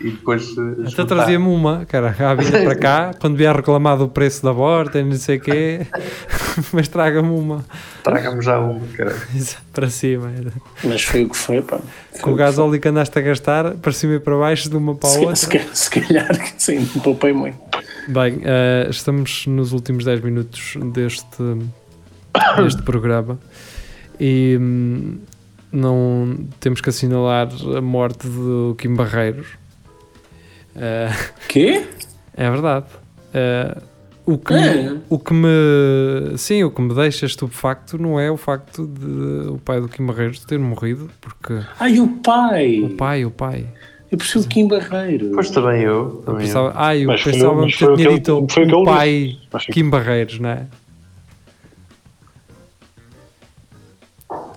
E 0.00 0.10
depois. 0.10 0.42
eh, 0.56 0.72
Até 0.82 0.90
juntar. 0.90 1.04
trazia-me 1.06 1.46
uma, 1.46 1.84
cara, 1.86 2.14
à 2.18 2.34
vinda 2.34 2.62
para 2.62 2.74
cá, 2.76 3.10
quando 3.20 3.36
vier 3.36 3.54
reclamar 3.54 3.96
do 3.96 4.08
preço 4.08 4.42
da 4.42 4.52
borda 4.52 4.98
e 5.00 5.04
não 5.04 5.12
sei 5.16 5.36
o 5.36 5.40
quê, 5.40 5.86
mas 6.72 6.88
traga-me 6.88 7.28
uma 7.30 7.64
Traga-me 8.02 8.42
já 8.42 8.58
uma, 8.58 8.80
caralho. 8.96 9.16
Exato, 9.34 9.62
para 9.72 9.90
cima. 9.90 10.32
Mas 10.82 11.02
foi 11.02 11.24
o 11.24 11.28
que 11.28 11.36
foi, 11.36 11.60
pá. 11.62 11.78
Com 12.22 12.32
o 12.32 12.34
gasóleo 12.34 12.80
que 12.80 12.88
andaste 12.88 13.18
a 13.18 13.22
gastar, 13.22 13.72
para 13.74 13.92
cima 13.92 14.14
e 14.14 14.18
para 14.20 14.36
baixo, 14.36 14.68
de 14.70 14.76
uma 14.76 14.94
para 14.94 15.08
a 15.08 15.12
Se, 15.12 15.18
outra. 15.20 15.36
se, 15.36 15.60
se 15.74 15.90
calhar 15.90 16.28
que 16.38 16.62
sim, 16.62 16.78
não 16.94 17.02
poupei 17.02 17.32
muito. 17.32 17.58
Bem, 18.08 18.40
eh, 18.42 18.86
estamos 18.90 19.46
nos 19.46 19.72
últimos 19.72 20.04
10 20.04 20.20
minutos 20.22 20.74
deste, 20.94 21.26
deste 22.56 22.82
programa 22.82 23.38
e 24.18 24.56
hum, 24.60 25.18
não 25.72 26.36
temos 26.60 26.80
que 26.80 26.88
assinalar 26.88 27.48
a 27.76 27.80
morte 27.80 28.26
do 28.28 28.74
Kim 28.78 28.94
Barreiros. 28.94 29.46
Eh, 30.76 31.08
Quê? 31.48 31.84
é 32.36 32.50
verdade. 32.50 32.86
Eh, 33.34 33.76
o, 34.24 34.38
que 34.38 34.54
É? 34.54 34.90
me, 34.92 35.00
o 35.08 35.18
que 35.18 35.34
me 35.34 35.48
sim, 36.36 36.62
o 36.64 36.70
que 36.70 36.80
me 36.82 36.94
deixa 36.94 37.26
estupefacto 37.26 37.98
não 38.00 38.18
é 38.20 38.30
o 38.30 38.36
facto 38.36 38.86
de 38.86 39.48
o 39.48 39.58
pai 39.64 39.80
do 39.80 39.88
Kim 39.88 40.06
Barreiros 40.06 40.44
ter 40.44 40.58
morrido, 40.58 41.08
porque 41.20 41.60
Ai, 41.80 41.98
o 42.00 42.08
pai! 42.08 42.80
o 42.82 42.90
pai, 42.90 43.24
o 43.24 43.30
pai. 43.30 43.66
Eu 44.10 44.16
percebi 44.16 44.44
o 44.44 44.48
Kim 44.48 44.68
Barreiro. 44.68 45.28
Depois 45.28 45.50
também 45.50 45.82
eu. 45.82 45.94
Eu 45.94 46.10
Também 46.24 46.40
eu. 46.40 46.46
pensava, 46.46 46.72
ah, 46.76 46.96
eu 46.96 47.08
Mas 47.08 47.22
pensava 47.22 47.66
que 47.66 47.84
eu 47.84 47.94
tinha 47.96 48.08
dito 48.14 48.38
o 48.38 48.84
pai. 48.84 49.36
Kim 49.70 49.90
Barreiros, 49.90 50.38
não 50.38 50.48
é? 50.48 50.66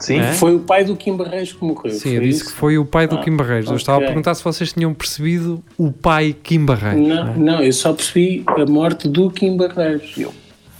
Sim? 0.01 0.19
É? 0.19 0.33
Foi 0.33 0.55
o 0.55 0.59
pai 0.59 0.83
do 0.83 0.95
Kim 0.95 1.15
Barreiros 1.15 1.53
que 1.53 1.63
morreu. 1.63 1.91
Sim, 1.93 2.15
eu 2.15 2.21
disse 2.21 2.41
isso? 2.41 2.51
que 2.51 2.57
foi 2.59 2.77
o 2.77 2.85
pai 2.85 3.07
do 3.07 3.15
Ah, 3.15 3.23
Kim 3.23 3.35
Barreiros. 3.37 3.69
Eu 3.69 3.75
estava 3.75 3.99
a 3.99 4.05
perguntar 4.05 4.33
se 4.33 4.43
vocês 4.43 4.73
tinham 4.73 4.93
percebido 4.93 5.63
o 5.77 5.91
pai 5.91 6.35
Kim 6.43 6.65
Barreiros. 6.65 7.07
Não, 7.07 7.23
não 7.25 7.33
é? 7.33 7.37
não, 7.37 7.63
eu 7.63 7.71
só 7.71 7.93
percebi 7.93 8.43
a 8.47 8.65
morte 8.65 9.07
do 9.07 9.29
Kim 9.29 9.55
Barreiros. 9.55 10.13
Eu, 10.17 10.33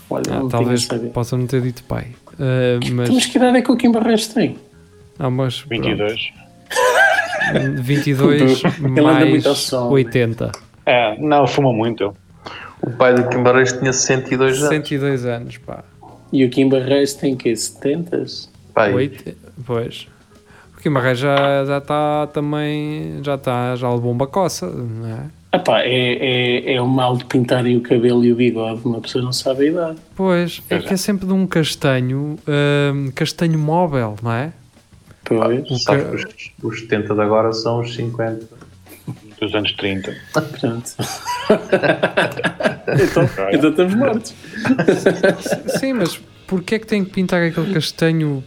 olha, 0.09 0.24
Ah, 0.30 0.39
não 0.39 0.49
talvez 0.49 0.88
possa 1.13 1.38
não 1.38 1.45
ter 1.45 1.61
dito 1.61 1.84
pai. 1.84 2.07
Ah, 2.39 2.80
mas, 2.91 3.09
Mas 3.09 3.26
que 3.28 3.38
idade 3.38 3.57
é 3.57 3.61
que 3.61 3.72
o 3.72 3.78
Kim 3.78 3.91
Barreiros 3.91 4.28
tem? 4.28 4.57
não, 5.19 5.30
mas 5.30 5.61
pronto. 5.61 5.84
22. 5.84 6.32
22 7.82 8.63
Ele 8.80 8.88
anda 8.88 9.01
mais 9.01 9.30
muito 9.30 9.49
ao 9.49 9.55
sol, 9.55 9.86
né? 9.89 9.93
80. 9.95 10.51
É, 10.86 11.17
não, 11.19 11.45
fuma 11.45 11.72
muito. 11.72 12.13
O 12.82 12.89
pai 12.89 13.13
do 13.13 13.28
Kim 13.30 13.43
Barreiros 13.43 13.74
tinha 13.74 13.93
62 13.93 14.57
anos. 14.63 14.69
102 14.69 15.26
anos, 15.26 15.57
pá. 15.57 15.84
E 16.34 16.43
o 16.45 16.49
Kim 16.49 16.69
Barreiros 16.69 17.13
tem 17.13 17.36
que 17.36 17.55
70? 17.55 18.24
Pai, 18.86 18.93
Oito- 18.93 19.34
Pois. 19.65 20.07
O 20.84 20.89
Barreiros 20.91 21.19
já 21.19 21.63
já 21.65 21.77
está 21.77 22.27
também. 22.27 23.19
Já 23.23 23.36
está, 23.36 23.75
já 23.75 23.93
levou 23.93 24.11
uma 24.11 24.25
coça, 24.25 24.65
não 24.67 25.07
é? 25.07 25.25
Ah 25.53 25.59
pá, 25.59 25.82
é, 25.82 26.69
é, 26.69 26.73
é 26.75 26.82
o 26.82 26.88
mal 26.88 27.17
de 27.17 27.25
pintarem 27.25 27.75
o 27.75 27.82
cabelo 27.82 28.23
e 28.23 28.32
o 28.32 28.36
bigode, 28.36 28.82
uma 28.86 29.01
pessoa 29.01 29.21
não 29.23 29.34
sabe 29.34 29.65
a 29.65 29.69
idade. 29.69 29.97
Pois, 30.15 30.61
é 30.69 30.79
que 30.79 30.93
é 30.93 30.97
sempre 30.97 31.27
de 31.27 31.34
um 31.34 31.45
castanho, 31.45 32.39
ah, 32.47 33.11
castanho 33.13 33.59
móvel, 33.59 34.15
não 34.23 34.32
é? 34.32 34.53
Pois, 35.25 35.84
sabe 35.84 36.05
que 36.05 36.15
os, 36.15 36.25
os 36.63 36.79
70 36.79 37.13
de 37.13 37.21
agora 37.21 37.51
são 37.51 37.82
os 37.82 37.93
50. 37.93 38.47
Dos 39.41 39.53
anos 39.55 39.73
30. 39.73 40.15
pronto. 40.32 40.91
então, 43.03 43.29
então 43.51 43.69
estamos 43.71 43.95
mortos. 43.95 44.34
Sim, 45.79 45.93
mas 45.93 46.17
porquê 46.47 46.75
é 46.75 46.79
que 46.79 46.88
tem 46.88 47.03
que 47.03 47.11
pintar 47.11 47.41
aquele 47.41 47.73
castanho 47.73 48.43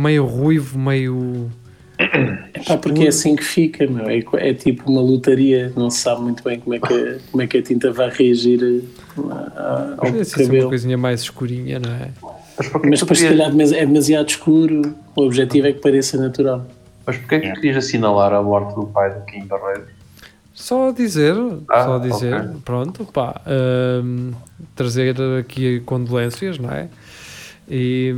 meio 0.00 0.24
ruivo, 0.24 0.78
meio. 0.78 1.50
Pá, 2.66 2.76
porque 2.78 3.04
é 3.04 3.08
assim 3.08 3.36
que 3.36 3.44
fica, 3.44 3.86
meu. 3.86 4.08
É, 4.08 4.22
é 4.34 4.54
tipo 4.54 4.90
uma 4.90 5.00
lotaria, 5.00 5.72
não 5.76 5.90
se 5.90 5.98
sabe 5.98 6.22
muito 6.22 6.42
bem 6.42 6.58
como 6.58 6.74
é 6.74 6.78
que, 6.80 7.18
como 7.30 7.42
é 7.42 7.46
que 7.46 7.58
a 7.58 7.62
tinta 7.62 7.92
vai 7.92 8.08
reagir 8.10 8.60
eh, 8.62 9.20
a- 9.56 9.94
ao 9.98 10.06
Podia 10.06 10.24
ser 10.24 10.34
assim 10.34 10.42
uma 10.44 10.48
cabelo. 10.50 10.68
coisinha 10.68 10.98
mais 10.98 11.20
escurinha, 11.22 11.78
não 11.78 11.90
é? 11.90 12.08
Mas 12.22 12.68
Mas 12.72 12.82
que 12.82 12.88
depois, 13.00 13.18
se 13.18 13.28
calhar, 13.28 13.48
é 13.50 13.86
demasiado 13.86 14.28
escuro. 14.28 14.94
O 15.16 15.22
objetivo 15.24 15.66
é 15.66 15.72
que 15.72 15.80
pareça 15.80 16.16
natural. 16.18 16.66
mas 17.06 17.16
porquê 17.18 17.40
que 17.40 17.48
tu 17.48 17.54
querias 17.60 17.76
assinalar 17.78 18.32
a 18.32 18.42
morte 18.42 18.74
do 18.74 18.86
pai 18.86 19.12
do 19.14 19.24
Kim 19.26 19.46
Barreiros? 19.46 19.88
Só 20.54 20.90
dizer, 20.92 21.34
Ah, 21.70 21.84
só 21.84 21.98
dizer, 21.98 22.34
ok. 22.34 22.48
pronto, 22.64 23.04
pá, 23.06 23.40
hum, 24.04 24.32
trazer 24.76 25.16
aqui 25.38 25.80
condolências, 25.80 26.58
não 26.58 26.70
é? 26.70 26.88
E, 27.68 28.14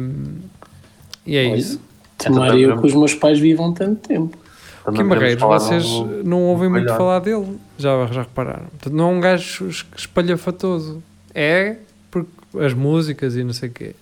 e 1.26 1.36
é 1.36 1.46
Olha, 1.46 1.56
isso. 1.56 1.80
Tomara 2.18 2.56
eu 2.58 2.80
que 2.80 2.86
os 2.86 2.94
meus 2.94 3.14
pais 3.14 3.38
vivam 3.38 3.72
tanto 3.72 4.06
tempo. 4.08 4.36
Também 4.84 5.02
Kim 5.02 5.08
Barreiros, 5.08 5.42
vocês 5.42 5.84
no- 5.88 6.22
não 6.24 6.42
ouvem 6.42 6.68
muito 6.68 6.88
falar 6.96 7.20
dele, 7.20 7.58
já, 7.78 8.06
já 8.06 8.22
repararam. 8.22 8.66
Portanto, 8.66 8.92
não 8.92 9.10
é 9.10 9.12
um 9.14 9.20
gajo 9.20 9.68
es- 9.68 9.84
espalhafatoso. 9.96 11.02
É 11.34 11.76
porque 12.10 12.30
as 12.60 12.74
músicas 12.74 13.36
e 13.36 13.44
não 13.44 13.52
sei 13.52 13.68
o 13.68 13.72
quê. 13.72 13.94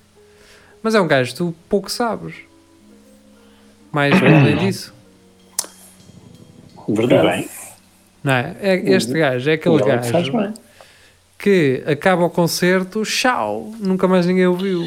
Mas 0.82 0.94
é 0.94 1.00
um 1.00 1.06
gajo 1.06 1.32
que 1.32 1.36
tu 1.36 1.54
pouco 1.68 1.90
sabes. 1.90 2.34
Mais 3.92 4.14
além 4.22 4.56
disso. 4.66 4.92
Verdade. 6.88 7.48
Não 8.24 8.32
é? 8.32 8.56
É- 8.60 8.90
Este 8.94 9.12
gajo 9.12 9.48
é 9.50 9.54
aquele 9.54 9.78
que 9.82 10.10
faz 10.10 10.28
gajo 10.28 10.54
que 11.38 11.82
acaba 11.86 12.24
o 12.24 12.30
concerto, 12.30 13.02
tchau, 13.02 13.72
nunca 13.80 14.06
mais 14.06 14.26
ninguém 14.26 14.46
ouviu. 14.46 14.82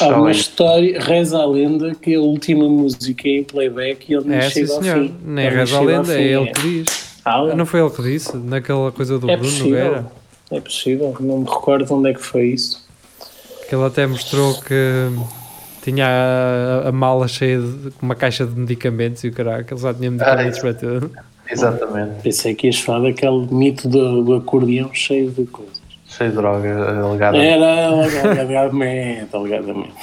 Há 0.00 0.08
uma 0.20 0.30
história, 0.32 1.00
reza 1.00 1.38
a 1.38 1.46
lenda, 1.46 1.94
que 1.94 2.14
a 2.14 2.20
última 2.20 2.68
música 2.68 3.28
é 3.28 3.38
em 3.38 3.44
playback 3.44 4.10
e 4.10 4.14
ele 4.16 4.24
nem 4.28 4.38
É, 4.38 4.50
chega 4.50 4.72
ao 4.74 4.82
senhor. 4.82 4.98
fim. 5.04 5.14
Nem 5.24 5.46
Ele 5.46 5.56
reza 5.56 5.76
a 5.76 5.80
lenda, 5.80 6.14
é 6.18 6.22
ele 6.22 6.46
que 6.52 6.62
diz. 6.62 7.16
Ah, 7.24 7.54
Não 7.54 7.64
foi 7.66 7.80
ele 7.80 7.90
que 7.90 8.02
disse, 8.02 8.36
naquela 8.36 8.90
coisa 8.92 9.18
do 9.18 9.30
é 9.30 9.36
Bruno 9.36 9.50
possível. 9.50 9.70
Nogueira, 9.84 10.06
É 10.50 10.60
possível, 10.60 11.16
não 11.20 11.38
me 11.38 11.44
recordo 11.44 11.92
onde 11.94 12.10
é 12.10 12.14
que 12.14 12.22
foi 12.22 12.48
isso. 12.48 12.84
que 13.68 13.74
ele 13.74 13.84
até 13.84 14.06
mostrou 14.06 14.54
que 14.62 15.08
tinha 15.82 16.06
a, 16.06 16.88
a 16.88 16.92
mala 16.92 17.26
cheia 17.28 17.60
de 17.60 17.92
uma 18.02 18.14
caixa 18.16 18.44
de 18.46 18.58
medicamentos 18.58 19.22
e 19.24 19.28
o 19.28 19.32
caralho, 19.32 19.64
que 19.64 19.72
ele 19.74 19.80
já 19.80 19.94
tinha 19.94 20.10
medicamentos 20.10 20.58
Ah, 20.58 20.62
para 20.62 20.74
tudo. 20.74 21.10
Exatamente. 21.48 22.22
Pensei 22.22 22.54
que 22.56 22.66
ias 22.66 22.78
falar 22.80 23.08
daquele 23.08 23.46
mito 23.52 23.88
do, 23.88 24.22
do 24.24 24.34
acordeão 24.34 24.90
cheio 24.92 25.30
de 25.30 25.44
coisas. 25.46 25.75
Cheio 26.16 26.30
de 26.30 26.36
droga 26.36 27.00
alegada. 27.04 27.36
Era 27.36 27.86
alegadamente, 27.88 29.34
alegadamente. 29.36 29.94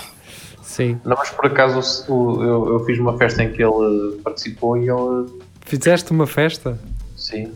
Sim. 0.61 0.99
Não, 1.03 1.15
mas 1.17 1.29
por 1.29 1.45
acaso 1.45 1.79
o- 2.11 2.43
eu, 2.43 2.69
eu 2.73 2.79
fiz 2.85 2.97
uma 2.99 3.17
festa 3.17 3.43
em 3.43 3.51
que 3.51 3.63
ele 3.63 4.19
participou 4.23 4.77
e 4.77 4.89
ele. 4.89 5.29
Fizeste 5.61 6.11
uma 6.11 6.27
festa? 6.27 6.77
Sim. 7.15 7.51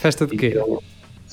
Festa 0.00 0.26
de 0.26 0.34
E 0.34 0.38
quê? 0.38 0.46
ele- 0.56 0.78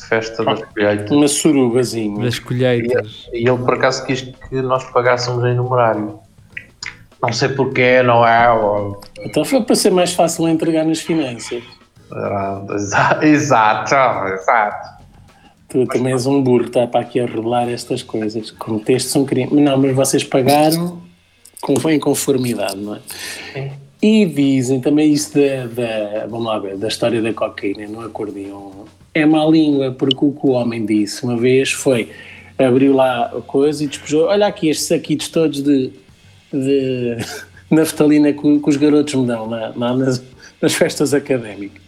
festa 0.10 0.44
das 0.44 0.62
colheitas. 0.66 1.12
Uma 1.12 1.28
surubazinha. 1.28 2.24
Das 2.24 2.40
colheitas. 2.40 3.28
E 3.34 3.48
ele 3.48 3.58
por 3.58 3.74
acaso 3.76 4.06
quis 4.06 4.22
que 4.22 4.62
nós 4.62 4.84
pagássemos 4.92 5.44
em 5.46 5.56
numerário. 5.56 6.20
Não 7.22 7.32
sei 7.32 7.50
porquê, 7.50 8.04
não 8.04 8.26
é? 8.28 8.52
ou- 8.52 9.00
Então 9.22 9.46
foi 9.46 9.64
para 9.64 9.76
ser 9.76 9.92
mais 9.92 10.14
fácil 10.14 10.48
entregar 10.48 10.86
nas 10.86 11.00
finanças. 11.00 11.64
Exato, 13.24 13.24
exato. 13.26 15.03
Tu 15.74 15.88
também 15.88 16.14
és 16.14 16.28
um 16.28 16.40
burro, 16.40 16.66
está 16.66 16.86
para 16.86 17.00
aqui 17.00 17.20
a 17.20 17.26
revelar 17.26 17.68
estas 17.68 18.04
coisas. 18.04 18.52
Cometeste 18.52 19.18
um 19.18 19.26
crime. 19.26 19.60
Não, 19.60 19.76
mas 19.76 19.96
vocês 19.96 20.24
pagaram 20.24 21.02
com, 21.60 21.74
em 21.90 22.00
conformidade, 22.00 22.76
não 22.76 22.96
é? 23.56 23.72
E 24.00 24.24
dizem 24.24 24.80
também 24.80 25.12
isso 25.12 25.34
da, 25.34 25.66
da, 25.66 26.28
vamos 26.28 26.46
lá 26.46 26.60
ver, 26.60 26.78
da 26.78 26.88
história 26.88 27.20
da 27.24 27.34
cocaína 27.34 27.88
no 27.88 28.02
acordeão. 28.02 28.86
É 29.16 29.26
má 29.26 29.44
língua, 29.48 29.92
porque 29.92 30.24
o 30.24 30.32
que 30.32 30.46
o 30.46 30.52
homem 30.52 30.86
disse 30.86 31.24
uma 31.24 31.38
vez 31.38 31.72
foi, 31.72 32.08
abriu 32.56 32.94
lá 32.94 33.32
a 33.36 33.42
coisa 33.42 33.84
e 33.84 33.88
despejou, 33.88 34.28
olha 34.28 34.46
aqui 34.46 34.70
estes 34.70 34.88
saquitos 34.88 35.28
todos 35.30 35.64
de, 35.64 35.92
de 36.52 37.18
naftalina 37.72 38.32
que, 38.32 38.60
que 38.60 38.70
os 38.70 38.78
garotos 38.78 39.16
me 39.16 39.26
dão 39.26 39.50
lá, 39.50 39.74
lá 39.76 39.98
nas, 39.98 40.22
nas 40.62 40.76
festas 40.76 41.16
académicas. 41.16 41.83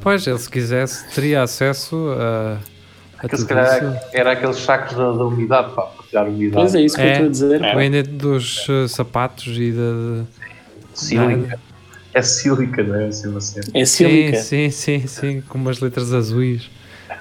Pois, 0.00 0.26
ele 0.26 0.38
se 0.38 0.48
quisesse 0.48 1.04
teria 1.14 1.42
acesso 1.42 1.96
a, 2.18 2.58
a 3.18 3.28
tudo 3.28 3.46
calhar 3.46 3.76
isso. 3.76 3.84
era, 3.84 4.10
era 4.12 4.32
aqueles 4.32 4.56
sacos 4.58 4.96
da, 4.96 5.12
da 5.12 5.24
umidade, 5.24 5.74
para 5.74 5.88
tirar 6.08 6.22
a 6.22 6.28
umidade. 6.28 6.54
Pois 6.54 6.74
é 6.74 6.80
isso 6.82 6.96
que 6.96 7.02
eu 7.02 7.06
É, 7.06 7.12
estou 7.12 7.26
a 7.26 7.30
dizer. 7.30 7.76
vem 7.76 7.90
dentro 7.90 8.12
dos 8.12 8.66
eh, 8.68 8.88
sapatos 8.88 9.46
e 9.58 9.72
da. 9.72 10.24
Sílica. 10.94 11.58
É 12.14 12.22
sílica, 12.22 12.82
não 12.82 12.94
é? 12.94 13.08
Assim, 13.08 13.40
cena. 13.40 13.66
É 13.74 13.84
Sim, 13.84 13.84
sílica. 13.84 14.36
sim, 14.42 14.70
sim, 14.70 15.06
sim, 15.06 15.40
com 15.42 15.58
umas 15.58 15.80
letras 15.80 16.12
azuis, 16.14 16.70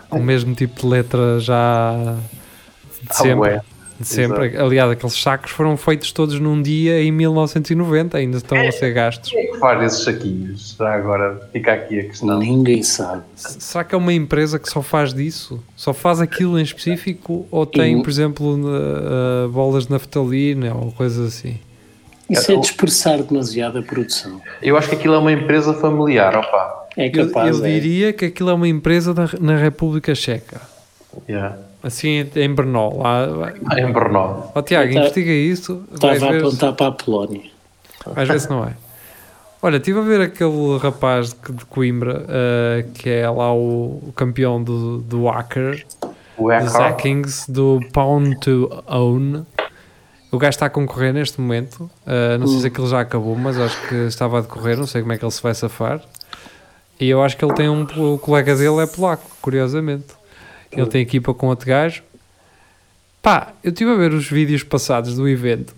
com 0.10 0.20
o 0.20 0.24
mesmo 0.24 0.56
tipo 0.56 0.82
de 0.82 0.88
letra 0.88 1.40
já 1.40 2.16
de 3.02 3.08
Ah, 3.10 3.14
sempre. 3.14 3.40
ué. 3.40 3.62
De 4.00 4.08
sempre. 4.08 4.58
Aliás, 4.58 4.92
aqueles 4.92 5.14
sacos 5.22 5.52
foram 5.52 5.78
feitos 5.78 6.12
todos 6.12 6.40
num 6.40 6.62
dia 6.62 7.02
em 7.02 7.12
1990, 7.12 8.18
ainda 8.18 8.38
estão 8.38 8.58
a 8.58 8.72
ser 8.72 8.94
gastos. 8.94 9.30
Quem 9.32 9.40
é 9.40 9.52
que 9.52 9.58
faz 9.60 9.84
esses 9.84 10.04
saquinhos? 10.04 10.76
Já 10.78 10.94
agora 10.94 11.50
fica 11.54 11.74
aqui 11.74 12.00
a 12.00 12.04
questão. 12.04 12.40
Ninguém 12.40 12.84
sabe. 12.84 13.24
Será 13.36 13.84
que 13.84 13.96
é 13.96 13.98
uma 13.98 14.14
empresa 14.14 14.60
que 14.60 14.70
só 14.70 14.82
faz 14.82 15.14
disso? 15.14 15.64
Só 15.76 15.94
faz 15.94 16.20
aquilo 16.20 16.60
em 16.60 16.64
específico? 16.64 17.48
Ou 17.50 17.66
tem, 17.66 18.00
E- 18.00 18.04
por 18.04 18.10
exemplo, 18.10 18.58
na- 18.58 19.46
uh, 19.46 19.50
bolas 19.50 19.86
de 19.86 19.92
naftalina 19.92 20.74
ou 20.76 20.92
coisas 20.92 21.28
assim? 21.36 21.60
Isso 22.30 22.52
é 22.52 22.56
dispersar 22.58 23.22
demasiado 23.22 23.78
a 23.78 23.82
produção. 23.84 24.42
Eu 24.62 24.76
acho 24.78 24.90
que 24.90 24.96
aquilo 24.96 25.14
é 25.14 25.18
uma 25.20 25.32
empresa 25.32 25.74
familiar, 25.76 26.36
opa. 26.36 26.88
É 26.98 27.08
Eu, 27.08 27.28
capaz. 27.28 27.60
eu 27.60 27.64
é. 27.66 27.70
diria 27.72 28.14
que 28.14 28.26
aquilo 28.26 28.50
é 28.50 28.54
uma 28.54 28.68
empresa 28.68 29.14
da- 29.14 29.30
na 29.40 29.56
República 29.58 30.16
Checa. 30.16 30.60
Yeah. 31.30 31.58
Assim, 31.86 32.28
em 32.36 32.54
Brno. 32.54 32.98
Lá, 32.98 33.54
Ah, 33.70 33.80
Em 33.80 33.92
Brno. 33.92 34.44
Ó 34.56 34.62
Tiago, 34.62 34.92
Tá- 34.92 35.00
investiga 35.02 35.32
isso. 35.32 35.84
Estava 35.94 36.14
a 36.34 36.38
apontar 36.40 36.74
para 36.74 36.88
a 36.88 36.92
Polónia. 36.92 37.42
Às 38.16 38.28
vezes 38.28 38.48
não 38.50 38.64
é. 38.66 38.74
Olha, 39.62 39.78
estive 39.78 40.00
a 40.00 40.02
ver 40.04 40.22
aquele 40.22 40.78
rapaz 40.80 41.34
de, 41.34 41.54
de 41.54 41.66
Coimbra, 41.66 42.26
eh, 42.28 42.86
que 42.94 43.10
é 43.10 43.30
lá 43.30 43.54
o, 43.54 44.02
o 44.08 44.14
campeão 44.16 44.62
do, 44.64 45.00
do 45.00 45.28
hacker, 45.28 45.86
O 46.38 46.50
dos 46.60 46.74
hackings, 46.74 47.46
do 47.50 47.80
Pound 47.94 48.40
to 48.42 48.84
Own. 48.88 49.44
O 50.32 50.38
gajo 50.38 50.50
está 50.50 50.66
a 50.66 50.70
concorrer 50.70 51.14
neste 51.14 51.40
momento. 51.40 51.90
eh, 52.06 52.38
não 52.38 52.46
sei 52.48 52.60
se 52.62 52.68
aquilo 52.68 52.88
já 52.88 53.00
acabou, 53.02 53.36
mas 53.36 53.58
acho 53.60 53.80
que 53.88 53.96
estava 54.08 54.40
a 54.40 54.42
decorrer. 54.42 54.78
Não 54.78 54.86
sei 54.88 55.02
como 55.02 55.14
é 55.14 55.18
que 55.18 55.24
ele 55.26 55.32
se 55.32 55.42
vai 55.42 55.54
safar. 55.56 56.02
E 57.00 57.10
eu 57.10 57.24
acho 57.24 57.36
que 57.38 57.44
ele 57.46 57.54
tem 57.54 57.70
um. 57.70 57.84
O 58.14 58.18
colega 58.20 58.56
dele 58.56 58.82
é 58.82 58.86
polaco, 58.88 59.24
curiosamente. 59.42 60.06
Ele 60.76 60.88
tem 60.90 61.02
equipa 61.02 61.34
com 61.34 61.48
outro 61.48 61.68
gajo. 61.68 62.04
Pá, 63.22 63.54
eu 63.64 63.70
estive 63.72 63.92
a 63.92 63.96
ver 63.96 64.14
os 64.14 64.28
vídeos 64.30 64.64
passados 64.64 65.16
do 65.16 65.28
evento. 65.28 65.76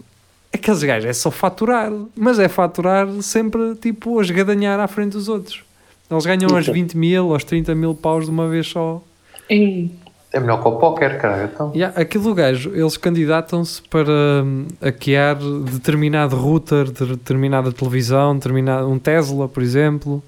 Aqueles 0.53 0.83
gajos 0.83 1.09
é 1.09 1.13
só 1.13 1.29
faturar, 1.31 1.91
mas 2.15 2.39
é 2.39 2.47
faturar 2.47 3.07
sempre 3.21 3.75
tipo 3.75 4.19
a 4.19 4.21
esgadanhar 4.21 4.79
à 4.79 4.87
frente 4.87 5.13
dos 5.13 5.29
outros. 5.29 5.63
Eles 6.09 6.25
ganham 6.25 6.55
aos 6.55 6.67
20 6.67 6.97
mil, 6.97 7.33
aos 7.33 7.43
30 7.43 7.75
mil 7.75 7.93
paus 7.93 8.25
de 8.25 8.31
uma 8.31 8.47
vez 8.47 8.67
só. 8.67 9.01
É 9.49 10.39
melhor 10.39 10.61
que 10.61 10.67
o 10.67 10.73
póquer, 10.73 11.19
cara. 11.19 11.49
Então. 11.53 11.71
E 11.73 11.83
há- 11.83 11.89
aquilo 11.95 12.33
gajo, 12.33 12.71
eles 12.73 12.97
candidatam-se 12.97 13.81
para 13.83 14.11
hum, 14.43 14.67
hackear 14.81 15.37
determinado 15.71 16.35
router, 16.35 16.85
de 16.91 17.05
determinada 17.07 17.71
televisão, 17.71 18.35
determinado, 18.35 18.89
um 18.89 18.99
Tesla, 18.99 19.47
por 19.47 19.63
exemplo. 19.63 20.21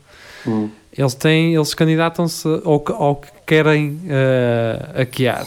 Hum. 0.48 0.70
Eles 1.00 1.14
têm, 1.14 1.56
eles 1.56 1.74
candidatam-se 1.74 2.46
ao, 2.66 2.80
que- 2.82 2.92
ao 2.92 3.16
que 3.16 3.28
querem 3.48 4.00
eh, 4.10 4.80
hackear. 4.98 5.46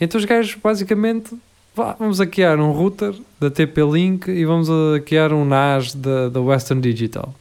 Então 0.00 0.18
os 0.18 0.24
gajos 0.24 0.56
basicamente 0.62 1.32
vá, 1.74 1.94
vamos 1.98 2.18
hackear 2.18 2.58
um 2.60 2.72
router 2.72 3.14
da 3.40 3.50
TP-Link 3.50 4.28
e 4.28 4.44
vamos 4.44 4.68
hackear 4.94 5.32
um 5.32 5.44
NAS 5.44 5.94
da, 5.94 6.28
da 6.28 6.40
Western 6.40 6.80
Digital. 6.82 7.32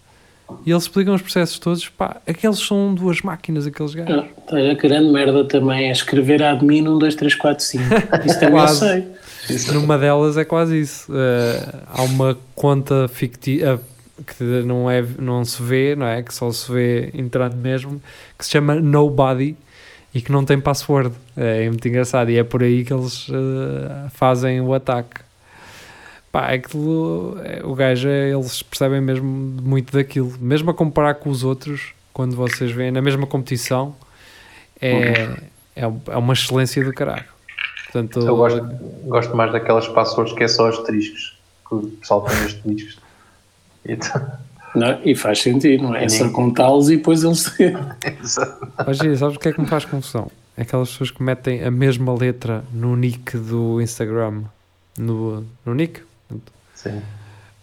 E 0.64 0.70
eles 0.72 0.84
explicam 0.84 1.16
os 1.16 1.24
processos 1.24 1.58
todos. 1.58 1.90
Pá, 1.90 2.18
aqueles 2.28 2.60
são 2.60 2.94
duas 2.94 3.20
máquinas, 3.24 3.66
aqueles 3.66 3.96
gajos. 3.96 4.26
Ah, 4.52 4.56
A 4.56 4.74
grande 4.76 5.12
merda 5.12 5.44
também 5.44 5.88
é 5.90 5.92
escrever 5.92 6.44
admin 6.44 6.88
1, 6.88 7.00
2, 7.00 7.16
3, 7.16 7.34
4, 7.34 7.66
5. 7.66 7.84
Isso 8.26 8.40
também 8.40 8.50
eu 8.50 8.52
Quase. 8.52 8.80
sei. 8.80 9.74
Numa 9.74 9.98
delas 9.98 10.38
é 10.38 10.46
quase 10.46 10.80
isso. 10.80 11.12
Eh, 11.16 11.74
há 11.88 12.04
uma 12.04 12.38
conta 12.54 13.08
fictícia 13.08 13.80
que 14.24 14.44
não, 14.44 14.90
é, 14.90 15.02
não 15.20 15.44
se 15.44 15.62
vê, 15.62 15.96
não 15.96 16.06
é? 16.06 16.22
Que 16.24 16.34
só 16.34 16.52
se 16.52 16.72
vê 16.72 17.12
entrando 17.14 17.56
mesmo, 17.56 18.02
que 18.38 18.46
se 18.46 18.52
chama 18.52 18.76
Nobody 18.76 19.58
e 20.14 20.22
que 20.22 20.32
não 20.32 20.46
tem 20.46 20.60
password. 20.60 21.14
É 21.36 21.68
muito 21.68 21.86
engraçado 21.88 22.30
e 22.32 22.38
é 22.38 22.44
por 22.44 22.64
aí 22.64 22.86
que 22.86 22.94
eles 22.94 23.28
eh, 23.30 24.10
fazem 24.12 24.62
o 24.62 24.74
ataque. 24.74 25.22
Pá, 26.32 26.52
é 26.52 26.56
aquilo, 26.56 27.38
é, 27.44 27.62
o 27.66 27.76
gajo, 27.76 28.08
é, 28.08 28.32
eles 28.32 28.64
percebem 28.64 29.02
mesmo 29.02 29.28
muito 29.28 29.92
daquilo. 29.92 30.34
Mesmo 30.40 30.72
a 30.72 30.74
comparar 30.74 31.16
com 31.16 31.30
os 31.30 31.44
outros, 31.44 31.94
quando 32.14 32.36
vocês 32.36 32.72
veem 32.72 32.92
na 32.92 33.02
mesma 33.02 33.28
competição, 33.28 33.96
é, 34.82 35.38
é, 35.76 35.84
é 35.84 36.18
uma 36.18 36.34
excelência 36.34 36.84
do 36.84 36.94
caralho. 36.94 37.26
Portanto, 37.84 38.20
Eu 38.20 38.36
gosto, 38.36 38.62
gosto 39.04 39.36
mais 39.36 39.52
daquelas 39.52 39.88
passwords 39.88 40.34
que 40.34 40.44
é 40.44 40.48
só 40.48 40.68
asteriscos. 40.68 41.38
Que 41.68 41.76
o 41.76 41.82
pessoal 41.82 42.24
põe 42.24 42.36
asteriscos. 42.36 43.05
Então, 43.88 44.32
Não, 44.76 45.00
e 45.04 45.16
faz 45.16 45.42
sentido, 45.42 45.84
não 45.84 45.96
é? 45.96 46.06
É 46.06 46.10
só 46.10 46.30
contá-los 46.30 46.90
e 46.90 46.98
depois 46.98 47.24
eles. 47.24 47.56
Mas 48.86 48.98
sabes 48.98 49.36
o 49.36 49.40
que 49.40 49.50
é 49.50 49.54
que 49.54 49.62
me 49.62 49.68
faz 49.68 49.86
confusão? 49.86 50.30
É 50.58 50.64
aquelas 50.64 50.90
pessoas 50.90 51.12
que 51.12 51.22
metem 51.22 51.64
a 51.64 51.72
mesma 51.72 52.14
letra 52.14 52.64
no 52.74 52.96
nick 52.96 53.38
do 53.38 53.82
Instagram. 53.82 54.44
No, 54.98 55.46
no 55.66 55.74
nick? 55.74 56.02
sim. 56.74 57.02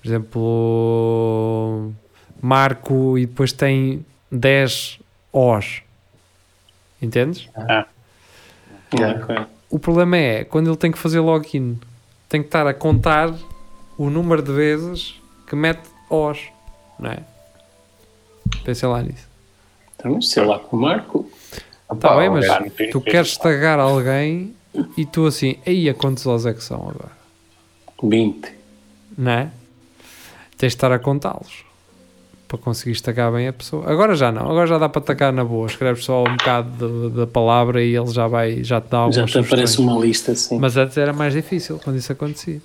Por 0.01 0.09
exemplo, 0.09 1.93
Marco 2.41 3.17
e 3.17 3.25
depois 3.27 3.53
tem 3.53 4.05
10 4.31 4.99
Os. 5.33 5.83
Entendes? 7.01 7.49
Yeah. 7.57 7.89
Ok. 8.93 9.47
O 9.71 9.79
problema 9.79 10.17
é 10.17 10.45
quando 10.45 10.69
ele 10.69 10.77
tem 10.77 10.91
que 10.91 10.99
fazer 10.99 11.21
login, 11.21 11.79
tem 12.29 12.43
que 12.43 12.49
estar 12.49 12.67
a 12.67 12.75
contar 12.75 13.33
o 13.97 14.11
número 14.11 14.43
de 14.43 14.53
vezes 14.53 15.15
que 15.47 15.57
mete 15.57 15.92
Os. 16.15 16.39
Não 16.99 17.11
é? 17.11 17.19
Pensem 18.65 18.89
lá 18.89 19.03
nisso. 19.03 19.27
Então, 19.97 20.21
sei 20.21 20.45
lá 20.45 20.59
com 20.59 20.77
o 20.77 20.81
Marco. 20.81 21.31
Está 21.93 22.17
bem, 22.17 22.31
mas 22.31 22.47
tu 22.91 23.01
queres 23.01 23.37
tagar 23.37 23.79
alguém 23.79 24.55
e 24.97 25.05
tu 25.05 25.27
assim, 25.27 25.57
aí 25.67 25.89
a 25.89 25.95
quantos 25.95 26.25
Os 26.25 26.47
é 26.47 26.55
que 26.55 26.63
são 26.65 26.81
agora? 26.81 27.13
20. 28.03 28.49
não 29.17 29.31
é? 29.31 29.51
Tens 30.57 30.73
de 30.73 30.77
estar 30.77 30.91
a 30.91 30.99
contá-los 30.99 31.65
para 32.49 32.59
conseguir 32.59 33.01
tagar 33.01 33.33
bem 33.33 33.49
a 33.49 33.53
pessoa. 33.53 33.91
Agora 33.91 34.15
já 34.15 34.33
não, 34.33 34.51
agora 34.51 34.67
já 34.67 34.79
dá 34.79 34.89
para 34.89 35.01
tagar 35.03 35.33
na 35.33 35.45
boa. 35.45 35.67
Escreves 35.67 36.05
só 36.05 36.23
um 36.23 36.37
bocado 36.37 37.11
da 37.11 37.27
palavra 37.27 37.83
e 37.83 37.95
ele 37.95 38.11
já 38.11 38.27
vai, 38.27 38.63
já 38.65 38.81
te 38.81 38.89
dá 38.91 38.99
algumas 38.99 39.31
Já 39.31 39.41
te 39.43 39.47
aparece 39.47 39.81
uma 39.81 39.99
lista 39.99 40.33
assim. 40.33 40.59
Mas 40.59 40.77
antes 40.77 40.97
era 40.97 41.13
mais 41.13 41.33
difícil 41.33 41.81
quando 41.83 41.97
isso 41.97 42.13
acontecia. 42.13 42.61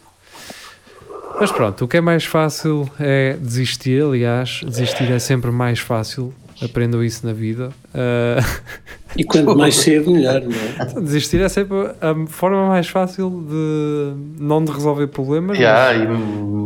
Mas 1.40 1.52
pronto, 1.52 1.86
o 1.86 1.88
que 1.88 1.98
é 1.98 2.02
mais 2.02 2.26
fácil 2.26 2.90
é 3.00 3.34
desistir. 3.40 4.02
Aliás, 4.04 4.62
desistir 4.66 5.12
é 5.12 5.20
sempre 5.20 5.52
mais 5.52 5.80
fácil. 5.80 6.34
Aprendam 6.60 7.04
isso 7.04 7.24
na 7.26 7.34
vida. 7.34 7.70
Ah, 7.94 8.40
E 9.16 9.24
quanto 9.24 9.56
mais 9.56 9.76
cedo, 9.78 10.10
melhor, 10.12 10.42
não 10.42 10.98
é? 10.98 11.02
desistir 11.02 11.40
é 11.40 11.48
sempre 11.50 11.76
a 12.02 12.16
forma 12.28 12.68
mais 12.68 12.88
fácil 12.88 13.30
de 13.48 14.14
não 14.42 14.66
de 14.66 14.72
resolver 14.72 15.06
problemas. 15.08 15.50
mas- 15.50 15.60
Yeah, 15.60 15.94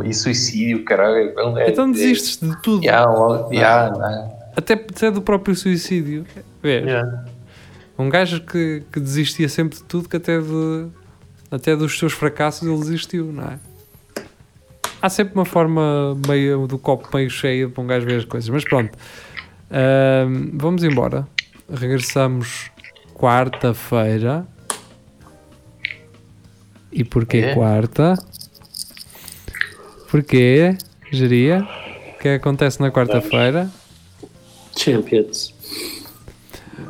e, 0.04 0.08
e 0.08 0.14
suicídio, 0.14 0.82
caralho. 0.86 1.34
É, 1.58 1.68
Então 1.70 1.90
desistes 1.92 2.38
de 2.40 2.56
tudo. 2.62 2.82
Yeah, 2.82 3.10
logo- 3.10 3.52
yeah, 3.52 3.90
não. 3.90 4.42
Até, 4.56 4.72
até 4.74 5.10
do 5.10 5.20
próprio 5.20 5.54
suicídio. 5.54 6.24
Vês? 6.62 6.86
Yeah. 6.86 7.24
Um 7.98 8.08
gajo 8.08 8.40
que, 8.40 8.82
que 8.90 8.98
desistia 8.98 9.48
sempre 9.50 9.76
de 9.78 9.84
tudo, 9.84 10.08
que 10.08 10.16
até, 10.16 10.40
de, 10.40 10.86
até 11.50 11.76
dos 11.76 11.98
seus 11.98 12.14
fracassos 12.14 12.66
ele 12.66 12.78
desistiu, 12.78 13.26
não 13.30 13.44
é? 13.44 13.58
Há 15.02 15.08
sempre 15.10 15.34
uma 15.34 15.44
forma 15.44 16.16
meio 16.28 16.66
do 16.68 16.78
copo 16.78 17.08
meio 17.14 17.28
cheio 17.28 17.68
para 17.70 17.82
um 17.82 17.86
gajo 17.86 18.06
ver 18.06 18.18
as 18.20 18.24
coisas. 18.24 18.48
Mas 18.48 18.64
pronto, 18.64 18.96
Ahm, 19.74 20.50
vamos 20.54 20.84
embora. 20.84 21.26
Regressamos 21.72 22.70
quarta-feira. 23.14 24.46
E 26.92 27.02
porquê 27.02 27.38
É? 27.38 27.54
quarta? 27.54 28.14
Porquê, 30.10 30.76
geria? 31.10 31.62
O 31.62 31.64
é 31.64 32.16
que 32.20 32.28
acontece 32.28 32.80
na 32.80 32.90
quarta-feira? 32.90 33.70
Champions. 34.76 35.54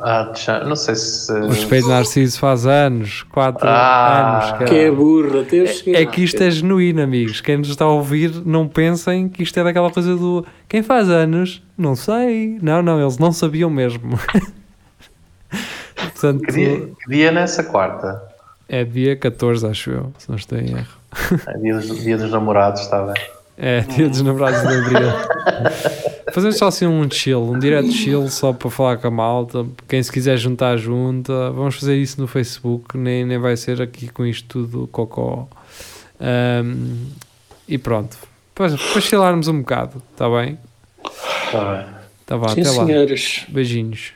Ah, 0.01 0.31
não 0.65 0.75
sei 0.75 0.95
se. 0.95 1.31
O 1.31 1.51
Espelho 1.51 1.87
Narciso 1.87 2.39
faz 2.39 2.65
anos, 2.65 3.23
4 3.23 3.67
Ah, 3.67 4.37
anos. 4.39 4.51
cara. 4.51 4.65
Que 4.65 4.75
é 4.75 4.89
eu 4.89 5.67
cheguei 5.67 5.95
É 5.95 6.05
lá. 6.05 6.11
que 6.11 6.23
isto 6.23 6.41
é 6.41 6.49
genuíno, 6.49 7.01
amigos. 7.01 7.41
Quem 7.41 7.57
nos 7.57 7.69
está 7.69 7.85
a 7.85 7.89
ouvir, 7.89 8.31
não 8.45 8.67
pensem 8.67 9.27
que 9.29 9.43
isto 9.43 9.59
é 9.59 9.63
daquela 9.63 9.91
coisa 9.91 10.15
do 10.15 10.45
quem 10.67 10.81
faz 10.83 11.09
anos, 11.09 11.61
não 11.77 11.95
sei. 11.95 12.57
Não, 12.61 12.81
não, 12.81 12.99
eles 13.01 13.17
não 13.17 13.31
sabiam 13.31 13.69
mesmo. 13.69 14.17
Portanto, 15.95 16.41
Que 16.43 16.51
dia, 16.51 16.79
que 16.79 17.09
dia 17.09 17.27
é 17.27 17.31
nessa 17.31 17.63
quarta? 17.63 18.21
é 18.69 18.83
dia 18.83 19.15
14, 19.15 19.67
acho 19.67 19.91
eu, 19.91 20.11
se 20.17 20.27
não 20.29 20.35
estou 20.37 20.57
em 20.57 20.71
erro. 20.71 20.97
É 21.47 21.57
dia 21.59 21.75
dos, 21.75 22.01
dia 22.03 22.17
dos 22.17 22.31
namorados, 22.31 22.81
está 22.81 23.03
bem. 23.03 23.23
É, 23.57 23.81
dia 23.81 24.09
dos 24.09 24.21
namorados 24.21 24.61
de 24.61 24.67
abril. 24.67 25.09
Fazemos 26.31 26.57
só 26.57 26.67
assim 26.67 26.85
um 26.85 27.09
chill, 27.09 27.43
um 27.43 27.59
direto 27.59 27.91
chill 27.91 28.29
só 28.29 28.53
para 28.53 28.69
falar 28.69 28.97
com 28.97 29.07
a 29.07 29.11
malta. 29.11 29.65
Quem 29.87 30.01
se 30.01 30.11
quiser 30.11 30.37
juntar, 30.37 30.77
junta. 30.77 31.51
Vamos 31.51 31.75
fazer 31.75 31.97
isso 31.97 32.21
no 32.21 32.27
Facebook, 32.27 32.97
nem, 32.97 33.25
nem 33.25 33.37
vai 33.37 33.57
ser 33.57 33.81
aqui 33.81 34.07
com 34.07 34.25
isto 34.25 34.47
tudo 34.47 34.87
cocó. 34.87 35.47
Ahm, 36.19 37.09
e 37.67 37.77
pronto. 37.77 38.17
Para, 38.55 38.77
para 38.77 39.01
chilarmos 39.01 39.47
um 39.47 39.59
bocado, 39.59 40.01
está 40.11 40.29
bem? 40.29 40.57
Está 41.45 41.75
bem. 41.75 41.85
Tá 42.25 42.37
vá, 42.37 42.49
Sim, 42.49 42.61
até 42.61 42.71
lá. 42.71 42.85
senhores. 42.85 43.45
Beijinhos. 43.49 44.13